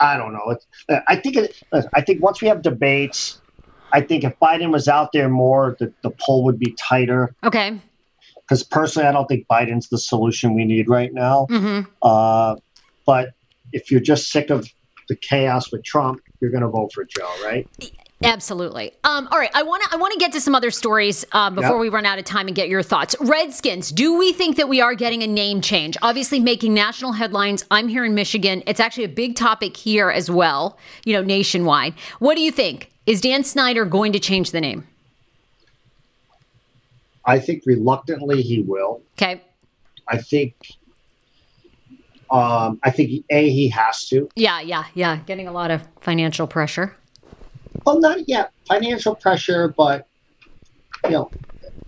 I 0.00 0.16
don't 0.16 0.32
know. 0.32 0.50
It's, 0.50 0.66
I 1.06 1.14
think 1.16 1.36
it, 1.36 1.62
listen, 1.72 1.90
I 1.94 2.00
think 2.00 2.22
once 2.22 2.40
we 2.42 2.48
have 2.48 2.62
debates, 2.62 3.40
I 3.92 4.00
think 4.00 4.24
if 4.24 4.38
Biden 4.38 4.70
was 4.70 4.88
out 4.88 5.10
there 5.12 5.28
more, 5.28 5.76
the, 5.78 5.92
the 6.02 6.10
poll 6.10 6.44
would 6.44 6.58
be 6.58 6.74
tighter. 6.78 7.34
Okay. 7.44 7.80
Because 8.36 8.62
personally, 8.62 9.08
I 9.08 9.12
don't 9.12 9.26
think 9.26 9.46
Biden's 9.46 9.88
the 9.88 9.98
solution 9.98 10.54
we 10.54 10.64
need 10.64 10.88
right 10.88 11.12
now. 11.12 11.46
hmm 11.50 11.80
Uh, 12.02 12.56
but 13.06 13.30
if 13.72 13.90
you're 13.90 14.00
just 14.00 14.30
sick 14.30 14.50
of 14.50 14.68
the 15.08 15.16
chaos 15.16 15.72
with 15.72 15.84
Trump, 15.84 16.20
you're 16.40 16.50
going 16.50 16.62
to 16.62 16.68
vote 16.68 16.92
for 16.92 17.04
Joe, 17.04 17.28
right? 17.44 17.66
Absolutely. 18.22 18.92
Um, 19.04 19.28
all 19.30 19.38
right, 19.38 19.50
I 19.54 19.62
want 19.62 19.84
to 19.84 19.90
I 19.92 19.96
want 19.96 20.12
to 20.12 20.18
get 20.18 20.32
to 20.32 20.40
some 20.40 20.54
other 20.54 20.72
stories 20.72 21.24
uh, 21.30 21.50
before 21.50 21.76
Yep. 21.76 21.80
we 21.80 21.88
run 21.88 22.04
out 22.04 22.18
of 22.18 22.24
time 22.24 22.48
and 22.48 22.56
get 22.56 22.68
your 22.68 22.82
thoughts. 22.82 23.14
Redskins. 23.20 23.92
Do 23.92 24.18
we 24.18 24.32
think 24.32 24.56
that 24.56 24.68
we 24.68 24.80
are 24.80 24.94
getting 24.94 25.22
a 25.22 25.26
name 25.28 25.60
change? 25.60 25.96
Obviously, 26.02 26.40
making 26.40 26.74
national 26.74 27.12
headlines. 27.12 27.64
I'm 27.70 27.86
here 27.86 28.04
in 28.04 28.16
Michigan. 28.16 28.64
It's 28.66 28.80
actually 28.80 29.04
a 29.04 29.08
big 29.08 29.36
topic 29.36 29.76
here 29.76 30.10
as 30.10 30.28
well. 30.28 30.78
You 31.04 31.12
know, 31.12 31.22
nationwide. 31.22 31.94
What 32.18 32.34
do 32.34 32.40
you 32.40 32.50
think? 32.50 32.90
Is 33.06 33.20
Dan 33.20 33.44
Snyder 33.44 33.84
going 33.84 34.12
to 34.12 34.18
change 34.18 34.50
the 34.50 34.60
name? 34.60 34.86
I 37.24 37.38
think 37.38 37.62
reluctantly 37.66 38.42
he 38.42 38.62
will. 38.62 39.00
Okay. 39.16 39.40
I 40.08 40.18
think. 40.18 40.54
Um, 42.30 42.80
I 42.82 42.90
think 42.90 43.24
a 43.30 43.48
he 43.48 43.68
has 43.68 44.06
to. 44.08 44.28
Yeah, 44.34 44.60
yeah, 44.60 44.84
yeah. 44.94 45.16
Getting 45.24 45.46
a 45.46 45.52
lot 45.52 45.70
of 45.70 45.82
financial 46.00 46.46
pressure. 46.48 46.96
Well, 47.84 48.00
not 48.00 48.28
yet 48.28 48.52
financial 48.66 49.14
pressure, 49.14 49.68
but 49.68 50.06
you 51.04 51.10
know. 51.10 51.30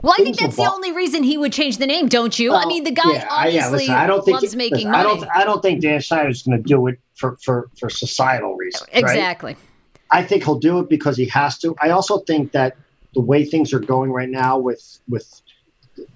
Well, 0.02 0.14
I 0.18 0.22
think 0.22 0.38
that's 0.38 0.56
the 0.56 0.70
only 0.70 0.92
reason 0.92 1.22
he 1.24 1.36
would 1.36 1.52
change 1.52 1.76
the 1.76 1.86
name, 1.86 2.08
don't 2.08 2.38
you? 2.38 2.54
I 2.54 2.64
mean, 2.64 2.84
the 2.84 2.90
guy 2.90 3.02
yeah, 3.12 3.28
I- 3.30 3.48
yeah, 3.48 3.66
obviously 3.66 3.78
listen, 3.80 3.94
I 3.94 4.06
don't 4.06 4.24
think 4.24 4.40
loves 4.40 4.56
making 4.56 4.76
listen, 4.76 4.90
money. 4.92 5.08
I 5.08 5.14
don't. 5.14 5.28
I 5.36 5.44
don't 5.44 5.60
think 5.62 5.82
Dan 5.82 5.96
is 5.98 6.08
going 6.42 6.56
to 6.56 6.58
do 6.62 6.86
it 6.86 6.98
for 7.14 7.36
for 7.42 7.68
for 7.78 7.90
societal 7.90 8.56
reasons. 8.56 8.86
right? 8.92 9.02
exactly. 9.02 9.56
I 10.10 10.24
think 10.24 10.44
he'll 10.44 10.58
do 10.58 10.78
it 10.80 10.88
because 10.88 11.16
he 11.16 11.26
has 11.26 11.58
to. 11.58 11.76
I 11.80 11.90
also 11.90 12.18
think 12.20 12.52
that 12.52 12.76
the 13.14 13.20
way 13.20 13.44
things 13.44 13.72
are 13.74 13.78
going 13.80 14.10
right 14.10 14.28
now 14.30 14.58
with 14.58 15.00
with 15.08 15.42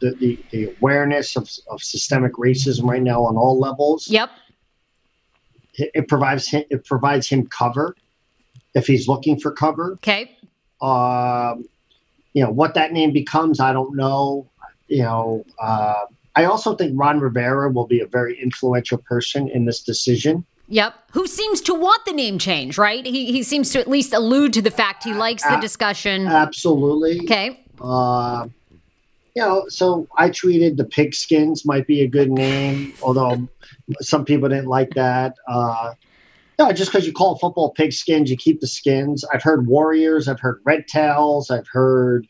the, 0.00 0.14
the, 0.14 0.38
the 0.50 0.74
awareness 0.78 1.36
of, 1.36 1.50
of 1.68 1.82
systemic 1.82 2.32
racism 2.34 2.84
right 2.88 3.02
now 3.02 3.22
on 3.22 3.36
all 3.36 3.58
levels, 3.58 4.08
Yep. 4.08 4.30
it, 5.74 5.90
it 5.94 6.08
provides 6.08 6.48
him 6.48 6.64
it 6.70 6.84
provides 6.86 7.28
him 7.28 7.46
cover 7.46 7.94
if 8.74 8.86
he's 8.86 9.08
looking 9.08 9.38
for 9.38 9.52
cover. 9.52 9.92
Okay. 9.94 10.36
Um, 10.80 11.64
you 12.32 12.42
know 12.42 12.50
what 12.50 12.74
that 12.74 12.92
name 12.92 13.12
becomes, 13.12 13.60
I 13.60 13.72
don't 13.72 13.96
know. 13.96 14.48
You 14.88 15.02
know, 15.02 15.44
uh, 15.60 16.04
I 16.36 16.44
also 16.44 16.74
think 16.74 16.92
Ron 16.94 17.20
Rivera 17.20 17.70
will 17.70 17.86
be 17.86 18.00
a 18.00 18.06
very 18.06 18.40
influential 18.40 18.98
person 18.98 19.48
in 19.48 19.64
this 19.64 19.82
decision. 19.82 20.44
Yep. 20.68 20.94
Who 21.12 21.26
seems 21.26 21.60
to 21.62 21.74
want 21.74 22.04
the 22.06 22.12
name 22.12 22.38
change, 22.38 22.78
right? 22.78 23.04
He, 23.04 23.32
he 23.32 23.42
seems 23.42 23.70
to 23.72 23.80
at 23.80 23.88
least 23.88 24.12
allude 24.12 24.52
to 24.54 24.62
the 24.62 24.70
fact 24.70 25.04
he 25.04 25.12
likes 25.12 25.42
the 25.42 25.56
discussion. 25.56 26.26
Absolutely. 26.26 27.20
Okay. 27.20 27.60
Uh, 27.80 28.48
you 29.36 29.42
know, 29.42 29.66
so 29.68 30.08
I 30.16 30.30
tweeted 30.30 30.76
the 30.76 30.84
pigskins 30.84 31.66
might 31.66 31.86
be 31.86 32.02
a 32.02 32.06
good 32.06 32.30
name, 32.30 32.94
although 33.02 33.46
some 34.00 34.24
people 34.24 34.48
didn't 34.48 34.68
like 34.68 34.90
that. 34.94 35.36
Uh, 35.46 35.94
no, 36.58 36.72
just 36.72 36.90
because 36.92 37.06
you 37.06 37.12
call 37.12 37.38
football 37.38 37.74
pigskins, 37.78 38.28
you 38.28 38.36
keep 38.36 38.60
the 38.60 38.66
skins. 38.66 39.24
I've 39.32 39.42
heard 39.42 39.66
warriors, 39.66 40.28
I've 40.28 40.40
heard 40.40 40.60
red 40.64 40.86
tails, 40.88 41.50
I've 41.50 41.68
heard. 41.68 42.26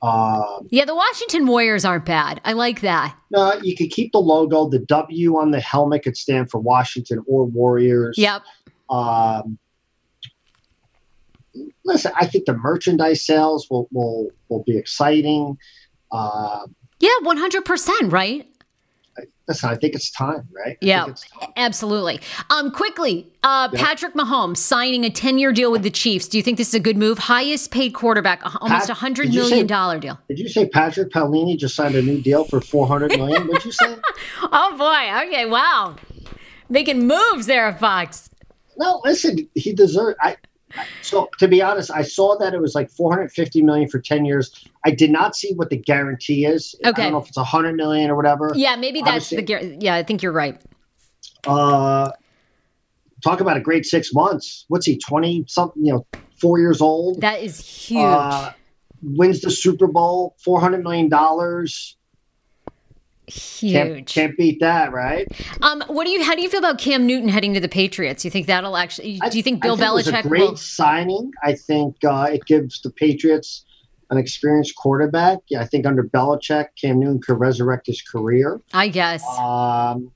Um, 0.00 0.68
Yeah, 0.70 0.84
the 0.84 0.94
Washington 0.94 1.46
Warriors 1.48 1.84
aren't 1.84 2.04
bad. 2.04 2.40
I 2.44 2.52
like 2.52 2.82
that. 2.82 3.16
no, 3.32 3.54
you 3.62 3.76
could 3.76 3.90
keep 3.90 4.12
the 4.12 4.20
logo. 4.20 4.68
The 4.68 4.78
W 4.78 5.36
on 5.38 5.50
the 5.50 5.60
helmet 5.60 6.04
could 6.04 6.16
stand 6.16 6.50
for 6.50 6.60
Washington 6.60 7.22
or 7.26 7.44
Warriors. 7.46 8.16
Yep. 8.16 8.42
Um, 8.90 9.58
listen, 11.84 12.12
I 12.14 12.26
think 12.26 12.46
the 12.46 12.54
merchandise 12.56 13.24
sales 13.26 13.68
will 13.70 13.88
will, 13.90 14.30
will 14.48 14.62
be 14.64 14.76
exciting. 14.78 15.58
Uh, 16.12 16.66
Yeah, 17.00 17.10
100%, 17.22 18.12
right? 18.12 18.46
Listen, 19.48 19.70
I 19.70 19.74
think 19.74 19.94
it's 19.94 20.10
time, 20.10 20.46
right? 20.52 20.76
Yeah. 20.80 21.06
time. 21.06 21.52
Absolutely. 21.56 22.20
Um, 22.50 22.70
quickly, 22.70 23.26
uh. 23.42 23.70
Patrick 23.70 24.14
Mahomes 24.14 24.58
signing 24.58 25.04
a 25.04 25.10
10 25.10 25.38
year 25.38 25.52
deal 25.52 25.72
with 25.72 25.82
the 25.82 25.90
Chiefs. 25.90 26.28
Do 26.28 26.36
you 26.36 26.42
think 26.42 26.58
this 26.58 26.68
is 26.68 26.74
a 26.74 26.80
good 26.80 26.96
move? 26.96 27.18
Highest 27.18 27.70
paid 27.70 27.94
quarterback, 27.94 28.42
almost 28.62 28.84
a 28.84 28.94
Pat, 28.94 29.02
100 29.02 29.22
did 29.24 29.34
you 29.34 29.40
million 29.40 29.66
dollar 29.66 29.98
deal. 29.98 30.18
Did 30.28 30.38
you 30.38 30.48
say 30.48 30.68
Patrick 30.68 31.10
Paolini 31.10 31.56
just 31.58 31.74
signed 31.74 31.94
a 31.94 32.02
new 32.02 32.20
deal 32.20 32.44
for 32.44 32.60
four 32.60 32.86
hundred 32.86 33.12
million? 33.16 33.46
What'd 33.48 33.64
you 33.64 33.72
say? 33.72 33.96
Oh, 34.50 34.76
boy. 34.76 35.28
Okay. 35.28 35.46
Wow. 35.46 35.96
Making 36.68 37.06
moves 37.06 37.46
there 37.46 37.72
Fox. 37.74 38.30
No, 38.76 39.00
listen, 39.04 39.48
he 39.54 39.72
deserved. 39.72 40.16
I 40.20 40.36
so 41.02 41.30
to 41.38 41.48
be 41.48 41.62
honest, 41.62 41.90
I 41.90 42.02
saw 42.02 42.36
that 42.38 42.54
it 42.54 42.60
was 42.60 42.74
like 42.74 42.90
four 42.90 43.12
hundred 43.12 43.32
fifty 43.32 43.62
million 43.62 43.88
for 43.88 43.98
ten 43.98 44.24
years. 44.24 44.66
I 44.84 44.90
did 44.90 45.10
not 45.10 45.36
see 45.36 45.52
what 45.54 45.70
the 45.70 45.76
guarantee 45.76 46.44
is. 46.44 46.74
Okay. 46.84 47.02
I 47.02 47.04
don't 47.06 47.12
know 47.12 47.18
if 47.20 47.28
it's 47.28 47.38
hundred 47.38 47.76
million 47.76 48.10
or 48.10 48.16
whatever. 48.16 48.52
Yeah, 48.54 48.76
maybe 48.76 49.00
that's 49.00 49.32
Obviously- 49.32 49.68
the. 49.68 49.76
Yeah, 49.80 49.94
I 49.94 50.02
think 50.02 50.22
you're 50.22 50.32
right. 50.32 50.60
Uh, 51.46 52.10
talk 53.22 53.40
about 53.40 53.56
a 53.56 53.60
great 53.60 53.86
six 53.86 54.12
months. 54.12 54.64
What's 54.68 54.86
he 54.86 54.98
twenty 54.98 55.44
something? 55.48 55.84
You 55.84 55.92
know, 55.94 56.06
four 56.40 56.58
years 56.58 56.80
old. 56.80 57.20
That 57.20 57.42
is 57.42 57.60
huge. 57.60 58.02
Uh, 58.02 58.52
wins 59.02 59.40
the 59.40 59.50
Super 59.50 59.86
Bowl, 59.86 60.36
four 60.42 60.60
hundred 60.60 60.82
million 60.82 61.08
dollars. 61.08 61.96
Can't, 63.30 63.96
huge. 63.96 64.14
can't 64.14 64.36
beat 64.36 64.60
that, 64.60 64.92
right? 64.92 65.26
Um, 65.62 65.82
what 65.88 66.04
do 66.04 66.10
you? 66.10 66.22
How 66.24 66.34
do 66.34 66.42
you 66.42 66.48
feel 66.48 66.58
about 66.58 66.78
Cam 66.78 67.06
Newton 67.06 67.28
heading 67.28 67.54
to 67.54 67.60
the 67.60 67.68
Patriots? 67.68 68.24
You 68.24 68.30
think 68.30 68.46
that'll 68.46 68.76
actually? 68.76 69.18
Do 69.30 69.36
you 69.36 69.42
think 69.42 69.64
I 69.64 69.68
Bill 69.68 69.76
think 69.76 69.88
it 69.88 69.94
was 69.94 70.06
Belichick 70.08 70.22
great 70.22 70.40
will? 70.40 70.56
signing. 70.56 71.30
I 71.42 71.54
think 71.54 71.96
uh, 72.04 72.28
it 72.32 72.44
gives 72.46 72.80
the 72.82 72.90
Patriots 72.90 73.64
an 74.10 74.18
experienced 74.18 74.74
quarterback. 74.76 75.38
Yeah, 75.48 75.60
I 75.60 75.66
think 75.66 75.86
under 75.86 76.02
Belichick, 76.02 76.68
Cam 76.80 76.98
Newton 77.00 77.20
could 77.20 77.38
resurrect 77.38 77.86
his 77.86 78.00
career. 78.02 78.60
I 78.72 78.88
guess. 78.88 79.24
Um, 79.38 80.10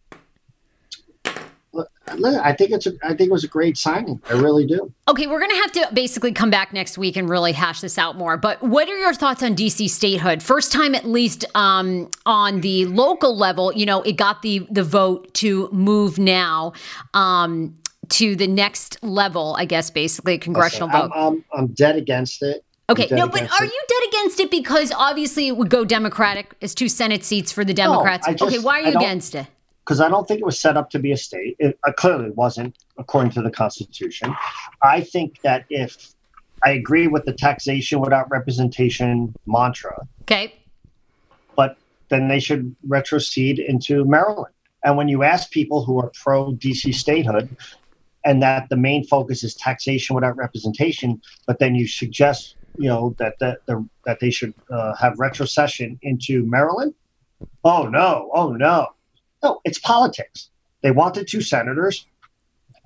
I 2.08 2.52
think 2.52 2.72
it's 2.72 2.86
a, 2.86 2.92
I 3.02 3.08
think 3.08 3.28
it 3.28 3.32
was 3.32 3.44
a 3.44 3.48
great 3.48 3.76
signing. 3.76 4.20
I 4.28 4.34
really 4.34 4.66
do. 4.66 4.92
Okay, 5.08 5.26
we're 5.26 5.38
going 5.38 5.50
to 5.50 5.56
have 5.56 5.72
to 5.72 5.88
basically 5.92 6.32
come 6.32 6.50
back 6.50 6.72
next 6.72 6.98
week 6.98 7.16
and 7.16 7.28
really 7.28 7.52
hash 7.52 7.80
this 7.80 7.96
out 7.96 8.16
more. 8.16 8.36
But 8.36 8.62
what 8.62 8.88
are 8.88 8.98
your 8.98 9.14
thoughts 9.14 9.42
on 9.42 9.54
DC 9.54 9.88
statehood? 9.88 10.42
First 10.42 10.72
time, 10.72 10.94
at 10.94 11.04
least 11.04 11.44
um, 11.54 12.10
on 12.26 12.60
the 12.60 12.86
local 12.86 13.36
level, 13.36 13.72
you 13.72 13.86
know, 13.86 14.02
it 14.02 14.16
got 14.16 14.42
the 14.42 14.66
the 14.70 14.82
vote 14.82 15.32
to 15.34 15.68
move 15.72 16.18
now. 16.18 16.72
Um, 17.14 17.78
to 18.08 18.34
the 18.36 18.48
next 18.48 19.02
level, 19.02 19.54
I 19.56 19.64
guess, 19.64 19.88
basically 19.88 20.34
a 20.34 20.38
congressional 20.38 20.88
Listen, 20.88 21.08
vote. 21.08 21.12
I'm, 21.14 21.32
I'm, 21.32 21.44
I'm 21.54 21.66
dead 21.68 21.96
against 21.96 22.42
it. 22.42 22.64
Okay, 22.90 23.08
no, 23.10 23.26
but 23.26 23.42
are 23.42 23.64
it. 23.64 23.72
you 23.72 23.82
dead 23.88 24.08
against 24.08 24.40
it 24.40 24.50
because 24.50 24.92
obviously 24.92 25.48
it 25.48 25.56
would 25.56 25.70
go 25.70 25.84
Democratic 25.84 26.54
It's 26.60 26.74
two 26.74 26.88
Senate 26.88 27.24
seats 27.24 27.52
for 27.52 27.64
the 27.64 27.72
Democrats? 27.72 28.26
No, 28.26 28.34
just, 28.34 28.42
okay, 28.42 28.58
why 28.58 28.80
are 28.80 28.90
you 28.90 28.98
against 28.98 29.34
it? 29.34 29.46
Because 29.84 30.00
I 30.00 30.08
don't 30.08 30.26
think 30.26 30.40
it 30.40 30.46
was 30.46 30.58
set 30.58 30.76
up 30.76 30.90
to 30.90 30.98
be 30.98 31.12
a 31.12 31.16
state. 31.16 31.56
It 31.58 31.78
uh, 31.86 31.92
clearly 31.92 32.30
wasn't, 32.30 32.76
according 32.98 33.32
to 33.32 33.42
the 33.42 33.50
Constitution. 33.50 34.34
I 34.82 35.00
think 35.00 35.40
that 35.42 35.64
if 35.70 36.14
I 36.64 36.70
agree 36.70 37.08
with 37.08 37.24
the 37.24 37.32
taxation 37.32 38.00
without 38.00 38.30
representation 38.30 39.34
mantra, 39.46 40.06
okay, 40.22 40.54
but 41.56 41.76
then 42.10 42.28
they 42.28 42.38
should 42.38 42.74
retrocede 42.86 43.64
into 43.64 44.04
Maryland. 44.04 44.54
And 44.84 44.96
when 44.96 45.08
you 45.08 45.22
ask 45.22 45.50
people 45.50 45.84
who 45.84 46.00
are 46.00 46.10
pro 46.22 46.52
DC 46.52 46.94
statehood, 46.94 47.56
and 48.24 48.40
that 48.40 48.68
the 48.68 48.76
main 48.76 49.04
focus 49.04 49.42
is 49.42 49.54
taxation 49.54 50.14
without 50.14 50.36
representation, 50.36 51.20
but 51.46 51.58
then 51.58 51.74
you 51.74 51.88
suggest, 51.88 52.54
you 52.78 52.88
know, 52.88 53.16
that 53.18 53.38
that 53.40 53.66
the, 53.66 53.84
that 54.06 54.20
they 54.20 54.30
should 54.30 54.54
uh, 54.70 54.94
have 54.94 55.14
retrocession 55.14 55.98
into 56.02 56.44
Maryland. 56.44 56.94
Oh 57.64 57.88
no! 57.88 58.30
Oh 58.32 58.52
no! 58.52 58.88
No, 59.42 59.60
it's 59.64 59.78
politics. 59.78 60.50
They 60.82 60.90
wanted 60.90 61.28
two 61.28 61.40
senators. 61.40 62.06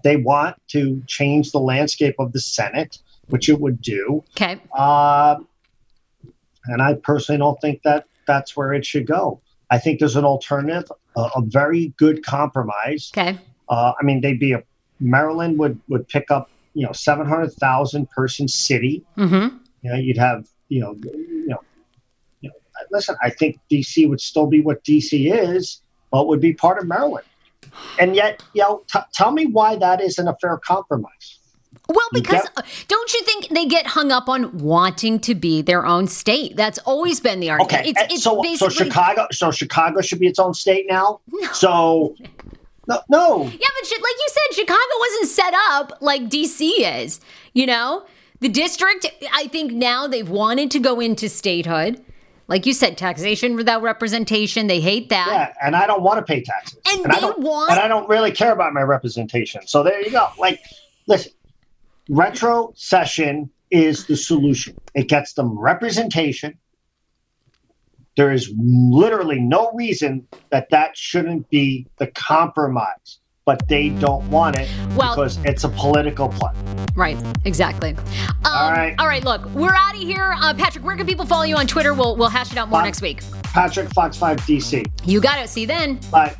They 0.05 0.17
want 0.17 0.57
to 0.69 1.03
change 1.07 1.53
the 1.53 1.59
landscape 1.61 2.17
of 2.19 2.33
the 2.33 2.41
Senate, 2.41 2.99
which 3.29 3.49
it 3.49 3.61
would 3.61 3.81
do. 3.81 4.23
Okay. 4.37 4.61
Uh, 4.73 5.37
and 6.67 6.83
I 6.83 6.95
personally 6.95 7.39
don't 7.39 7.61
think 7.61 7.83
that 7.83 8.07
that's 8.27 8.57
where 8.57 8.73
it 8.73 8.85
should 8.85 9.07
go. 9.07 9.41
I 9.71 9.79
think 9.79 9.99
there's 9.99 10.17
an 10.17 10.25
alternative, 10.25 10.91
a, 11.17 11.21
a 11.37 11.43
very 11.43 11.89
good 11.97 12.25
compromise. 12.25 13.11
Okay. 13.17 13.39
Uh, 13.69 13.93
I 14.01 14.05
mean, 14.05 14.21
they'd 14.21 14.39
be 14.39 14.53
a 14.53 14.63
Maryland 15.01 15.59
would 15.59 15.81
would 15.89 16.09
pick 16.09 16.31
up 16.31 16.51
you 16.75 16.87
know 16.87 16.93
seven 16.93 17.27
hundred 17.27 17.53
thousand 17.55 18.09
person 18.11 18.49
city. 18.49 19.05
Mm-hmm. 19.17 19.57
You 19.83 19.91
know, 19.91 19.97
you'd 19.97 20.19
have 20.19 20.49
you 20.69 20.81
know 20.81 20.97
you 21.03 21.47
know 21.49 21.61
you 22.41 22.49
know. 22.49 22.55
Listen, 22.91 23.17
I 23.23 23.31
think 23.31 23.59
DC 23.71 24.09
would 24.09 24.21
still 24.21 24.47
be 24.47 24.61
what 24.61 24.85
DC 24.85 25.33
is, 25.33 25.81
but 26.17 26.29
would 26.29 26.41
be 26.41 26.55
part 26.55 26.79
of 26.79 26.89
Maryland. 26.89 27.27
And 27.99 28.17
yet, 28.17 28.43
you 28.55 28.62
know, 28.62 28.83
t- 28.91 28.99
tell 29.12 29.33
me 29.33 29.45
why 29.45 29.77
that 29.77 30.01
isn't 30.01 30.27
a 30.27 30.35
fair 30.41 30.57
compromise. 30.57 31.39
Well, 31.91 32.09
because 32.11 32.43
get, 32.43 32.53
uh, 32.57 32.62
don't 32.89 33.12
you 33.12 33.23
think 33.25 33.49
they 33.51 33.67
get 33.67 33.87
hung 33.87 34.11
up 34.11 34.27
on 34.31 34.57
wanting 34.57 35.21
to 35.21 35.35
be 35.35 35.61
their 35.61 35.85
own 35.85 36.09
state? 36.09 36.57
That's 36.57 36.79
always 36.79 37.21
been 37.21 37.41
the 37.41 37.51
argument. 37.51 37.75
Okay, 37.75 37.91
it's, 37.91 38.14
it's 38.14 38.23
so, 38.23 38.41
basically, 38.41 38.77
so 38.77 38.85
Chicago, 38.85 39.27
so 39.31 39.51
Chicago 39.51 40.01
should 40.01 40.19
be 40.19 40.27
its 40.27 40.39
own 40.39 40.55
state 40.55 40.87
now. 40.89 41.21
No. 41.31 41.53
So, 41.53 42.17
no, 42.89 43.03
no. 43.11 43.43
Yeah, 43.43 43.51
but 43.51 43.91
like 43.91 44.17
you 44.17 44.29
said, 44.29 44.55
Chicago 44.55 44.81
wasn't 45.01 45.29
set 45.29 45.53
up 45.69 45.99
like 46.01 46.31
DC 46.31 46.71
is. 46.79 47.21
You 47.53 47.67
know, 47.67 48.07
the 48.41 48.49
district. 48.49 49.05
I 49.35 49.49
think 49.49 49.71
now 49.73 50.07
they've 50.07 50.31
wanted 50.31 50.71
to 50.71 50.79
go 50.79 50.99
into 50.99 51.29
statehood 51.29 52.03
like 52.49 52.66
you 52.66 52.72
said, 52.72 52.97
taxation 52.97 53.57
without 53.57 53.82
representation. 53.82 54.66
They 54.66 54.80
hate 54.80 55.09
that. 55.09 55.28
Yeah, 55.28 55.66
and 55.66 55.74
I 55.74 55.86
don't 55.86 56.03
want 56.03 56.18
to 56.18 56.22
pay 56.22 56.42
taxes. 56.42 56.78
And, 56.88 57.05
and 57.05 57.12
they 57.12 57.30
want. 57.38 57.72
And 57.72 57.80
I 57.80 57.88
don't 57.88 58.09
really 58.09 58.30
care 58.30 58.53
about 58.53 58.72
my 58.72 58.82
representation. 58.82 59.66
So 59.66 59.82
there 59.82 60.01
you 60.01 60.11
go. 60.11 60.28
Like, 60.38 60.61
listen, 61.07 61.32
retrocession 62.09 63.51
is 63.70 64.07
the 64.07 64.16
solution. 64.16 64.76
It 64.94 65.09
gets 65.09 65.32
them 65.32 65.59
representation. 65.59 66.59
There 68.16 68.32
is 68.32 68.53
literally 68.57 69.40
no 69.40 69.72
reason 69.72 70.26
that 70.51 70.70
that 70.70 70.97
shouldn't 70.97 71.51
be 71.51 71.86
the 71.99 72.07
compromise 72.07 73.18
but 73.47 73.66
they 73.68 73.90
don't 73.90 74.28
want 74.28 74.59
it 74.59 74.68
well, 74.97 75.14
because 75.14 75.38
it's 75.44 75.62
a 75.62 75.68
political 75.68 76.28
play. 76.28 76.51
Right, 76.97 77.16
exactly. 77.44 77.90
Um, 77.94 78.05
all 78.44 78.72
right. 78.72 78.94
All 78.99 79.07
right, 79.07 79.22
look, 79.22 79.44
we're 79.55 79.72
out 79.72 79.94
of 79.94 80.01
here. 80.01 80.34
Uh, 80.36 80.53
Patrick, 80.53 80.84
where 80.84 80.97
can 80.97 81.07
people 81.07 81.24
follow 81.24 81.44
you 81.44 81.55
on 81.57 81.68
Twitter? 81.68 81.94
We'll, 81.94 82.16
we'll 82.16 82.28
hash 82.28 82.51
it 82.51 82.59
out 82.59 82.68
more 82.68 82.80
Fox, 82.80 82.86
next 82.86 83.03
week. 83.03 83.22
Patrick 83.44 83.88
Fox 83.90 84.16
5 84.16 84.38
DC. 84.38 84.84
You 85.05 85.20
got 85.20 85.38
it. 85.38 85.49
See 85.49 85.61
you 85.61 85.66
then. 85.68 86.01
Bye. 86.11 86.36